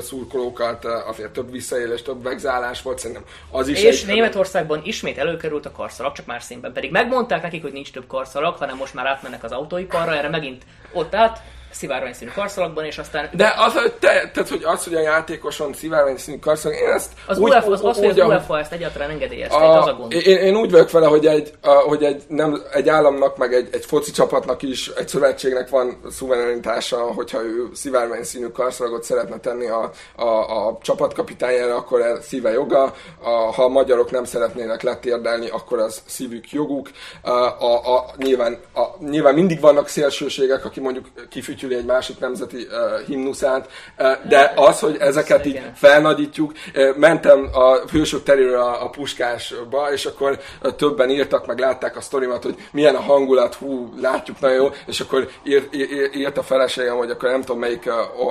szurkolókat 0.00 0.84
azért 0.84 1.32
több 1.32 1.50
visszaélés, 1.50 2.02
több 2.02 2.22
vegzálás 2.22 2.82
volt, 2.82 2.98
szerintem 2.98 3.24
az 3.50 3.68
is 3.68 3.82
És 3.82 4.02
egy, 4.02 4.08
Németországban 4.08 4.80
ismét 4.84 5.18
előkerült 5.18 5.66
a 5.66 5.72
karszalag, 5.72 6.12
csak 6.12 6.26
más 6.26 6.42
színben. 6.42 6.72
Pedig 6.72 6.90
megmondták 6.90 7.42
nekik, 7.42 7.62
hogy 7.62 7.72
nincs 7.72 7.92
több 7.92 8.06
karszalag, 8.06 8.56
hanem 8.56 8.76
most 8.76 8.94
már 8.94 9.06
átmennek 9.06 9.44
az 9.44 9.52
autóiparra, 9.52 10.16
erre 10.16 10.28
megint 10.28 10.62
ott 10.92 11.14
át 11.14 11.42
szivárvány 11.74 12.12
színű 12.12 12.30
karszalagban, 12.34 12.84
és 12.84 12.98
aztán... 12.98 13.30
De 13.32 13.54
az, 13.56 13.72
hogy 13.72 13.92
te, 13.92 14.30
tehát, 14.34 14.48
hogy 14.48 14.62
az, 14.64 14.84
hogy 14.84 14.94
a 14.94 15.00
játékoson 15.00 15.72
szivárvány 15.72 16.16
színű 16.16 16.38
karszalag, 16.38 16.78
én 16.78 16.88
ezt... 16.88 17.12
Az, 17.26 17.38
úgy, 17.38 17.50
UEFA, 17.50 17.70
az, 17.70 17.84
az, 17.84 17.98
hogy 17.98 18.20
az 18.20 18.26
UEFA 18.26 18.58
ezt 18.58 18.72
egyáltalán 18.72 19.10
engedélyezte, 19.10 19.56
a, 19.56 19.80
az 19.80 19.86
a 19.86 19.94
gond. 19.94 20.12
Én, 20.12 20.36
én, 20.36 20.56
úgy 20.56 20.70
vagyok 20.70 20.90
vele, 20.90 21.06
hogy 21.06 21.26
egy, 21.26 21.52
a, 21.60 21.70
hogy 21.70 22.04
egy, 22.04 22.22
nem, 22.28 22.62
egy 22.72 22.88
államnak, 22.88 23.36
meg 23.36 23.54
egy, 23.54 23.68
egy 23.72 23.84
foci 23.84 24.10
csapatnak 24.10 24.62
is, 24.62 24.88
egy 24.88 25.08
szövetségnek 25.08 25.68
van 25.68 26.00
szuverenitása, 26.10 26.96
hogyha 26.96 27.42
ő 27.42 27.68
szivárvány 27.72 28.22
színű 28.22 28.46
karszalagot 28.46 29.02
szeretne 29.02 29.38
tenni 29.38 29.66
a, 29.66 29.90
a, 30.16 30.66
a 30.66 30.78
csapatkapitányára, 30.82 31.76
akkor 31.76 32.00
ez 32.00 32.24
szíve 32.26 32.50
joga. 32.50 32.94
A, 33.22 33.30
ha 33.30 33.64
a 33.64 33.68
magyarok 33.68 34.10
nem 34.10 34.24
szeretnének 34.24 34.82
letérdelni, 34.82 35.48
akkor 35.48 35.78
az 35.78 36.02
szívük 36.06 36.50
joguk. 36.50 36.90
A, 37.22 37.30
a, 37.30 37.96
a, 37.96 38.04
nyilván, 38.16 38.58
a, 38.74 39.04
nyilván 39.08 39.34
mindig 39.34 39.60
vannak 39.60 39.88
szélsőségek, 39.88 40.64
aki 40.64 40.80
mondjuk 40.80 41.06
kifütyül 41.30 41.63
becsüli 41.64 41.74
egy 41.74 41.84
másik 41.84 42.18
nemzeti 42.18 42.56
uh, 42.56 43.06
himnuszát, 43.06 43.70
uh, 43.98 44.28
de 44.28 44.52
az, 44.56 44.80
hogy 44.80 44.96
ezeket 45.00 45.46
így 45.46 45.62
felnagyítjuk, 45.74 46.52
uh, 46.74 46.96
mentem 46.96 47.48
a 47.52 47.76
hősök 47.90 48.22
teréről 48.22 48.60
a, 48.60 48.84
a 48.84 48.90
puskásba, 48.90 49.92
és 49.92 50.04
akkor 50.04 50.38
uh, 50.62 50.74
többen 50.76 51.10
írtak, 51.10 51.46
meg 51.46 51.58
látták 51.58 51.96
a 51.96 52.00
sztorimat, 52.00 52.42
hogy 52.42 52.54
milyen 52.72 52.94
a 52.94 53.00
hangulat, 53.00 53.54
hú, 53.54 53.92
látjuk 54.00 54.40
nagyon 54.40 54.56
jó, 54.56 54.70
és 54.86 55.00
akkor 55.00 55.28
írt, 55.42 55.74
írt, 56.14 56.38
a 56.38 56.42
feleségem, 56.42 56.96
hogy 56.96 57.10
akkor 57.10 57.28
nem 57.28 57.40
tudom 57.40 57.58
melyik 57.58 57.86
uh, 57.86 58.26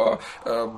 uh, 0.46 0.70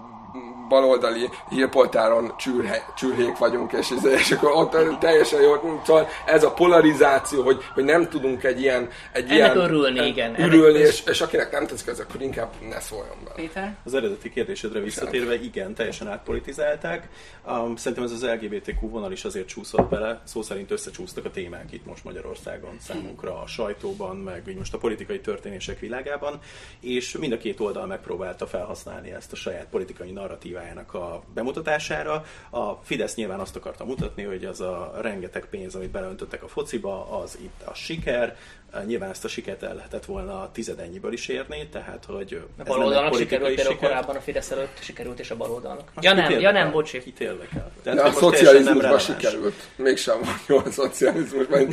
baloldali 0.70 1.30
hírpoltáron 1.50 2.34
csürhe, 2.38 2.94
csürhék 2.96 3.38
vagyunk, 3.38 3.72
és, 3.72 3.94
és 4.16 4.32
akkor 4.32 4.52
ott 4.52 5.00
teljesen 5.00 5.42
jó, 5.42 5.82
szóval 5.86 6.08
ez 6.26 6.44
a 6.44 6.52
polarizáció, 6.52 7.44
hogy, 7.44 7.64
hogy 7.74 7.84
nem 7.84 8.10
tudunk 8.10 8.44
egy 8.44 8.62
ilyen, 8.62 8.90
egy 9.12 9.24
Ennek 9.24 9.36
ilyen 9.36 9.58
örülni, 9.58 10.06
igen. 10.08 10.40
Ürülni, 10.40 10.80
és, 10.80 11.04
és 11.06 11.22
akinek 11.22 11.52
nem 11.52 11.68
tetszik 11.68 11.88
ez, 11.88 12.00
akkor 12.00 12.22
inkább 12.22 12.52
ne 12.70 12.80
szóljon 12.80 13.18
be. 13.24 13.32
Péter? 13.36 13.76
Az 13.84 13.94
eredeti 13.94 14.32
kérdésedre 14.32 14.80
visszatérve, 14.80 15.36
igen, 15.44 15.74
teljesen 15.74 16.08
átpolitizálták. 16.08 17.08
Um, 17.48 17.76
szerintem 17.76 18.04
ez 18.04 18.12
az 18.12 18.24
LGBTQ 18.24 18.90
vonal 18.90 19.12
is 19.12 19.26
azért 19.26 19.48
csúszott 19.48 19.90
bele, 19.90 20.22
szó 20.24 20.42
szerint 20.42 20.72
összecsúsztak 20.72 21.26
a 21.26 21.32
témák 21.32 21.72
itt 21.72 21.86
most 21.86 22.04
Magyarországon 22.04 22.78
számunkra, 22.80 23.42
a 23.42 23.48
sajtóban, 23.48 24.18
meg 24.18 24.44
így 24.48 24.58
most 24.58 24.74
a 24.74 24.78
politikai 24.78 25.20
történések 25.20 25.80
világában, 25.80 26.40
és 26.80 27.18
mind 27.18 27.32
a 27.32 27.38
két 27.38 27.60
oldal 27.60 27.86
megpróbálta 27.86 28.48
felhasználni 28.48 29.12
ezt 29.12 29.32
a 29.32 29.36
saját 29.36 29.68
politikai 29.70 30.12
narratívájának 30.56 30.94
a 30.94 31.24
bemutatására. 31.34 32.26
A 32.50 32.74
Fidesz 32.74 33.16
nyilván 33.16 33.40
azt 33.40 33.56
akarta 33.56 33.86
mutatni, 33.86 34.24
hogy 34.24 34.46
az 34.46 34.62
a 34.62 34.94
rengeteg 35.02 35.46
pénz, 35.50 35.76
amit 35.76 35.90
beleöntöttek 35.90 36.44
a 36.44 36.48
fociba, 36.48 37.22
az 37.22 37.38
itt 37.42 37.62
a 37.66 37.74
siker, 37.74 38.38
Nyilván 38.86 39.10
ezt 39.10 39.26
a 39.26 39.28
sikert 39.28 39.64
el 39.64 39.76
lehetett 39.76 40.06
volna 40.06 40.50
tizedennyiből 40.52 41.14
is 41.14 41.28
érni, 41.28 41.68
tehát 41.72 42.06
hogy... 42.08 42.42
A 42.58 42.64
baloldalnak 42.64 43.16
sikerült, 43.16 43.56
például 43.56 43.76
siker. 43.76 43.90
korábban 43.90 44.16
a 44.16 44.20
Fidesz 44.20 44.52
előtt 44.52 44.78
sikerült, 44.82 45.20
és 45.20 45.32
a 45.32 45.36
baloldalnak. 45.36 45.92
Ja 46.02 46.14
nem, 46.14 46.40
ja 46.40 46.52
nem, 46.52 46.72
bocsi. 46.72 47.02
Kit 47.02 47.20
érdekel? 47.20 47.72
Tehát 47.84 48.00
a 48.00 48.12
szocializmusban 48.12 49.00
sikerült. 49.00 49.56
Mégsem 49.76 50.20
van 50.20 50.36
jó 50.48 50.58
a 50.58 50.72
szocializmusban. 50.72 51.72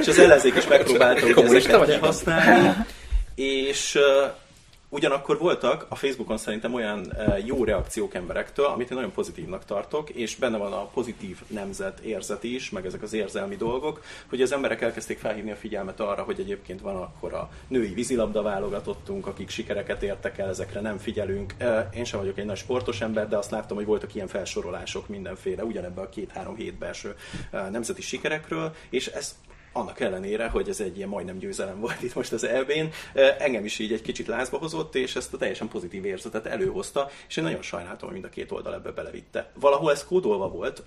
és 0.00 0.08
az 0.08 0.18
ellenzék 0.18 0.54
is 0.56 0.66
megpróbálta 0.68 1.26
ezeket 1.26 1.98
használni. 1.98 2.76
És 3.34 3.98
Ugyanakkor 4.88 5.38
voltak 5.38 5.86
a 5.88 5.94
Facebookon 5.94 6.36
szerintem 6.36 6.74
olyan 6.74 7.12
eh, 7.14 7.46
jó 7.46 7.64
reakciók 7.64 8.14
emberektől, 8.14 8.66
amit 8.66 8.90
én 8.90 8.96
nagyon 8.96 9.12
pozitívnak 9.12 9.64
tartok, 9.64 10.10
és 10.10 10.36
benne 10.36 10.56
van 10.56 10.72
a 10.72 10.84
pozitív 10.84 11.38
nemzet 11.46 11.98
érzet 12.00 12.44
is, 12.44 12.70
meg 12.70 12.86
ezek 12.86 13.02
az 13.02 13.12
érzelmi 13.12 13.56
dolgok, 13.56 14.02
hogy 14.28 14.42
az 14.42 14.52
emberek 14.52 14.80
elkezdték 14.80 15.18
felhívni 15.18 15.50
a 15.50 15.56
figyelmet 15.56 16.00
arra, 16.00 16.22
hogy 16.22 16.40
egyébként 16.40 16.80
van 16.80 16.96
akkor 16.96 17.34
a 17.34 17.50
női 17.68 17.92
vízilabda 17.92 18.42
válogatottunk, 18.42 19.26
akik 19.26 19.48
sikereket 19.48 20.02
értek 20.02 20.38
el, 20.38 20.48
ezekre 20.48 20.80
nem 20.80 20.98
figyelünk. 20.98 21.54
Eh, 21.58 21.86
én 21.94 22.04
sem 22.04 22.20
vagyok 22.20 22.38
egy 22.38 22.44
nagy 22.44 22.56
sportos 22.56 23.00
ember, 23.00 23.28
de 23.28 23.36
azt 23.36 23.50
láttam, 23.50 23.76
hogy 23.76 23.86
voltak 23.86 24.14
ilyen 24.14 24.28
felsorolások 24.28 25.08
mindenféle, 25.08 25.64
ugyanebben 25.64 26.04
a 26.04 26.08
két-három 26.08 26.56
hét 26.56 26.74
belső 26.74 27.14
eh, 27.50 27.66
nemzeti 27.70 28.02
sikerekről, 28.02 28.74
és 28.90 29.06
ez 29.06 29.34
annak 29.76 30.00
ellenére, 30.00 30.48
hogy 30.48 30.68
ez 30.68 30.80
egy 30.80 30.96
ilyen 30.96 31.08
majdnem 31.08 31.38
győzelem 31.38 31.80
volt 31.80 32.02
itt 32.02 32.14
most 32.14 32.32
az 32.32 32.44
EB-n, 32.44 33.18
engem 33.38 33.64
is 33.64 33.78
így 33.78 33.92
egy 33.92 34.02
kicsit 34.02 34.26
lázba 34.26 34.58
hozott, 34.58 34.94
és 34.94 35.16
ezt 35.16 35.34
a 35.34 35.36
teljesen 35.36 35.68
pozitív 35.68 36.04
érzetet 36.04 36.46
előhozta, 36.46 37.10
és 37.28 37.36
én 37.36 37.44
nagyon 37.44 37.62
sajnáltam, 37.62 38.08
hogy 38.08 38.12
mind 38.12 38.24
a 38.24 38.34
két 38.34 38.52
oldal 38.52 38.74
ebbe 38.74 38.90
belevitte. 38.90 39.50
Valahol 39.60 39.90
ez 39.90 40.04
kódolva 40.04 40.48
volt, 40.48 40.82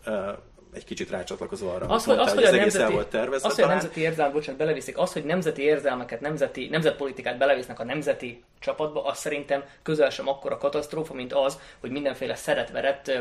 egy 0.73 0.85
kicsit 0.85 1.09
rácsatlakozva 1.09 1.73
arra, 1.73 1.85
az, 1.85 2.05
hogy, 2.05 2.17
az, 2.17 2.33
hogy, 2.33 2.43
az, 2.43 2.53
egész 2.53 2.73
nemzeti, 2.73 2.93
volt 2.93 3.07
tervezve. 3.07 3.47
Az, 3.47 3.55
hogy 3.55 3.63
a 3.63 3.67
nemzeti 3.67 4.01
érzelmet, 4.01 4.33
bocsánat, 4.33 4.59
beleviszik, 4.59 4.97
az, 4.97 5.13
hogy 5.13 5.23
nemzeti 5.23 5.61
érzelmeket, 5.61 6.21
nemzeti, 6.21 6.67
nemzetpolitikát 6.67 7.37
belevisznek 7.37 7.79
a 7.79 7.83
nemzeti 7.83 8.43
csapatba, 8.59 9.05
az 9.05 9.17
szerintem 9.17 9.63
közel 9.83 10.09
sem 10.09 10.27
akkora 10.27 10.57
katasztrófa, 10.57 11.13
mint 11.13 11.33
az, 11.33 11.59
hogy 11.79 11.91
mindenféle 11.91 12.35
szeretverett 12.35 13.11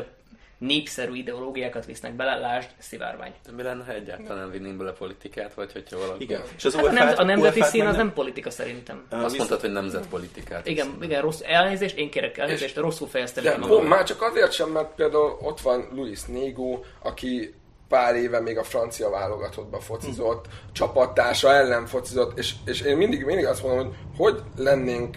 népszerű 0.58 1.14
ideológiákat 1.14 1.86
visznek 1.86 2.14
bele, 2.14 2.36
lásd, 2.36 2.68
szivárvány. 2.78 3.32
De 3.46 3.52
mi 3.52 3.62
lenne, 3.62 3.84
ha 3.84 3.92
egyáltalán 3.92 4.38
nem 4.38 4.50
vinnénk 4.50 4.76
bele 4.76 4.92
politikát, 4.92 5.54
vagy 5.54 5.72
hogyha 5.72 5.98
valaki... 5.98 6.22
Igen. 6.22 6.42
És 6.56 6.64
az 6.64 6.74
hát 6.74 6.84
a, 6.84 6.92
nem, 6.92 7.12
a 7.16 7.22
nemzeti 7.22 7.62
szín 7.62 7.86
az 7.86 7.96
nem 7.96 8.12
politika 8.12 8.50
szerintem. 8.50 9.06
Azt 9.10 9.24
visz... 9.24 9.36
mondtad, 9.36 9.60
hogy 9.60 9.72
nemzetpolitikát. 9.72 10.66
Igen, 10.66 10.96
igen, 11.00 11.22
rossz 11.22 11.40
elnézést, 11.44 11.96
én 11.96 12.10
kérek 12.10 12.38
elnézést, 12.38 12.76
és... 12.76 12.82
rosszul 12.82 13.08
fejeztem 13.08 13.44
ki 13.44 13.58
magam. 13.60 13.86
Már 13.86 14.04
csak 14.04 14.22
azért 14.22 14.52
sem, 14.52 14.68
mert 14.68 14.94
például 14.94 15.38
ott 15.40 15.60
van 15.60 15.88
Luis 15.94 16.24
Négo, 16.24 16.80
aki 17.02 17.54
pár 17.88 18.14
éve 18.14 18.40
még 18.40 18.58
a 18.58 18.64
francia 18.64 19.10
válogatottba 19.10 19.80
focizott, 19.80 20.46
hmm. 20.46 20.72
csapattársa 20.72 21.52
ellen 21.52 21.86
focizott, 21.86 22.38
és, 22.38 22.54
és 22.64 22.80
én 22.80 22.96
mindig, 22.96 23.24
mindig 23.24 23.46
azt 23.46 23.62
mondom, 23.62 23.86
hogy 23.86 23.96
hogy 24.16 24.42
lennénk 24.56 25.16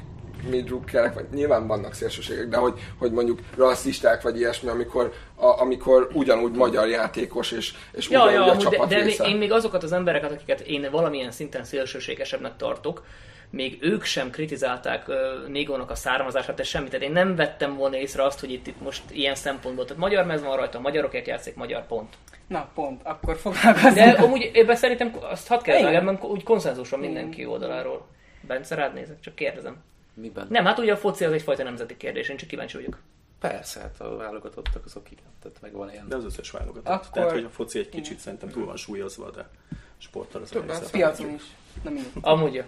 mi 0.50 0.62
drukkerek, 0.62 1.14
vagy 1.14 1.26
nyilván 1.34 1.68
vannak 1.68 1.94
szélsőségek, 1.94 2.48
de 2.48 2.58
hogy, 2.58 2.80
hogy 2.98 3.12
mondjuk 3.12 3.40
rasszisták, 3.58 4.22
vagy 4.22 4.40
ilyesmi, 4.40 4.70
amikor, 4.70 5.14
a, 5.36 5.62
amikor 5.62 6.10
ugyanúgy 6.14 6.52
magyar 6.52 6.88
játékos, 6.88 7.52
és, 7.52 7.74
és 7.92 8.10
ja, 8.10 8.24
ugyanúgy 8.24 8.48
ja, 8.48 8.54
a 8.54 8.58
csapat 8.58 8.90
De, 8.90 9.04
de 9.04 9.28
én 9.28 9.38
még 9.38 9.52
azokat 9.52 9.84
az 9.84 9.92
embereket, 9.92 10.32
akiket 10.32 10.60
én 10.60 10.88
valamilyen 10.92 11.32
szinten 11.32 11.64
szélsőségesebbnek 11.64 12.58
tartok, 12.58 13.04
még 13.50 13.78
ők 13.82 14.04
sem 14.04 14.30
kritizálták 14.30 15.08
uh, 15.08 15.16
Négónak 15.48 15.90
a 15.90 15.96
származását, 15.96 16.60
és 16.60 16.68
semmit. 16.68 16.90
Tehát 16.90 17.06
én 17.06 17.12
nem 17.12 17.36
vettem 17.36 17.76
volna 17.76 17.98
észre 17.98 18.24
azt, 18.24 18.40
hogy 18.40 18.52
itt, 18.52 18.68
itt 18.68 18.82
most 18.82 19.04
ilyen 19.12 19.36
szempontból. 19.36 19.86
Tehát 19.86 20.02
magyar 20.02 20.26
mez 20.26 20.44
van 20.44 20.56
rajta, 20.56 20.80
magyarokért 20.80 21.28
játszik, 21.28 21.56
magyar 21.56 21.88
pont. 21.88 22.16
Na, 22.48 22.70
pont, 22.76 23.02
akkor 23.04 23.38
foglalkozni. 23.38 23.94
De 23.94 24.10
amúgy 24.10 24.52
ebben 24.54 24.76
szerintem 24.76 25.16
azt 25.22 25.48
hadd 25.48 25.62
kell 25.62 25.82
legalább, 25.82 26.24
úgy 26.24 26.44
konszenzus 26.44 26.90
van 26.90 27.00
mindenki 27.00 27.46
oldaláról. 27.46 28.08
Bence, 28.42 28.76
rád 28.76 28.94
nézek, 28.94 29.20
csak 29.20 29.36
kérdezem. 29.36 29.84
Miben? 30.14 30.48
Nem, 30.50 30.66
hát 30.66 30.80
ugye 30.80 30.94
a 30.94 30.98
foci 30.98 31.26
az 31.26 31.32
egyfajta 31.32 31.64
nemzeti 31.64 31.98
kérdés, 31.98 32.30
én 32.30 32.38
csak 32.38 32.50
kíváncsi 32.50 32.78
vagyok. 32.78 32.98
Persze, 33.40 33.80
hát 33.80 34.02
a 34.02 34.16
válogatottak 34.16 34.86
azok 34.86 35.12
igen, 35.12 35.26
tehát 35.42 35.62
meg 35.62 35.72
van 35.72 35.92
ilyen. 35.92 36.08
De 36.08 36.16
az 36.16 36.26
összes 36.26 36.52
válogatott. 36.52 36.88
Akkor... 36.88 37.10
Tehát, 37.12 37.32
hogy 37.32 37.44
a 37.44 37.50
foci 37.50 37.80
egy 37.80 37.90
kicsit 37.90 38.06
igen. 38.06 38.20
szerintem 38.20 38.50
túl 38.50 38.66
van 38.66 38.76
súlyozva, 38.76 39.30
de 39.32 39.50
sporttal 39.98 40.42
az 40.42 40.50
Több 40.50 40.70
a 40.70 40.80
piacon 40.92 41.34
is. 41.34 41.44
Nem 41.84 41.96
így. 41.96 42.06
Amúgy. 42.22 42.64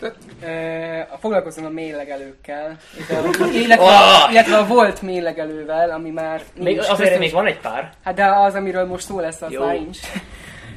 A 1.11 1.17
foglalkozom 1.17 1.65
a 1.65 1.69
mélegelőkkel, 1.69 2.77
illetve, 3.53 3.83
oh! 3.83 4.29
illetve 4.31 4.57
a 4.57 4.65
volt 4.65 5.01
mélegelővel, 5.01 5.89
ami 5.89 6.09
már... 6.09 6.43
Még, 6.59 6.79
azért 6.79 7.19
még 7.19 7.31
van 7.31 7.45
egy 7.45 7.59
pár. 7.59 7.93
Hát 8.03 8.15
de 8.15 8.25
az, 8.25 8.53
amiről 8.53 8.85
most 8.85 9.05
szó 9.05 9.19
lesz, 9.19 9.41
az 9.41 9.51
Jó. 9.51 9.65
már 9.65 9.73
nincs 9.75 9.99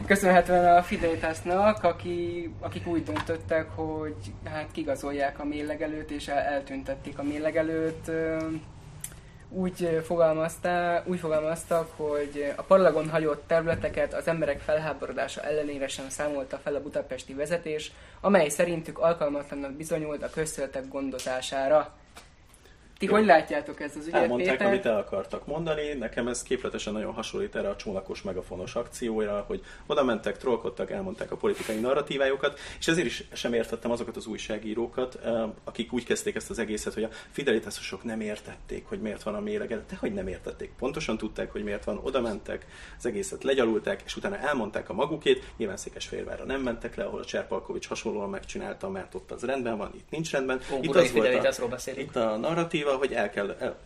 köszönhetően 0.06 0.76
a 0.76 0.82
Fidelitasnak, 0.82 1.84
aki, 1.84 2.50
akik 2.60 2.86
úgy 2.86 3.02
döntöttek, 3.02 3.70
hogy 3.74 4.14
hát 4.44 4.66
kigazolják 4.72 5.40
a 5.40 5.44
méllegelőt, 5.44 6.10
és 6.10 6.28
el, 6.28 6.38
eltüntették 6.38 7.18
a 7.18 7.22
méllegelőt. 7.22 8.10
Úgy, 9.48 10.00
fogalmazta, 10.04 11.02
úgy 11.06 11.18
fogalmaztak, 11.18 11.90
hogy 11.96 12.52
a 12.56 12.62
parlagon 12.62 13.08
hagyott 13.08 13.44
területeket 13.46 14.14
az 14.14 14.28
emberek 14.28 14.60
felháborodása 14.60 15.42
ellenére 15.42 15.88
sem 15.88 16.08
számolta 16.08 16.56
fel 16.56 16.74
a 16.74 16.82
budapesti 16.82 17.34
vezetés, 17.34 17.92
amely 18.20 18.48
szerintük 18.48 18.98
alkalmatlannak 18.98 19.72
bizonyult 19.72 20.22
a 20.22 20.30
közszöltek 20.30 20.88
gondozására. 20.88 21.94
Ti 22.98 23.06
Jó. 23.06 23.12
hogy 23.12 23.24
látjátok 23.24 23.80
ezt 23.80 23.96
az 23.96 24.06
ügyet, 24.06 24.20
Elmondták, 24.20 24.50
Péter? 24.50 24.66
amit 24.66 24.86
el 24.86 24.96
akartak 24.96 25.46
mondani. 25.46 25.92
Nekem 25.92 26.28
ez 26.28 26.42
képletesen 26.42 26.92
nagyon 26.92 27.12
hasonlít 27.12 27.56
erre 27.56 27.68
a 27.68 27.76
csónakos 27.76 28.22
megafonos 28.22 28.74
akcióra, 28.74 29.44
hogy 29.46 29.62
oda 29.86 30.04
mentek, 30.04 30.36
trollkodtak, 30.36 30.90
elmondták 30.90 31.32
a 31.32 31.36
politikai 31.36 31.80
narratívájukat, 31.80 32.58
és 32.78 32.88
ezért 32.88 33.06
is 33.06 33.24
sem 33.32 33.52
értettem 33.52 33.90
azokat 33.90 34.16
az 34.16 34.26
újságírókat, 34.26 35.18
eh, 35.24 35.42
akik 35.64 35.92
úgy 35.92 36.04
kezdték 36.04 36.34
ezt 36.34 36.50
az 36.50 36.58
egészet, 36.58 36.94
hogy 36.94 37.02
a 37.02 37.08
fidelitásosok 37.30 38.04
nem 38.04 38.20
értették, 38.20 38.86
hogy 38.86 39.00
miért 39.00 39.22
van 39.22 39.34
a 39.34 39.40
méleged. 39.40 39.84
De 39.88 39.96
hogy 40.00 40.14
nem 40.14 40.28
értették. 40.28 40.72
Pontosan 40.78 41.16
tudták, 41.16 41.52
hogy 41.52 41.64
miért 41.64 41.84
van. 41.84 42.00
Oda 42.02 42.20
mentek, 42.20 42.66
az 42.98 43.06
egészet 43.06 43.42
legyalulták, 43.42 44.02
és 44.04 44.16
utána 44.16 44.38
elmondták 44.38 44.88
a 44.88 44.92
magukét. 44.92 45.44
Nyilván 45.56 45.76
Székesfehérvárra 45.76 46.44
nem 46.44 46.60
mentek 46.60 46.96
le, 46.96 47.04
ahol 47.04 47.20
a 47.20 47.24
Cserpalkovics 47.24 47.88
hasonlóan 47.88 48.30
megcsinálta, 48.30 48.88
mert 48.88 49.14
ott 49.14 49.30
az 49.30 49.42
rendben 49.42 49.76
van, 49.76 49.90
itt 49.94 50.10
nincs 50.10 50.30
rendben. 50.30 50.60
Ó, 50.72 50.78
itt, 50.80 50.94
az 50.94 51.12
volt 51.12 51.74
a, 51.86 51.90
itt 51.96 52.16
a 52.16 52.36
narratív 52.36 52.85
hogy 52.94 53.12
el 53.12 53.30
kell... 53.30 53.56
El... 53.60 53.76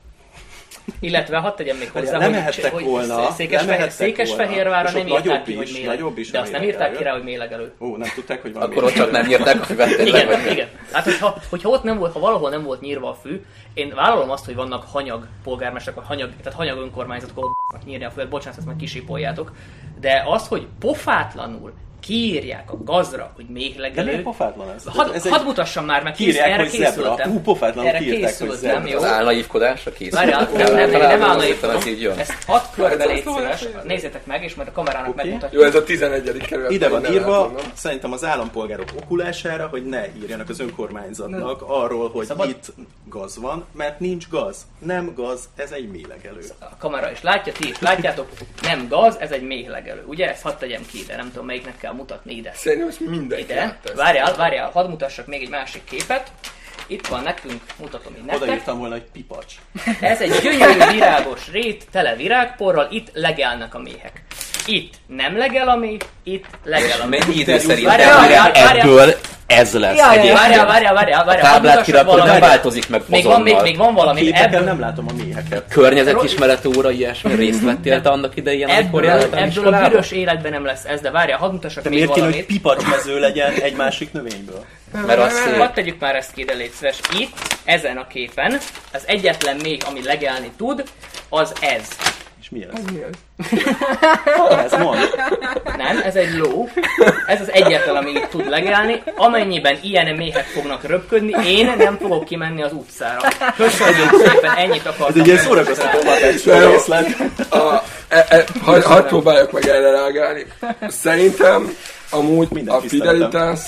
Illetve 1.01 1.37
hadd 1.39 1.57
tegyem 1.57 1.77
még 1.77 1.91
hozzá, 1.91 2.19
nem 2.19 2.31
mehettek 2.31 2.73
hogy, 2.73 2.85
volna, 2.85 3.31
Székesfehér, 3.31 3.91
Székesfehérvára 3.91 4.91
nem 4.91 5.07
írták 5.07 5.43
ki, 5.43 5.55
hogy 5.55 5.83
nagyobb 5.85 6.19
is 6.19 6.31
de 6.31 6.41
azt 6.41 6.53
nem 6.53 6.63
írták 6.63 6.97
ki 6.97 7.03
rá, 7.03 7.13
hogy 7.13 7.23
mélegelő. 7.23 7.73
Ó, 7.81 7.97
nem 7.97 8.09
tudták, 8.15 8.43
hogy 8.43 8.53
van 8.53 8.63
Akkor 8.63 8.85
ott 8.85 8.93
csak 8.93 9.11
nem 9.11 9.31
írták 9.31 9.61
a 9.61 9.65
füvet 9.65 9.99
Igen, 9.99 10.27
vagy 10.27 10.53
igen. 10.53 10.69
Hát 10.93 11.05
hogyha, 11.05 11.37
hogyha 11.49 11.69
ott 11.69 11.83
nem 11.83 11.99
volt, 11.99 12.13
ha 12.13 12.21
valahol 12.21 12.51
nem 12.51 12.63
volt 12.63 12.81
nyírva 12.81 13.09
a 13.09 13.15
fű, 13.15 13.45
én 13.75 13.95
vállalom 13.95 14.31
azt, 14.31 14.45
hogy 14.45 14.55
vannak 14.55 14.85
hanyag 14.85 15.27
polgármesterek, 15.45 15.99
vagy 15.99 16.09
hanyag, 16.09 16.31
tehát 16.43 16.59
hanyag 16.59 16.79
önkormányzatok, 16.79 17.37
ahol 17.37 17.57
nyírni 17.85 18.05
a 18.05 18.11
füvet, 18.11 18.29
bocsánat, 18.29 18.59
ezt 18.59 18.67
majd 18.67 18.79
kisipoljátok. 18.79 19.53
De 20.01 20.25
az, 20.27 20.49
hogy 20.49 20.67
pofátlanul 20.81 21.73
kiírják 22.01 22.73
a 22.73 22.77
gazra, 22.85 23.33
hogy 23.35 23.45
méhlegelő. 23.49 24.11
De 24.11 24.23
pofátlan 24.23 24.71
ez? 24.75 24.85
Had, 24.87 25.11
ez 25.15 25.29
hadd 25.29 25.45
mutassam 25.45 25.85
már 25.85 26.03
meg, 26.03 26.13
kész, 26.13 26.39
erre 26.39 26.57
hogy 26.57 26.71
készültem. 26.71 27.31
Hú, 27.31 27.41
pofátlan 27.41 27.87
erre 27.87 27.99
kiírták, 27.99 28.39
hogy 28.39 28.51
zebra. 28.51 28.89
Jó? 28.89 28.97
Az 28.97 29.05
álnaívkodásra 29.05 29.93
készült. 29.93 30.15
Várjál, 30.15 30.49
nem, 30.55 30.75
nem, 30.75 30.91
nem, 30.91 31.23
álnaívkodom. 31.23 31.81
Ezt 32.19 32.43
hat 32.47 32.69
körbe 32.75 33.05
légy 33.05 33.25
szíves, 33.37 33.65
nézzétek 33.85 34.27
meg, 34.27 34.43
és 34.43 34.55
majd 34.55 34.69
a 34.69 34.73
kamerának 34.73 35.09
okay. 35.09 35.25
megmutatjuk. 35.25 35.63
Jó, 35.63 35.69
ez 35.69 35.75
a 35.75 35.85
11. 35.85 36.37
kerület. 36.37 36.71
Ide 36.71 36.89
van 36.89 37.13
írva, 37.13 37.55
szerintem 37.75 38.13
az 38.13 38.25
állampolgárok 38.25 38.89
okulására, 39.03 39.67
hogy 39.67 39.87
ne 39.87 40.07
írjanak 40.23 40.49
az 40.49 40.61
önkormányzatnak 40.61 41.63
arról, 41.63 42.11
hogy 42.11 42.49
itt 42.49 42.73
gaz 43.09 43.39
van, 43.39 43.65
mert 43.73 44.01
nincs 44.01 44.29
gaz. 44.29 44.67
Nem 44.79 45.13
gaz, 45.15 45.49
ez 45.57 45.71
egy 45.73 45.89
méhlegelő. 45.89 46.41
A 46.59 46.77
kamera 46.79 47.11
is 47.11 47.23
látja, 47.23 47.53
ti 47.53 47.69
is 47.69 47.79
látjátok, 47.79 48.29
nem 48.63 48.89
gaz, 48.89 49.17
ez 49.19 49.31
egy 49.31 49.43
méhlegelő. 49.43 50.05
Ugye 50.07 50.31
ezt 50.31 50.43
hadd 50.43 50.59
tegyem 50.59 50.87
ki 50.87 50.99
ide, 50.99 51.17
nem 51.17 51.31
tudom 51.31 51.47
melyiknek 51.47 51.77
kell 51.77 51.90
mutatni 51.93 52.35
ide. 52.35 52.53
Szerintem 52.55 52.89
ezt 52.89 53.01
mindenki 53.01 53.45
Ide. 53.45 53.79
Várjál, 53.95 54.35
várjál, 54.37 54.71
hadd 54.71 54.89
mutassak 54.89 55.27
még 55.27 55.43
egy 55.43 55.49
másik 55.49 55.85
képet. 55.85 56.31
Itt 56.87 57.07
van 57.07 57.23
nekünk, 57.23 57.63
mutatom 57.77 58.13
így 58.19 58.25
nektek. 58.25 58.43
Odaírtam 58.43 58.79
volna, 58.79 58.95
hogy 58.95 59.05
pipacs. 59.13 59.55
Ez 60.01 60.21
egy 60.21 60.39
gyönyörű 60.43 60.93
virágos 60.93 61.51
rét, 61.51 61.87
tele 61.91 62.17
virágporral, 62.17 62.89
itt 62.91 63.11
legelnek 63.13 63.75
a 63.75 63.79
méhek. 63.79 64.23
Itt 64.67 64.95
nem 65.07 65.37
legel 65.37 65.69
a 65.69 65.77
méh, 65.77 65.97
itt 66.23 66.45
legel 66.65 67.01
a 67.01 67.07
méh. 67.07 67.21
Mennyi 67.21 67.39
idő 67.39 67.59
szerint 67.59 67.89
ebből 68.53 69.15
ez 69.51 69.73
lesz 69.73 69.97
ja, 69.97 70.13
ja, 70.13 70.35
várjál, 70.35 70.67
várjál, 70.67 70.95
várjál, 70.95 71.25
várjál. 71.25 71.47
A 71.47 71.53
táblát 71.53 71.83
kirakod, 71.83 72.25
nem 72.25 72.41
változik 72.41 72.89
meg 72.89 73.03
még 73.07 73.25
van, 73.25 73.43
még, 73.43 73.57
még 73.63 73.77
van 73.77 73.95
valami. 73.95 74.31
Ebből 74.35 74.61
nem 74.61 74.81
látom 74.81 75.07
a 75.09 75.13
méheket. 75.13 75.65
Környezetismeret 75.69 76.67
óra, 76.77 76.91
ilyesmi 76.91 77.35
részt 77.35 77.63
vettél 77.63 78.01
te 78.01 78.09
annak 78.09 78.37
idején, 78.37 78.69
amikor 78.69 79.05
ebből, 79.05 79.39
ebből 79.39 79.75
a 79.75 79.89
büdös 79.89 80.11
életben 80.11 80.53
nem 80.53 80.65
lesz 80.65 80.85
ez, 80.85 81.01
de 81.01 81.11
várjál, 81.11 81.39
hadd 81.39 81.53
mutassak 81.53 81.85
még 81.85 81.93
miért 81.93 82.13
kéne, 82.13 82.27
hogy 82.27 82.47
pipacsmező 82.47 83.19
legyen 83.19 83.53
egy 83.53 83.77
másik 83.77 84.13
növényből? 84.13 84.65
Mert 85.07 85.21
azt 85.21 85.37
szép. 85.37 85.57
Hadd 85.57 85.75
tegyük 85.75 86.01
már 86.01 86.15
ezt 86.17 86.33
ki, 86.33 86.45
de 86.45 86.53
légy 86.53 86.73
szíves. 86.79 86.99
Itt, 87.19 87.37
ezen 87.65 87.97
a 87.97 88.07
képen, 88.07 88.59
az 88.93 89.03
egyetlen 89.07 89.57
méh, 89.63 89.79
ami 89.89 90.03
legelni 90.03 90.51
tud, 90.57 90.85
az 91.29 91.53
ez. 91.61 91.89
Mi 92.51 92.63
ez? 92.63 92.69
Ez 92.73 92.85
mi 92.93 93.03
ez? 93.03 93.15
ez 94.65 94.73
mond. 94.79 94.99
Nem, 95.77 96.01
ez 96.05 96.15
egy 96.15 96.35
ló. 96.35 96.69
Ez 97.27 97.41
az 97.41 97.53
egyetlen, 97.53 97.97
ami 97.97 98.11
itt 98.11 98.29
tud 98.31 98.49
legelni. 98.49 99.03
Amennyiben 99.17 99.79
ilyen 99.83 100.17
méhek 100.17 100.45
fognak 100.45 100.87
röpködni, 100.87 101.49
én 101.49 101.73
nem 101.79 101.99
fogok 101.99 102.25
kimenni 102.25 102.63
az 102.63 102.73
utcára. 102.73 103.29
Köszönjük 103.57 104.11
szépen, 104.25 104.57
ennyit 104.57 104.87
akartam. 104.87 105.07
Ez 105.09 105.17
egy 105.17 105.27
ilyen 105.27 105.39
szórakoztató 105.39 105.99
részlet. 106.71 107.17
E, 108.09 108.27
e, 108.29 108.45
hadd 108.83 109.07
próbáljak 109.07 109.53
meg 109.53 109.67
erre 109.67 109.91
reagálni. 109.91 110.47
Szerintem 110.89 111.77
amúgy 112.11 112.49
Minden 112.51 112.75
a 112.75 112.81
Fidelitas 112.81 113.61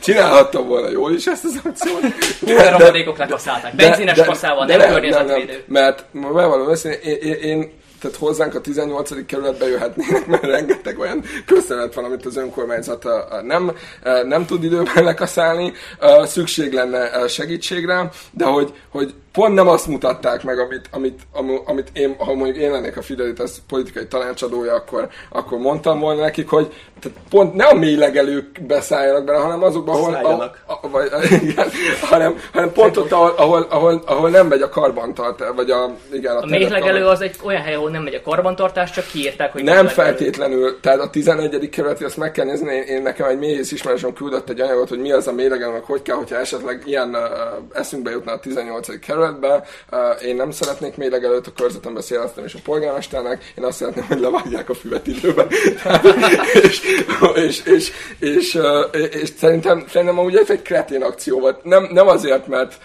Csinálhattam 0.00 0.66
volna 0.66 0.90
jól 0.90 1.12
is 1.12 1.26
ezt 1.26 1.44
az 1.44 1.60
akciót. 1.64 2.00
Milyen 2.40 2.78
rohadékok 2.78 3.18
lekaszálták. 3.18 3.74
Benzines 3.74 4.24
kaszával, 4.24 4.66
nem, 4.66 4.78
nem 4.78 4.92
környezetvédő. 4.92 5.64
Nem, 5.66 5.82
nem, 5.82 5.82
mert 5.82 6.06
bevallom 6.12 6.70
őszintén, 6.70 7.00
én, 7.00 7.16
én, 7.16 7.34
én 7.34 7.78
tehát 8.00 8.16
hozzánk 8.16 8.54
a 8.54 8.60
18. 8.60 9.26
kerületbe 9.26 9.66
jöhetnének, 9.66 10.26
mert 10.26 10.42
rengeteg 10.42 10.98
olyan 10.98 11.24
köszönet 11.46 11.94
van, 11.94 12.04
amit 12.04 12.26
az 12.26 12.36
önkormányzat 12.36 13.06
nem, 13.42 13.72
nem 14.24 14.46
tud 14.46 14.64
időben 14.64 15.04
lekaszálni, 15.04 15.72
szükség 16.24 16.72
lenne 16.72 17.28
segítségre, 17.28 18.10
de 18.30 18.44
hogy, 18.44 18.72
hogy 18.90 19.14
pont 19.32 19.54
nem 19.54 19.68
azt 19.68 19.86
mutatták 19.86 20.42
meg, 20.42 20.58
amit, 20.58 20.88
amit, 20.90 21.20
amit 21.64 21.88
én, 21.92 22.14
ha 22.18 22.34
mondjuk 22.34 22.56
én 22.56 22.70
lennék 22.70 22.96
a 22.96 23.02
Fidelitas 23.02 23.50
politikai 23.68 24.06
tanácsadója, 24.06 24.74
akkor, 24.74 25.08
akkor 25.30 25.58
mondtam 25.58 26.00
volna 26.00 26.20
nekik, 26.20 26.48
hogy 26.48 26.72
tehát 27.00 27.18
pont 27.30 27.54
ne 27.54 27.64
a 27.64 27.74
mélylegelők 27.74 28.62
beszálljanak 28.66 29.24
bele, 29.24 29.38
hanem 29.38 29.62
azokban, 29.62 30.14
ahol, 30.14 30.40
a, 30.66 30.72
a, 30.72 30.88
vagy, 30.88 31.08
igen, 31.42 31.68
hanem, 32.00 32.36
hanem 32.52 32.72
pont 32.72 32.96
ott, 32.96 33.12
ahol, 33.12 33.34
ahol, 33.36 33.66
ahol, 33.70 34.02
ahol 34.06 34.30
nem 34.30 34.46
megy 34.46 34.62
a 34.62 34.68
karbantartás, 34.68 35.48
vagy 35.54 35.70
a, 35.70 35.90
igen, 36.12 36.36
a, 36.36 36.42
a 36.42 36.46
mélylegelő 36.46 37.06
az 37.06 37.20
egy 37.20 37.36
olyan 37.44 37.62
hely, 37.62 37.74
ahol 37.74 37.90
nem 37.90 38.02
megy 38.02 38.14
a 38.14 38.22
karbantartás, 38.22 38.90
csak 38.90 39.06
kiírták, 39.06 39.52
hogy 39.52 39.62
nem 39.62 39.86
feltétlenül, 39.86 40.80
tehát 40.80 41.00
a 41.00 41.10
11. 41.10 41.68
kerületi, 41.68 42.04
azt 42.04 42.16
meg 42.16 42.32
kell 42.32 42.44
nézni, 42.44 42.74
én, 42.74 42.82
én 42.82 43.02
nekem 43.02 43.28
egy 43.28 43.38
mélyész 43.38 43.72
ismerősöm 43.72 44.12
küldött 44.12 44.48
egy 44.48 44.60
anyagot, 44.60 44.88
hogy 44.88 45.00
mi 45.00 45.12
az 45.12 45.26
a 45.26 45.32
mélylegelő, 45.32 45.72
meg 45.72 45.84
hogy 45.84 46.02
kell, 46.02 46.16
hogyha 46.16 46.36
esetleg 46.36 46.82
ilyen 46.86 47.08
uh, 47.08 47.20
eszünkbe 47.72 48.10
jutna 48.10 48.32
a 48.32 48.40
18. 48.40 48.98
kerületbe. 48.98 49.19
Uh, 49.20 50.26
én 50.26 50.36
nem 50.36 50.50
szeretnék 50.50 50.96
mélylegelőt 50.96 51.46
a 51.46 51.52
körzetembe 51.56 52.00
széleszteni 52.00 52.46
és 52.46 52.54
a 52.54 52.58
polgármesternek, 52.64 53.52
én 53.58 53.64
azt 53.64 53.76
szeretném, 53.76 54.04
hogy 54.04 54.20
levágják 54.20 54.68
a 54.68 54.74
füvet 54.74 55.06
időben. 55.06 55.48
és, 56.62 56.80
és, 57.34 57.64
és, 57.64 57.92
és, 58.18 58.58
és, 59.12 59.32
szerintem, 59.38 59.84
szerintem 59.88 60.18
amúgy 60.18 60.36
ez 60.36 60.50
egy 60.50 60.62
kretén 60.62 61.02
akció 61.02 61.40
volt. 61.40 61.64
Nem, 61.64 61.88
nem 61.92 62.08
azért, 62.08 62.46
mert, 62.46 62.78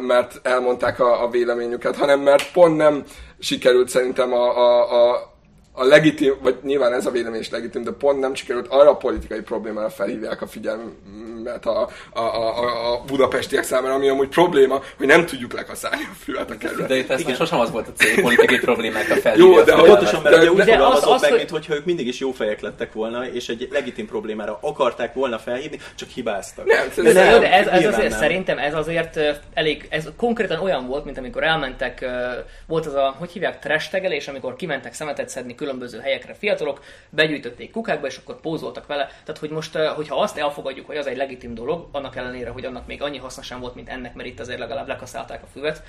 mert 0.00 0.40
elmondták 0.42 1.00
a, 1.00 1.22
a 1.24 1.28
véleményüket, 1.30 1.96
hanem 1.96 2.20
mert 2.20 2.52
pont 2.52 2.76
nem 2.76 3.04
sikerült 3.38 3.88
szerintem 3.88 4.32
a, 4.32 4.58
a, 4.58 5.10
a 5.10 5.34
a 5.78 5.84
legitim, 5.84 6.34
vagy 6.42 6.56
nyilván 6.62 6.92
ez 6.92 7.06
a 7.06 7.10
vélemény 7.10 7.40
is 7.40 7.50
legitim, 7.50 7.82
de 7.82 7.90
pont 7.90 8.20
nem 8.20 8.34
sikerült 8.34 8.66
arra 8.68 8.90
a 8.90 8.96
politikai 8.96 9.40
problémára 9.40 9.90
felhívják 9.90 10.42
a 10.42 10.46
figyelmet 10.46 11.66
a, 11.66 11.88
a, 12.12 12.20
a, 12.20 12.92
a 12.92 13.02
budapestiek 13.06 13.64
számára, 13.64 13.94
ami 13.94 14.08
amúgy 14.08 14.28
probléma, 14.28 14.82
hogy 14.96 15.06
nem 15.06 15.26
tudjuk 15.26 15.52
lekaszálni 15.52 16.02
a 16.12 16.14
fület 16.24 16.50
a 16.50 16.56
kerület. 16.56 16.88
De 16.88 16.96
itt 16.96 17.10
ez 17.10 17.36
sosem 17.36 17.60
az 17.60 17.70
volt 17.70 17.88
a 17.88 17.92
cél, 17.92 18.22
politikai 18.22 18.58
problémákra 18.58 19.14
felhívni 19.14 19.54
Jó, 19.54 19.62
de 19.62 19.72
a 19.72 19.82
pontosan, 19.82 20.22
mert 20.22 20.36
ugye 20.36 20.50
úgy 20.50 20.58
fogalmazott 20.58 21.10
az, 21.10 21.20
meg, 21.20 21.30
hogy... 21.30 21.38
mint 21.38 21.50
hogyha 21.50 21.74
ők 21.74 21.84
mindig 21.84 22.06
is 22.06 22.18
jó 22.18 22.30
fejek 22.30 22.60
lettek 22.60 22.92
volna, 22.92 23.26
és 23.26 23.48
egy 23.48 23.68
legitim 23.72 24.06
problémára 24.06 24.58
akarták 24.60 25.14
volna 25.14 25.38
felhívni, 25.38 25.78
csak 25.94 26.08
hibáztak. 26.08 26.66
Nem, 26.66 26.86
de, 26.96 27.12
de, 27.12 27.30
nem, 27.30 27.40
de 27.40 27.52
ez, 27.52 27.66
ez 27.66 27.84
azért 27.84 28.10
nem. 28.10 28.18
szerintem 28.18 28.58
ez 28.58 28.74
azért 28.74 29.20
elég, 29.54 29.86
ez 29.90 30.08
konkrétan 30.16 30.60
olyan 30.60 30.86
volt, 30.86 31.04
mint 31.04 31.18
amikor 31.18 31.42
elmentek, 31.42 32.06
volt 32.66 32.86
az 32.86 32.94
a, 32.94 33.14
hogy 33.18 33.30
hívják, 33.30 33.58
trestegelés, 33.58 34.28
amikor 34.28 34.56
kimentek 34.56 34.94
szemetet 34.94 35.28
szedni 35.28 35.54
különböző 35.66 36.00
helyekre 36.00 36.34
fiatalok, 36.34 36.84
begyűjtötték 37.10 37.70
kukákba, 37.70 38.06
és 38.06 38.16
akkor 38.16 38.40
pózoltak 38.40 38.86
vele. 38.86 39.06
Tehát, 39.06 39.38
hogy 39.38 39.50
most, 39.50 39.76
eh, 39.76 39.94
hogyha 39.94 40.20
azt 40.20 40.38
elfogadjuk, 40.38 40.86
hogy 40.86 40.96
az 40.96 41.06
egy 41.06 41.16
legitim 41.16 41.54
dolog, 41.54 41.88
annak 41.92 42.16
ellenére, 42.16 42.50
hogy 42.50 42.64
annak 42.64 42.86
még 42.86 43.02
annyi 43.02 43.18
haszna 43.18 43.58
volt, 43.58 43.74
mint 43.74 43.88
ennek, 43.88 44.14
mert 44.14 44.28
itt 44.28 44.40
azért 44.40 44.58
legalább 44.58 44.86
lekaszálták 44.86 45.42
a 45.42 45.46
füvet, 45.46 45.82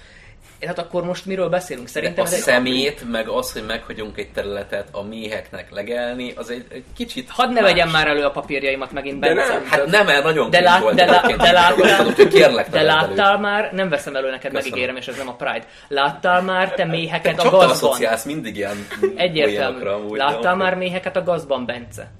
Hát 0.65 0.79
akkor 0.79 1.03
most 1.03 1.25
miről 1.25 1.49
beszélünk? 1.49 1.87
Szerintem 1.87 2.23
a 2.23 2.27
szemét, 2.27 2.99
egy... 3.01 3.07
meg 3.07 3.27
az, 3.27 3.51
hogy 3.51 3.63
meghagyunk 3.67 4.17
egy 4.17 4.29
területet 4.31 4.87
a 4.91 5.03
méheknek 5.03 5.71
legelni, 5.71 6.33
az 6.35 6.49
egy, 6.49 6.65
egy 6.69 6.83
kicsit 6.95 7.29
Hadd 7.29 7.49
ne 7.49 7.61
vegyem 7.61 7.89
már 7.89 8.07
elő 8.07 8.23
a 8.23 8.31
papírjaimat 8.31 8.91
megint, 8.91 9.19
Bence. 9.19 9.47
De 9.47 9.53
nem, 9.53 9.65
hát 9.65 9.85
nem, 9.85 10.05
mert 10.05 10.23
nagyon 10.23 10.49
de, 10.49 10.61
lát, 10.61 10.93
de, 10.93 11.05
lá, 11.05 11.21
de, 11.37 11.51
láttál, 11.51 12.27
kérlek 12.27 12.69
de 12.69 12.81
láttál 12.81 13.31
elő. 13.31 13.41
már, 13.41 13.71
nem 13.73 13.89
veszem 13.89 14.15
elő 14.15 14.29
neked, 14.29 14.51
Köszönöm. 14.51 14.69
megígérem, 14.69 14.95
és 14.95 15.07
ez 15.07 15.17
nem 15.17 15.27
a 15.27 15.33
Pride. 15.33 15.65
Láttál 15.87 16.41
már 16.41 16.73
te 16.73 16.85
méheket 16.85 17.35
te 17.35 17.41
a 17.41 17.49
gazban? 17.49 17.99
Csak 17.99 18.25
mindig 18.25 18.55
ilyen 18.55 18.87
Egyértelmű. 19.15 19.83
Láttál 20.15 20.55
már 20.55 20.75
méheket 20.75 21.15
a 21.15 21.23
gazban, 21.23 21.65
Bence? 21.65 22.11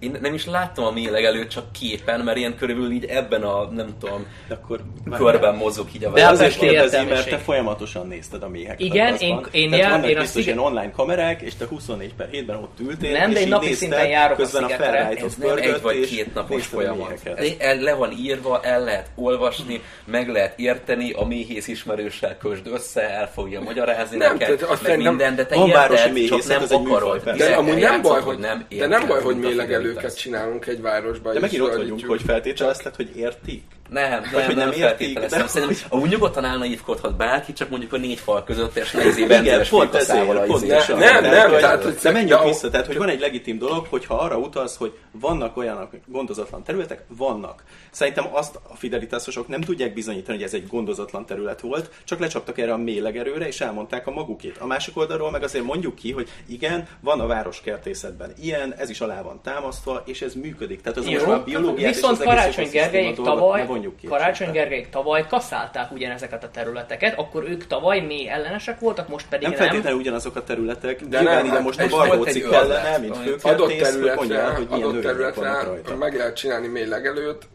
Én 0.00 0.16
nem 0.20 0.34
is 0.34 0.46
láttam 0.46 0.84
a 0.84 0.90
mélegelőt 0.90 1.50
csak 1.50 1.72
képen, 1.72 2.20
mert 2.20 2.36
ilyen 2.36 2.56
körülbelül 2.56 2.90
így 2.90 3.04
ebben 3.04 3.42
a, 3.42 3.64
nem 3.64 3.94
tudom, 4.00 4.26
de 4.48 4.54
akkor 4.54 4.80
körben 5.16 5.54
mozog 5.54 5.88
így 5.94 6.04
a 6.04 6.10
De 6.10 6.28
azért 6.28 6.58
kérdezi, 6.58 7.04
mert 7.04 7.28
te 7.28 7.38
folyamatosan 7.38 8.06
nézted 8.06 8.42
a 8.42 8.48
méheket. 8.48 8.80
Igen, 8.80 9.14
én, 9.14 9.46
én, 9.50 9.72
jár, 9.72 9.90
vannak 9.90 10.08
én 10.08 10.18
biztos 10.18 10.44
ilyen 10.44 10.58
online 10.58 10.90
kamerák, 10.90 11.42
és 11.42 11.54
te 11.54 11.66
24 11.66 12.14
per 12.14 12.28
7-ben 12.32 12.56
ott 12.56 12.78
ültél, 12.80 13.12
nem, 13.12 13.32
de 13.32 13.40
én 13.40 13.48
napi 13.48 13.72
szinten 13.72 14.08
járok 14.08 14.36
közben 14.36 14.64
a, 14.64 14.66
a 14.66 14.94
Ez 15.24 15.34
nem 15.34 15.56
egy 15.56 15.80
vagy 15.82 16.06
két 16.06 16.34
napos 16.34 16.66
folyamat. 16.66 17.20
El, 17.58 17.76
le 17.76 17.94
van 17.94 18.12
írva, 18.12 18.60
el 18.62 18.84
lehet 18.84 19.10
olvasni, 19.14 19.82
meg 20.04 20.28
lehet 20.28 20.58
érteni, 20.58 21.12
a 21.12 21.24
méhész 21.24 21.68
ismerőssel 21.68 22.36
közd 22.36 22.66
össze, 22.66 23.10
el 23.10 23.30
fogja 23.30 23.60
magyarázni 23.60 24.16
nem, 24.16 24.36
neked, 24.36 24.66
meg 24.82 24.96
minden, 24.96 25.34
de 25.34 25.46
te 25.46 25.56
érted, 25.66 26.26
csak 26.28 26.46
nem 26.46 26.62
akarod. 26.70 27.30
De 27.30 27.54
amúgy 27.54 27.78
nem 27.78 28.02
baj, 28.02 28.20
hogy 28.20 28.38
nem 28.38 28.66
de 28.78 28.86
nem 28.86 29.06
baj, 29.06 29.22
hogy 29.22 29.36
mélegelő 29.36 29.89
őket 29.96 30.16
csinálunk 30.16 30.66
egy 30.66 30.80
városban. 30.80 31.34
De 31.34 31.40
megint 31.40 31.62
ott 31.62 31.76
vagyunk, 31.76 32.04
hogy 32.04 32.22
feltételezted, 32.22 32.96
hogy 32.96 33.16
értik? 33.16 33.62
Nem, 33.90 34.10
nem, 34.10 34.44
hogy 34.44 34.56
nem, 34.56 34.68
nem 34.68 34.72
feltételezem. 34.72 35.46
Szerintem 35.46 35.76
amúgy 35.88 36.08
nyugodtan 36.08 36.44
elnaívkodhat 36.44 37.16
bárki, 37.16 37.52
csak 37.52 37.70
mondjuk 37.70 37.92
a 37.92 37.96
négy 37.96 38.18
fal 38.18 38.44
között, 38.44 38.76
és 38.76 38.90
ne 38.92 39.06
izé 39.06 39.24
benzeres 39.24 39.68
pont 39.68 39.94
ezért, 39.94 40.44
pont 40.46 40.66
nem, 40.66 40.98
nem, 40.98 41.22
nem, 41.22 41.50
tehát, 41.50 41.82
hogy 41.82 41.94
de 42.02 42.10
menjünk 42.10 42.44
vissza, 42.44 42.70
tehát, 42.70 42.86
hogy 42.86 42.96
van 42.96 43.08
egy 43.08 43.20
legitim 43.20 43.58
dolog, 43.58 43.86
hogyha 43.86 44.14
arra 44.14 44.36
utalsz, 44.36 44.76
hogy 44.76 44.98
vannak 45.12 45.56
olyanok 45.56 45.90
gondozatlan 46.06 46.62
területek, 46.62 47.04
vannak. 47.08 47.62
Szerintem 47.90 48.24
azt 48.32 48.58
a 48.68 48.76
fidelitásosok 48.76 49.48
nem 49.48 49.60
tudják 49.60 49.94
bizonyítani, 49.94 50.36
hogy 50.36 50.46
ez 50.46 50.54
egy 50.54 50.66
gondozatlan 50.66 51.26
terület 51.26 51.60
volt, 51.60 51.90
csak 52.04 52.18
lecsaptak 52.18 52.58
erre 52.58 52.72
a 52.72 52.76
mélegerőre, 52.76 53.46
és 53.46 53.60
elmondták 53.60 54.06
a 54.06 54.10
magukét. 54.10 54.58
A 54.58 54.66
másik 54.66 54.96
oldalról 54.96 55.30
meg 55.30 55.42
azért 55.42 55.64
mondjuk 55.64 55.94
ki, 55.94 56.12
hogy 56.12 56.28
igen, 56.48 56.88
van 57.00 57.20
a 57.20 57.26
városkertészetben 57.26 58.32
ilyen, 58.40 58.74
ez 58.74 58.90
is 58.90 59.00
alá 59.00 59.22
van 59.22 59.40
támasztva, 59.42 60.02
és 60.06 60.22
ez 60.22 60.34
működik. 60.34 60.80
Tehát 60.80 60.98
az 60.98 61.06
Jó, 61.08 61.12
most 61.12 61.26
a 61.26 61.42
biológiát 61.44 61.94
Viszont 61.94 62.14
és 62.14 62.20
az 62.20 62.26
Karácsony 62.26 62.68
Gergelyék 62.70 63.14
tavaly, 63.14 63.66
Karácsony 64.08 64.50
Gergelyék 64.50 64.88
tavaly 64.88 65.26
kaszálták 65.26 65.92
ugyanezeket 65.92 66.44
a 66.44 66.50
területeket, 66.50 67.18
akkor 67.18 67.44
ők 67.48 67.66
tavaly 67.66 68.00
mi 68.00 68.28
ellenesek 68.28 68.80
voltak, 68.80 69.08
most 69.08 69.26
pedig 69.28 69.48
nem. 69.48 69.56
Nem? 69.56 69.66
feltétlenül 69.66 69.98
ugyanazok 69.98 70.36
a 70.36 70.44
területek, 70.44 71.00
de 71.04 71.22
nem, 71.22 71.46
ide 71.46 71.60
most 71.60 71.80
a 71.80 71.88
Bargóci 71.88 72.40
kellene, 72.40 72.98
mint 72.98 73.16
főkertész, 73.16 73.96
mondják, 74.16 74.56
hogy 74.56 74.68
milyen 74.68 74.88
adott 74.88 75.02
területre 75.02 75.94
meg 75.98 76.16
lehet 76.16 76.36
csinálni 76.36 76.66
mély 76.66 76.86
legelőt, 76.86 77.48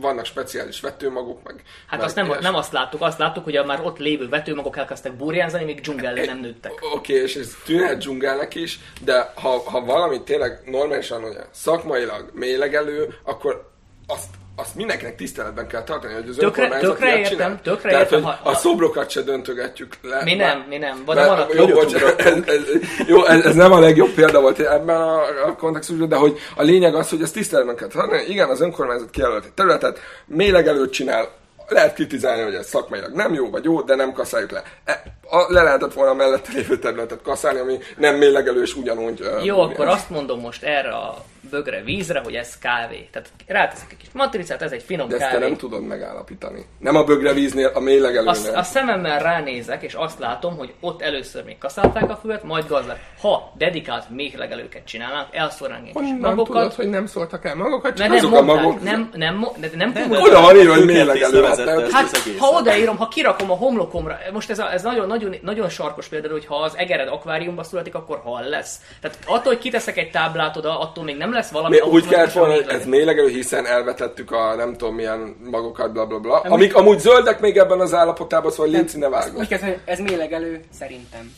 vannak 0.00 0.24
speciális 0.24 0.80
vetőmagok, 0.80 1.42
meg... 1.42 1.62
Hát 1.86 2.02
azt 2.02 2.16
nem, 2.16 2.32
nem 2.40 2.54
azt 2.54 2.72
láttuk, 2.72 3.00
azt 3.00 3.18
láttuk, 3.18 3.44
hogy 3.44 3.56
a 3.56 3.64
már 3.64 3.80
ott 3.84 3.98
lévő 3.98 4.28
vetőmagok 4.28 4.76
elkezdtek 4.76 5.16
burjánzani, 5.16 5.64
még 5.64 5.80
dzsungellé 5.80 6.24
nem 6.24 6.38
nőttek. 6.40 6.72
Oké, 6.72 7.12
okay, 7.12 7.22
és 7.22 7.36
ez 7.36 7.56
tűnhet 7.64 7.98
dzsungelnek 7.98 8.54
is, 8.54 8.78
de 9.04 9.32
ha, 9.34 9.62
ha 9.70 9.84
valami 9.84 10.22
tényleg 10.22 10.60
normálisan, 10.64 11.24
ugye, 11.24 11.40
szakmailag 11.50 12.30
mélylegelő, 12.34 13.14
akkor 13.22 13.70
azt 14.06 14.28
azt 14.58 14.74
mindenkinek 14.74 15.16
tiszteletben 15.16 15.66
kell 15.66 15.82
tartani, 15.82 16.12
hogy 16.12 16.28
az 16.28 16.36
tökre, 16.36 16.62
önkormányzat 16.62 16.90
tökre 16.90 17.18
értem, 17.18 17.30
csinál. 17.30 17.60
tökre 17.62 17.90
Tehát, 17.90 18.04
értem, 18.04 18.22
ha, 18.22 18.38
a 18.42 18.54
szobrokat 18.54 19.10
se 19.10 19.20
döntögetjük 19.20 19.92
le. 20.02 20.22
Mi 20.24 20.34
nem, 20.34 20.64
mi 20.68 20.78
nem. 20.78 21.02
Van, 21.04 21.16
van 21.16 21.38
a 21.38 21.46
jó, 21.54 21.66
bocs, 21.66 21.94
ez, 21.94 22.36
ez, 22.46 22.62
jó 23.06 23.24
ez, 23.24 23.44
ez, 23.44 23.54
nem 23.54 23.72
a 23.72 23.78
legjobb 23.78 24.10
példa 24.10 24.40
volt 24.40 24.58
ebben 24.58 24.96
a, 24.96 25.22
a 25.46 25.56
kontextusban, 25.58 26.08
de 26.08 26.16
hogy 26.16 26.38
a 26.56 26.62
lényeg 26.62 26.94
az, 26.94 27.08
hogy 27.08 27.22
ezt 27.22 27.32
tiszteletben 27.32 27.76
kell 27.76 27.88
tartani. 27.88 28.22
Igen, 28.28 28.48
az 28.48 28.60
önkormányzat 28.60 29.10
kijelölt 29.10 29.44
egy 29.44 29.52
területet, 29.52 29.98
méleg 30.26 30.66
előtt 30.66 30.90
csinál 30.90 31.28
lehet 31.68 31.94
kritizálni, 31.94 32.42
hogy 32.42 32.54
ez 32.54 32.66
szakmailag 32.66 33.14
nem 33.14 33.34
jó 33.34 33.50
vagy 33.50 33.64
jó, 33.64 33.82
de 33.82 33.94
nem 33.94 34.12
kaszáljuk 34.12 34.50
le. 34.50 34.62
E, 34.84 35.02
a, 35.30 35.52
le 35.52 35.62
lehetett 35.62 35.92
volna 35.92 36.10
a 36.10 36.14
mellette 36.14 36.48
lévő 36.54 36.78
területet 36.78 37.22
kaszálni, 37.22 37.58
ami 37.58 37.78
nem 37.96 38.14
mélegelős 38.16 38.74
ugyanúgy. 38.76 39.22
Jó, 39.42 39.60
akkor 39.60 39.86
azt 39.88 40.10
mondom 40.10 40.40
most 40.40 40.62
erre 40.62 40.90
a 40.90 41.24
bögre 41.50 41.82
vízre, 41.82 42.20
hogy 42.24 42.34
ez 42.34 42.58
kávé. 42.58 43.08
Tehát 43.12 43.28
ráteszek 43.46 43.86
egy 43.90 43.96
kis 43.96 44.08
matricát, 44.12 44.62
ez 44.62 44.72
egy 44.72 44.82
finom 44.82 45.08
De 45.08 45.14
ezt 45.16 45.24
kávé. 45.24 45.38
te 45.38 45.48
nem 45.48 45.56
tudod 45.56 45.82
megállapítani. 45.86 46.66
Nem 46.78 46.96
a 46.96 47.04
bögre 47.04 47.32
víznél, 47.32 47.70
a 47.74 47.80
mélegelőnél. 47.80 48.28
Azt, 48.28 48.48
a 48.54 48.62
szememmel 48.62 49.18
ránézek, 49.22 49.82
és 49.82 49.94
azt 49.94 50.18
látom, 50.18 50.56
hogy 50.56 50.72
ott 50.80 51.02
először 51.02 51.44
még 51.44 51.58
kaszálták 51.58 52.10
a 52.10 52.16
füvet, 52.16 52.42
majd 52.42 52.66
gazdák. 52.68 52.98
Ha 53.20 53.52
dedikált 53.58 54.10
méhlegelőket 54.10 54.84
csinálnak, 54.84 55.26
elszórnánk 55.36 55.86
egy 55.86 55.92
kis 55.94 56.10
magokat. 56.20 56.46
tudod, 56.46 56.74
hogy 56.74 56.88
nem 56.88 57.06
szóltak 57.06 57.44
el 57.44 57.54
magokat, 57.54 57.96
csak 57.96 58.08
Mert 58.08 58.22
nem 58.22 58.32
azok 58.32 58.38
a 58.38 58.42
mondták, 58.42 58.64
magok. 58.66 58.82
nem, 58.82 59.10
nem, 59.14 59.34
mo- 59.36 59.60
de 59.60 59.70
nem, 59.76 59.92
nem, 59.94 60.08
de- 60.10 60.18
Oda 60.20 60.40
van 60.40 60.56
írva, 60.56 60.72
hogy 60.72 60.82
Őket 60.82 60.94
mélegelő. 60.94 61.42
Hát, 61.42 61.58
észrevezette 61.58 61.74
nem- 61.74 61.82
ezt. 61.84 61.92
Hát, 61.92 62.04
az 62.04 62.14
egészet. 62.20 62.40
ha 62.40 62.56
odaírom, 62.58 62.96
ha 62.96 63.08
kirakom 63.08 63.50
a 63.50 63.54
homlokomra, 63.54 64.18
most 64.32 64.50
ez, 64.50 64.58
a, 64.58 64.72
ez 64.72 64.82
nagyon, 64.82 65.06
nagyon, 65.18 65.40
nagyon 65.42 65.68
sarkos 65.68 66.06
példa, 66.06 66.30
hogy 66.30 66.46
ha 66.46 66.54
az 66.54 66.76
egered 66.76 67.08
akváriumba 67.08 67.62
születik, 67.62 67.94
akkor 67.94 68.20
hal 68.24 68.42
lesz. 68.42 68.80
Tehát 69.00 69.18
attól, 69.26 69.52
hogy 69.52 69.58
kiteszek 69.58 69.96
egy 69.96 70.10
táblát 70.10 70.56
oda, 70.56 70.80
attól 70.80 71.04
még 71.04 71.16
nem 71.16 71.32
lesz 71.32 71.50
valami 71.50 71.76
Mi 71.80 71.90
úgy 71.90 72.06
kellett 72.06 72.32
volna, 72.32 72.54
hogy 72.54 72.66
ez 72.68 72.86
mélegelő, 72.86 73.28
hiszen 73.28 73.66
elvetettük 73.66 74.30
a 74.30 74.54
nem 74.54 74.76
tudom 74.76 74.94
milyen 74.94 75.36
magokat, 75.50 75.92
bla 75.92 76.06
bla 76.06 76.18
bla. 76.18 76.40
Amik 76.40 76.74
amúgy 76.74 76.98
zöldek 76.98 77.40
még 77.40 77.56
ebben 77.56 77.80
az 77.80 77.94
állapotában, 77.94 78.50
szóval 78.50 78.72
légy 78.72 78.90
ne 78.94 79.08
vágod. 79.08 79.38
Úgy 79.40 79.48
kezdve, 79.48 79.78
ez 79.84 79.98
mélegelő, 79.98 80.60
szerintem. 80.80 81.32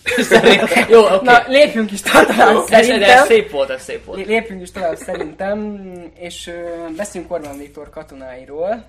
Jó, 0.89 1.01
oké. 1.05 1.18
Na, 1.22 1.43
lépjünk 1.47 1.93
is 1.93 2.01
tovább, 2.01 2.28
Ez, 2.28 2.68
de 2.68 2.76
ez 2.76 2.87
szerintem. 2.87 3.24
szép 3.24 3.51
volt, 3.51 3.70
ez 3.70 3.83
szép 3.83 4.05
volt. 4.05 4.26
Lépjünk 4.26 4.62
is 4.62 4.70
tovább 4.70 4.97
szerintem, 4.97 5.81
és 6.18 6.47
ö, 6.47 6.53
beszéljünk 6.97 7.33
Orbán 7.33 7.59
Viktor 7.59 7.91
katonáiról. 7.91 8.85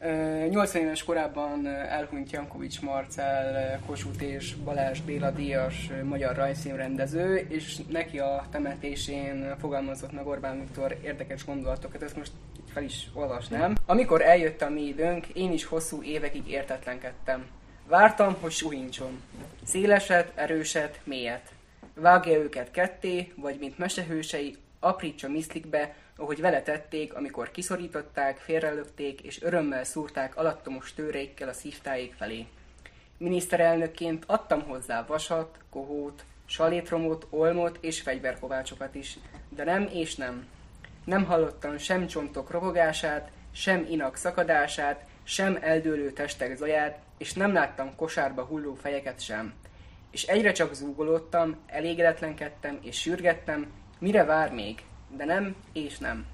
Ö, 0.00 0.46
80 0.48 0.82
éves 0.82 1.04
korában 1.04 1.66
elhunyt 1.66 2.30
Jankovics 2.30 2.80
Marcel, 2.80 3.78
Kossuth 3.86 4.22
és 4.22 4.54
Balázs 4.54 5.00
Béla 5.00 5.30
díjas 5.30 5.90
magyar 6.04 6.36
rajzfilmrendező, 6.36 7.46
és 7.48 7.76
neki 7.88 8.18
a 8.18 8.46
temetésén 8.50 9.54
fogalmazott 9.60 10.12
meg 10.12 10.26
Orbán 10.26 10.60
Viktor 10.60 10.96
érdekes 11.02 11.44
gondolatokat, 11.44 12.02
ezt 12.02 12.16
most 12.16 12.32
fel 12.72 12.82
is 12.82 13.06
olvasnám. 13.12 13.74
Amikor 13.86 14.22
eljött 14.22 14.62
a 14.62 14.68
mi 14.70 14.82
időnk, 14.82 15.26
én 15.26 15.52
is 15.52 15.64
hosszú 15.64 16.02
évekig 16.02 16.48
értetlenkedtem. 16.48 17.46
Vártam, 17.86 18.36
hogy 18.40 18.52
suhincson. 18.52 19.22
Széleset, 19.64 20.32
erőset, 20.34 21.00
mélyet. 21.04 21.52
Vágja 21.94 22.38
őket 22.38 22.70
ketté, 22.70 23.32
vagy 23.36 23.56
mint 23.60 23.78
mesehősei, 23.78 24.56
aprítsa 24.80 25.28
miszlikbe, 25.28 25.94
ahogy 26.20 26.40
vele 26.40 26.62
tették, 26.62 27.14
amikor 27.14 27.50
kiszorították, 27.50 28.36
félrelökték 28.36 29.20
és 29.20 29.42
örömmel 29.42 29.84
szúrták 29.84 30.36
alattomos 30.36 30.94
tőreikkel 30.94 31.48
a 31.48 31.52
szívtájék 31.52 32.14
felé. 32.14 32.46
Miniszterelnökként 33.18 34.24
adtam 34.26 34.62
hozzá 34.62 35.04
vasat, 35.06 35.58
kohót, 35.70 36.24
salétromot, 36.46 37.26
olmot 37.30 37.78
és 37.80 38.00
fegyverkovácsokat 38.00 38.94
is, 38.94 39.18
de 39.48 39.64
nem 39.64 39.88
és 39.92 40.14
nem. 40.14 40.46
Nem 41.04 41.24
hallottam 41.24 41.78
sem 41.78 42.06
csontok 42.06 42.50
rogogását, 42.50 43.30
sem 43.52 43.86
inak 43.90 44.16
szakadását, 44.16 45.06
sem 45.22 45.58
eldőlő 45.60 46.10
testek 46.10 46.56
zaját, 46.56 46.98
és 47.18 47.32
nem 47.32 47.52
láttam 47.52 47.96
kosárba 47.96 48.44
hulló 48.44 48.74
fejeket 48.74 49.20
sem. 49.20 49.54
És 50.10 50.22
egyre 50.22 50.52
csak 50.52 50.74
zúgolódtam, 50.74 51.56
elégedetlenkedtem 51.66 52.78
és 52.82 53.00
sürgettem, 53.00 53.72
mire 53.98 54.24
vár 54.24 54.52
még, 54.52 54.82
de 55.16 55.24
nem 55.24 55.56
és 55.72 55.98
nem. 55.98 56.26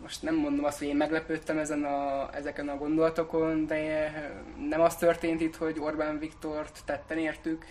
Most 0.00 0.22
nem 0.22 0.34
mondom 0.34 0.64
azt, 0.64 0.78
hogy 0.78 0.86
én 0.86 0.96
meglepődtem 0.96 1.58
ezen 1.58 1.84
a, 1.84 2.28
ezeken 2.34 2.68
a 2.68 2.76
gondolatokon, 2.76 3.66
de 3.66 4.12
nem 4.68 4.80
az 4.80 4.96
történt 4.96 5.40
itt, 5.40 5.56
hogy 5.56 5.78
Orbán 5.80 6.18
Viktort 6.18 6.78
tetten 6.84 7.18
értük 7.18 7.64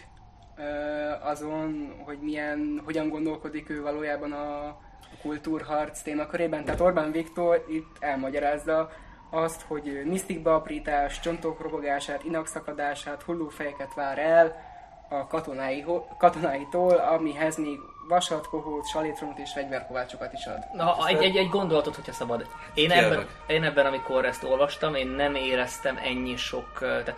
azon, 1.24 1.94
hogy 2.06 2.20
milyen, 2.22 2.82
hogyan 2.86 3.10
gondolkodik 3.10 3.70
ő 3.70 3.82
valójában 3.82 4.32
a 4.32 4.78
kultúrharc 5.22 6.02
témakörében. 6.02 6.66
Tehát 6.66 6.80
Orbán 6.80 7.12
Viktor 7.12 7.66
itt 7.70 7.96
elmagyarázza 8.00 8.90
azt, 9.30 9.62
hogy 9.62 10.02
misztikbeaprítás, 10.06 11.20
csontok 11.20 11.62
robogását, 11.62 12.24
inakszakadását, 12.24 13.22
hullófejeket 13.22 13.94
vár 13.94 14.20
el 14.20 14.70
a 15.10 15.28
katonái, 15.28 15.86
katonáitól, 16.18 16.96
amihez 16.96 17.58
még 17.58 17.80
vasat, 18.12 18.47
kohót, 18.47 18.88
salétromot 18.88 19.38
és 19.38 19.51
fegyverkovácsokat 19.51 20.34
is 20.34 20.45
ad. 20.45 20.59
Na, 20.74 21.07
egy, 21.07 21.24
egy, 21.24 21.36
egy 21.38 21.49
gondolatot, 21.49 21.95
hogyha 21.95 22.14
szabad. 22.14 22.45
Én 22.74 22.89
Kérlek. 22.89 23.12
ebben, 23.12 23.28
én 23.47 23.64
ebben, 23.64 23.86
amikor 23.86 24.26
ezt 24.26 24.43
olvastam, 24.43 24.95
én 24.95 25.07
nem 25.07 25.36
éreztem 25.36 25.99
ennyi 26.03 26.36
sok... 26.36 26.78
Tehát, 26.80 27.16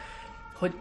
hogy 0.59 0.73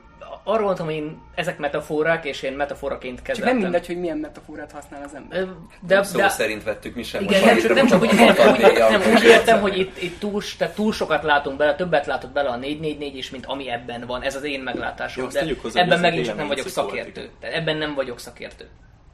arról 0.44 0.64
mondtam, 0.64 0.86
hogy 0.86 0.94
én, 0.94 1.20
ezek 1.34 1.58
metaforák, 1.58 2.24
és 2.24 2.42
én 2.42 2.52
metaforaként 2.52 3.16
Csak 3.16 3.24
kezeltem. 3.26 3.52
nem 3.52 3.62
mindegy, 3.62 3.86
hogy 3.86 3.98
milyen 3.98 4.18
metaforát 4.18 4.72
használ 4.72 5.02
az 5.04 5.14
ember. 5.14 5.44
De, 5.44 5.54
De, 5.94 6.02
szó 6.02 6.18
de, 6.18 6.28
szerint 6.28 6.62
vettük 6.62 6.94
mi 6.94 7.02
sem. 7.02 7.22
igen, 7.22 7.54
most 7.54 7.74
nem 7.74 7.86
csak, 7.86 8.00
nem 8.00 8.34
csak, 8.34 8.36
nem, 8.36 8.54
úgy, 8.54 9.00
nem, 9.00 9.12
úgy 9.14 9.24
értem, 9.24 9.60
hogy 9.60 9.78
itt, 9.78 10.02
itt 10.02 10.18
túl, 10.18 10.42
tehát 10.58 10.74
túl 10.74 10.92
sokat 10.92 11.22
látunk 11.22 11.56
bele, 11.56 11.74
többet 11.74 12.06
látott 12.06 12.30
bele 12.32 12.48
a 12.48 12.56
444 12.56 13.16
is, 13.16 13.30
mint 13.30 13.46
ami 13.46 13.70
ebben 13.70 14.06
van. 14.06 14.22
Ez 14.22 14.36
az 14.36 14.42
én 14.42 14.60
meglátásom. 14.60 15.24
Jó, 15.24 15.30
de 15.30 15.54
hozzá, 15.62 15.80
ebben 15.80 16.00
megint 16.00 16.26
csak 16.26 16.36
nem 16.36 16.46
vagyok 16.48 16.68
szakértő. 16.68 17.30
Tehát 17.40 17.56
ebben 17.56 17.76
nem 17.76 17.94
vagyok 17.94 18.18
szakértő. 18.18 18.68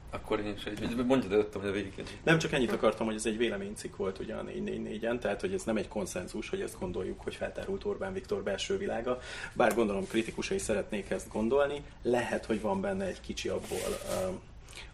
Akkor 0.09 0.39
én 0.39 0.53
is, 0.53 0.63
hogy 0.63 1.05
mondjad 1.05 1.31
előttem, 1.31 1.61
hogy 1.61 1.69
a 1.69 1.73
végig. 1.73 2.03
Nem 2.23 2.37
csak 2.37 2.51
ennyit 2.51 2.71
akartam, 2.71 3.05
hogy 3.05 3.15
ez 3.15 3.25
egy 3.25 3.37
véleménycikk 3.37 3.95
volt 3.95 4.19
ugye 4.19 4.35
a 4.35 4.43
444-en, 4.43 5.19
tehát 5.19 5.41
hogy 5.41 5.53
ez 5.53 5.63
nem 5.63 5.77
egy 5.77 5.87
konszenzus, 5.87 6.49
hogy 6.49 6.61
ezt 6.61 6.79
gondoljuk, 6.79 7.21
hogy 7.21 7.35
feltárult 7.35 7.85
Orbán 7.85 8.13
Viktor 8.13 8.43
belső 8.43 8.77
világa, 8.77 9.19
bár 9.53 9.73
gondolom 9.73 10.07
kritikusai 10.07 10.57
szeretnék 10.57 11.09
ezt 11.09 11.31
gondolni, 11.31 11.83
lehet, 12.01 12.45
hogy 12.45 12.61
van 12.61 12.81
benne 12.81 13.05
egy 13.05 13.21
kicsi 13.21 13.49
abból 13.49 13.79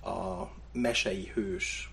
a 0.03 0.49
mesei 0.71 1.31
hős 1.33 1.89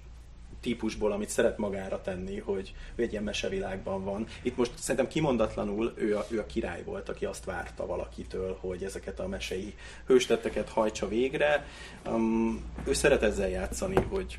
típusból, 0.62 1.12
amit 1.12 1.28
szeret 1.28 1.58
magára 1.58 2.00
tenni, 2.00 2.38
hogy 2.38 2.74
ő 2.94 3.02
egy 3.02 3.10
ilyen 3.10 3.22
mesevilágban 3.22 4.04
van. 4.04 4.26
Itt 4.42 4.56
most 4.56 4.72
szerintem 4.78 5.08
kimondatlanul 5.08 5.92
ő 5.96 6.16
a, 6.16 6.26
ő 6.30 6.38
a 6.38 6.46
király 6.46 6.82
volt, 6.84 7.08
aki 7.08 7.24
azt 7.24 7.44
várta 7.44 7.86
valakitől, 7.86 8.56
hogy 8.60 8.84
ezeket 8.84 9.20
a 9.20 9.28
mesei 9.28 9.74
hőstetteket 10.06 10.68
hajtsa 10.68 11.08
végre. 11.08 11.66
Um, 12.06 12.64
ő 12.84 12.92
szeret 12.92 13.22
ezzel 13.22 13.48
játszani, 13.48 14.00
hogy 14.08 14.38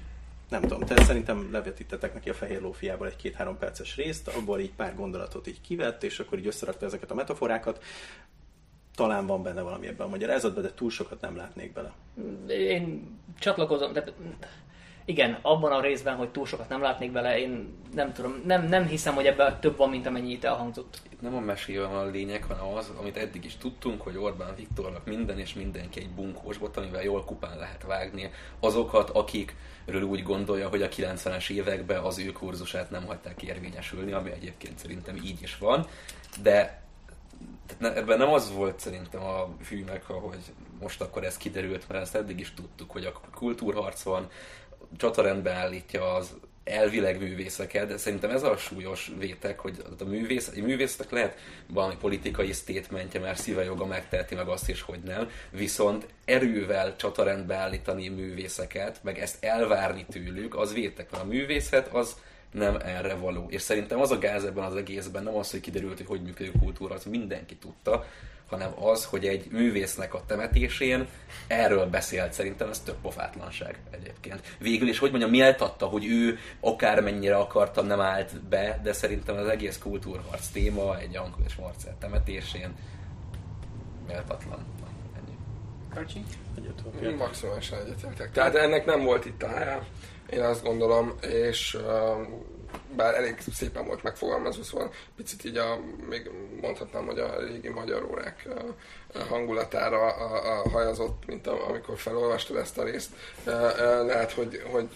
nem 0.49 0.61
tudom, 0.61 0.79
te 0.79 1.03
szerintem 1.03 1.51
levetítettek 1.51 2.13
neki 2.13 2.29
a 2.29 2.33
Fehér 2.33 2.61
Lófiából 2.61 3.07
egy 3.07 3.15
két-három 3.15 3.57
perces 3.57 3.95
részt, 3.95 4.27
abból 4.27 4.59
így 4.59 4.73
pár 4.73 4.95
gondolatot 4.95 5.47
így 5.47 5.61
kivett, 5.61 6.03
és 6.03 6.19
akkor 6.19 6.37
így 6.37 6.47
összerakta 6.47 6.85
ezeket 6.85 7.11
a 7.11 7.15
metaforákat. 7.15 7.83
Talán 8.95 9.25
van 9.25 9.43
benne 9.43 9.61
valami 9.61 9.87
ebben 9.87 10.07
a 10.07 10.09
magyarázatban, 10.09 10.63
de 10.63 10.73
túl 10.73 10.89
sokat 10.89 11.21
nem 11.21 11.35
látnék 11.35 11.73
bele. 11.73 11.93
Én 12.47 13.17
csatlakozom, 13.39 13.93
tehát 13.93 14.13
igen, 15.05 15.37
abban 15.41 15.71
a 15.71 15.81
részben, 15.81 16.15
hogy 16.15 16.29
túl 16.29 16.45
sokat 16.45 16.69
nem 16.69 16.81
látnék 16.81 17.11
bele, 17.11 17.39
én 17.39 17.77
nem 17.93 18.13
tudom, 18.13 18.41
nem, 18.45 18.67
nem 18.67 18.87
hiszem, 18.87 19.15
hogy 19.15 19.25
ebben 19.25 19.59
több 19.59 19.77
van, 19.77 19.89
mint 19.89 20.05
amennyi 20.05 20.31
itt 20.31 20.43
elhangzott. 20.43 21.01
Nem 21.19 21.35
a 21.35 21.39
mesében 21.39 21.89
van 21.89 22.07
a 22.07 22.09
lényeg, 22.09 22.43
hanem 22.43 22.73
az, 22.73 22.91
amit 22.99 23.17
eddig 23.17 23.45
is 23.45 23.57
tudtunk, 23.57 24.01
hogy 24.01 24.17
Orbán 24.17 24.55
Viktornak 24.55 25.05
minden 25.05 25.39
és 25.39 25.53
mindenki 25.53 25.99
egy 25.99 26.09
bunkós 26.09 26.57
bot, 26.57 26.77
amivel 26.77 27.03
jól 27.03 27.23
kupán 27.23 27.57
lehet 27.57 27.83
vágni 27.83 28.31
azokat, 28.59 29.09
akikről 29.09 30.01
úgy 30.03 30.23
gondolja, 30.23 30.69
hogy 30.69 30.81
a 30.81 30.89
90-es 30.89 31.49
években 31.49 32.03
az 32.03 32.19
ő 32.19 32.31
kurzusát 32.31 32.89
nem 32.89 33.05
hagyták 33.05 33.41
érvényesülni, 33.41 34.11
ami 34.11 34.31
egyébként 34.31 34.79
szerintem 34.79 35.15
így 35.15 35.41
is 35.41 35.57
van, 35.57 35.87
de 36.41 36.81
tehát 37.65 37.81
ne, 37.81 38.01
ebben 38.01 38.17
nem 38.17 38.29
az 38.29 38.53
volt 38.53 38.79
szerintem 38.79 39.21
a 39.23 39.47
fűnek, 39.61 40.05
hogy 40.05 40.39
most 40.81 41.01
akkor 41.01 41.23
ez 41.23 41.37
kiderült, 41.37 41.89
mert 41.89 42.01
ezt 42.01 42.15
eddig 42.15 42.39
is 42.39 42.53
tudtuk, 42.53 42.91
hogy 42.91 43.05
a 43.05 43.21
kultúrharc 43.35 44.01
van, 44.01 44.29
csatarendbe 44.97 45.51
állítja 45.51 46.13
az 46.13 46.33
elvileg 46.63 47.19
művészeket, 47.19 47.87
de 47.87 47.97
szerintem 47.97 48.29
ez 48.29 48.43
a 48.43 48.57
súlyos 48.57 49.11
vétek, 49.17 49.59
hogy 49.59 49.77
a 49.99 50.03
művész, 50.03 50.51
egy 50.55 50.63
művésznek 50.63 51.09
lehet 51.11 51.37
valami 51.67 51.95
politikai 51.99 52.51
statementje, 52.51 53.19
mert 53.19 53.39
szíve 53.39 53.63
joga 53.63 53.85
megteheti 53.85 54.35
meg 54.35 54.47
azt 54.47 54.69
is, 54.69 54.81
hogy 54.81 54.99
nem, 54.99 55.29
viszont 55.51 56.05
erővel 56.25 56.95
csatarendbe 56.95 57.55
állítani 57.55 58.07
művészeket, 58.07 59.03
meg 59.03 59.19
ezt 59.19 59.43
elvárni 59.43 60.05
tőlük, 60.09 60.55
az 60.55 60.73
vétek, 60.73 61.11
mert 61.11 61.23
a 61.23 61.27
művészet 61.27 61.87
az 61.87 62.15
nem 62.51 62.75
erre 62.75 63.13
való. 63.13 63.47
És 63.49 63.61
szerintem 63.61 63.99
az 63.99 64.11
a 64.11 64.19
gáz 64.19 64.43
ebben 64.43 64.63
az 64.63 64.75
egészben 64.75 65.23
nem 65.23 65.35
az, 65.35 65.51
hogy 65.51 65.59
kiderült, 65.59 65.97
hogy 65.97 66.05
hogy 66.05 66.21
működik 66.21 66.53
a 66.55 66.59
kultúra, 66.59 66.95
az 66.95 67.03
mindenki 67.03 67.55
tudta, 67.55 68.05
hanem 68.49 68.71
az, 68.83 69.05
hogy 69.05 69.25
egy 69.25 69.47
művésznek 69.51 70.13
a 70.13 70.23
temetésén 70.27 71.07
erről 71.47 71.85
beszélt. 71.85 72.33
Szerintem 72.33 72.69
ez 72.69 72.79
több 72.79 72.97
pofátlanság 73.01 73.79
egyébként. 73.91 74.41
Végül 74.59 74.87
is, 74.87 74.99
hogy 74.99 75.09
mondjam, 75.09 75.31
méltatta, 75.31 75.85
hogy 75.85 76.05
ő 76.05 76.37
akármennyire 76.59 77.35
akarta, 77.35 77.81
nem 77.81 77.99
állt 77.99 78.41
be, 78.41 78.79
de 78.83 78.93
szerintem 78.93 79.37
az 79.37 79.47
egész 79.47 79.77
kultúrharc 79.77 80.47
téma 80.47 80.99
egy 80.99 81.11
Jankó 81.11 81.37
és 81.45 81.55
Marcel 81.55 81.95
temetésén 81.99 82.73
méltatlan. 84.07 84.65
Ennyi. 85.15 85.37
Karcsi? 85.93 86.23
Egyet, 86.57 87.17
Maximálisan 87.17 87.79
egyetértek. 87.79 88.31
Tehát 88.31 88.55
ennek 88.55 88.85
nem 88.85 89.03
volt 89.03 89.25
itt 89.25 89.43
a 89.43 89.47
helye, 89.47 89.83
én 90.29 90.41
azt 90.41 90.63
gondolom, 90.63 91.13
és 91.21 91.73
uh, 91.73 91.83
bár 92.95 93.15
elég 93.15 93.37
szépen 93.53 93.85
volt 93.85 94.03
megfogalmazva, 94.03 94.63
szóval 94.63 94.93
picit 95.15 95.45
így 95.45 95.57
a, 95.57 95.79
még 96.09 96.29
mondhatnám, 96.61 97.05
hogy 97.05 97.19
a 97.19 97.39
régi 97.39 97.69
magyar 97.69 98.03
órák 98.03 98.47
hangulatára 99.29 100.01
a, 100.01 100.59
a 100.59 100.69
hajazott, 100.69 101.23
mint 101.25 101.47
a, 101.47 101.67
amikor 101.67 101.97
felolvastad 101.97 102.57
ezt 102.57 102.77
a 102.77 102.83
részt. 102.83 103.09
Lehet, 104.05 104.31
hogy, 104.31 104.63
hogy 104.71 104.87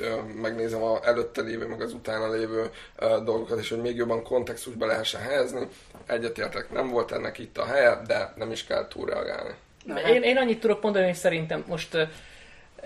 megnézem 0.42 0.84
a 0.84 1.00
előtte 1.04 1.42
lévő, 1.42 1.68
meg 1.68 1.82
az 1.82 1.94
utána 1.94 2.32
lévő 2.32 2.70
dolgokat, 3.00 3.60
és 3.60 3.70
hogy 3.70 3.82
még 3.82 3.96
jobban 3.96 4.24
kontextusba 4.24 4.86
lehessen 4.86 5.22
helyezni. 5.22 5.68
Egyetértek, 6.06 6.72
nem 6.72 6.90
volt 6.90 7.12
ennek 7.12 7.38
itt 7.38 7.58
a 7.58 7.66
helye, 7.66 8.02
de 8.08 8.34
nem 8.36 8.52
is 8.52 8.64
kell 8.64 8.88
túlreagálni. 8.88 9.54
Én, 10.08 10.24
én 10.24 10.38
annyit 10.38 10.60
tudok 10.60 10.82
mondani, 10.82 11.06
hogy 11.06 11.16
szerintem 11.16 11.64
most 11.68 11.98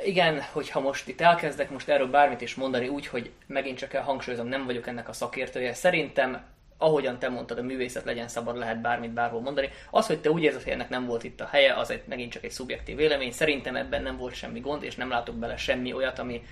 igen, 0.06 0.42
hogyha 0.52 0.80
most 0.80 1.08
itt 1.08 1.22
elkezdek 1.22 1.70
most 1.70 1.90
erről 1.90 2.08
bármit 2.08 2.42
is 2.42 2.56
mondani 2.56 2.88
úgy, 2.88 3.08
hogy 3.08 3.32
megint 3.48 3.78
csak 3.78 3.92
hangsúlyozom, 3.92 4.48
nem 4.48 4.66
vagyok 4.66 4.88
ennek 4.88 5.10
a 5.10 5.14
szakértője, 5.14 5.74
szerintem 5.74 6.42
ahogyan 6.78 7.20
te 7.20 7.30
mondtad, 7.30 7.58
a 7.58 7.62
művészet 7.62 8.04
legyen 8.04 8.28
szabad, 8.28 8.58
lehet 8.58 8.82
bármit 8.82 9.12
bárhol 9.12 9.42
mondani. 9.42 9.70
Az, 9.92 10.08
hogy 10.08 10.22
te 10.22 10.30
úgy 10.30 10.44
érzed, 10.44 10.64
hogy 10.64 10.72
ennek 10.72 10.90
nem 10.90 11.06
volt 11.06 11.24
itt 11.24 11.42
a 11.42 11.48
helye, 11.52 11.74
az 11.74 11.90
egy, 11.90 12.04
megint 12.06 12.32
csak 12.32 12.44
egy 12.44 12.52
szubjektív 12.52 12.96
vélemény. 12.96 13.32
Szerintem 13.32 13.76
ebben 13.76 14.04
nem 14.04 14.18
volt 14.18 14.34
semmi 14.34 14.60
gond, 14.60 14.84
és 14.84 14.96
nem 14.96 15.10
látok 15.10 15.36
bele 15.36 15.58
semmi 15.58 15.94
olyat, 15.94 16.20
ami, 16.20 16.44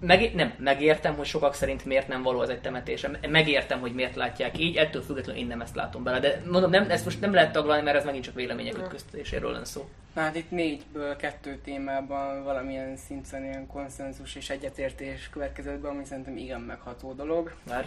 meg, 0.00 0.34
nem, 0.34 0.52
megértem, 0.58 1.14
hogy 1.14 1.26
sokak 1.26 1.54
szerint 1.54 1.84
miért 1.84 2.08
nem 2.08 2.22
való 2.22 2.42
ez 2.42 2.48
egy 2.48 2.60
temetés. 2.60 3.06
Megértem, 3.28 3.80
hogy 3.80 3.94
miért 3.94 4.14
látják 4.14 4.58
így, 4.58 4.76
ettől 4.76 5.02
függetlenül 5.02 5.40
én 5.40 5.46
nem 5.46 5.60
ezt 5.60 5.74
látom 5.74 6.02
bele. 6.02 6.20
De 6.20 6.42
mondom, 6.50 6.70
nem, 6.70 6.90
ezt 6.90 7.04
most 7.04 7.20
nem 7.20 7.34
lehet 7.34 7.52
taglalni, 7.52 7.82
mert 7.82 7.96
ez 7.96 8.04
megint 8.04 8.24
csak 8.24 8.34
vélemények 8.34 8.78
ütköztetéséről 8.78 9.52
lenne 9.52 9.64
szó. 9.64 9.88
Na 10.14 10.20
hát 10.20 10.36
itt 10.36 10.50
négyből 10.50 11.16
kettő 11.16 11.60
témában 11.64 12.44
valamilyen 12.44 12.96
szinten 12.96 13.44
ilyen 13.44 13.66
konszenzus 13.66 14.34
és 14.34 14.50
egyetértés 14.50 15.28
következett 15.32 15.78
be, 15.78 15.88
ami 15.88 16.04
szerintem 16.04 16.36
igen 16.36 16.60
megható 16.60 17.12
dolog. 17.12 17.54
Már. 17.68 17.86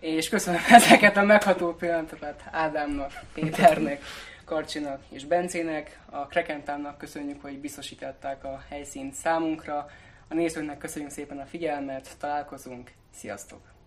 És 0.00 0.28
köszönöm 0.28 0.60
ezeket 0.70 1.16
a 1.16 1.22
megható 1.22 1.74
pillanatokat 1.74 2.42
Ádámnak, 2.50 3.12
Péternek, 3.34 4.02
Karcsinak 4.44 5.02
és 5.08 5.24
Bencének. 5.24 5.98
A 6.10 6.26
Krekentánnak 6.26 6.98
köszönjük, 6.98 7.42
hogy 7.42 7.58
biztosították 7.58 8.44
a 8.44 8.62
helyszínt 8.68 9.14
számunkra. 9.14 9.90
A 10.30 10.34
nézőknek 10.34 10.78
köszönjük 10.78 11.10
szépen 11.10 11.38
a 11.38 11.46
figyelmet, 11.46 12.16
találkozunk, 12.18 12.92
sziasztok! 13.14 13.79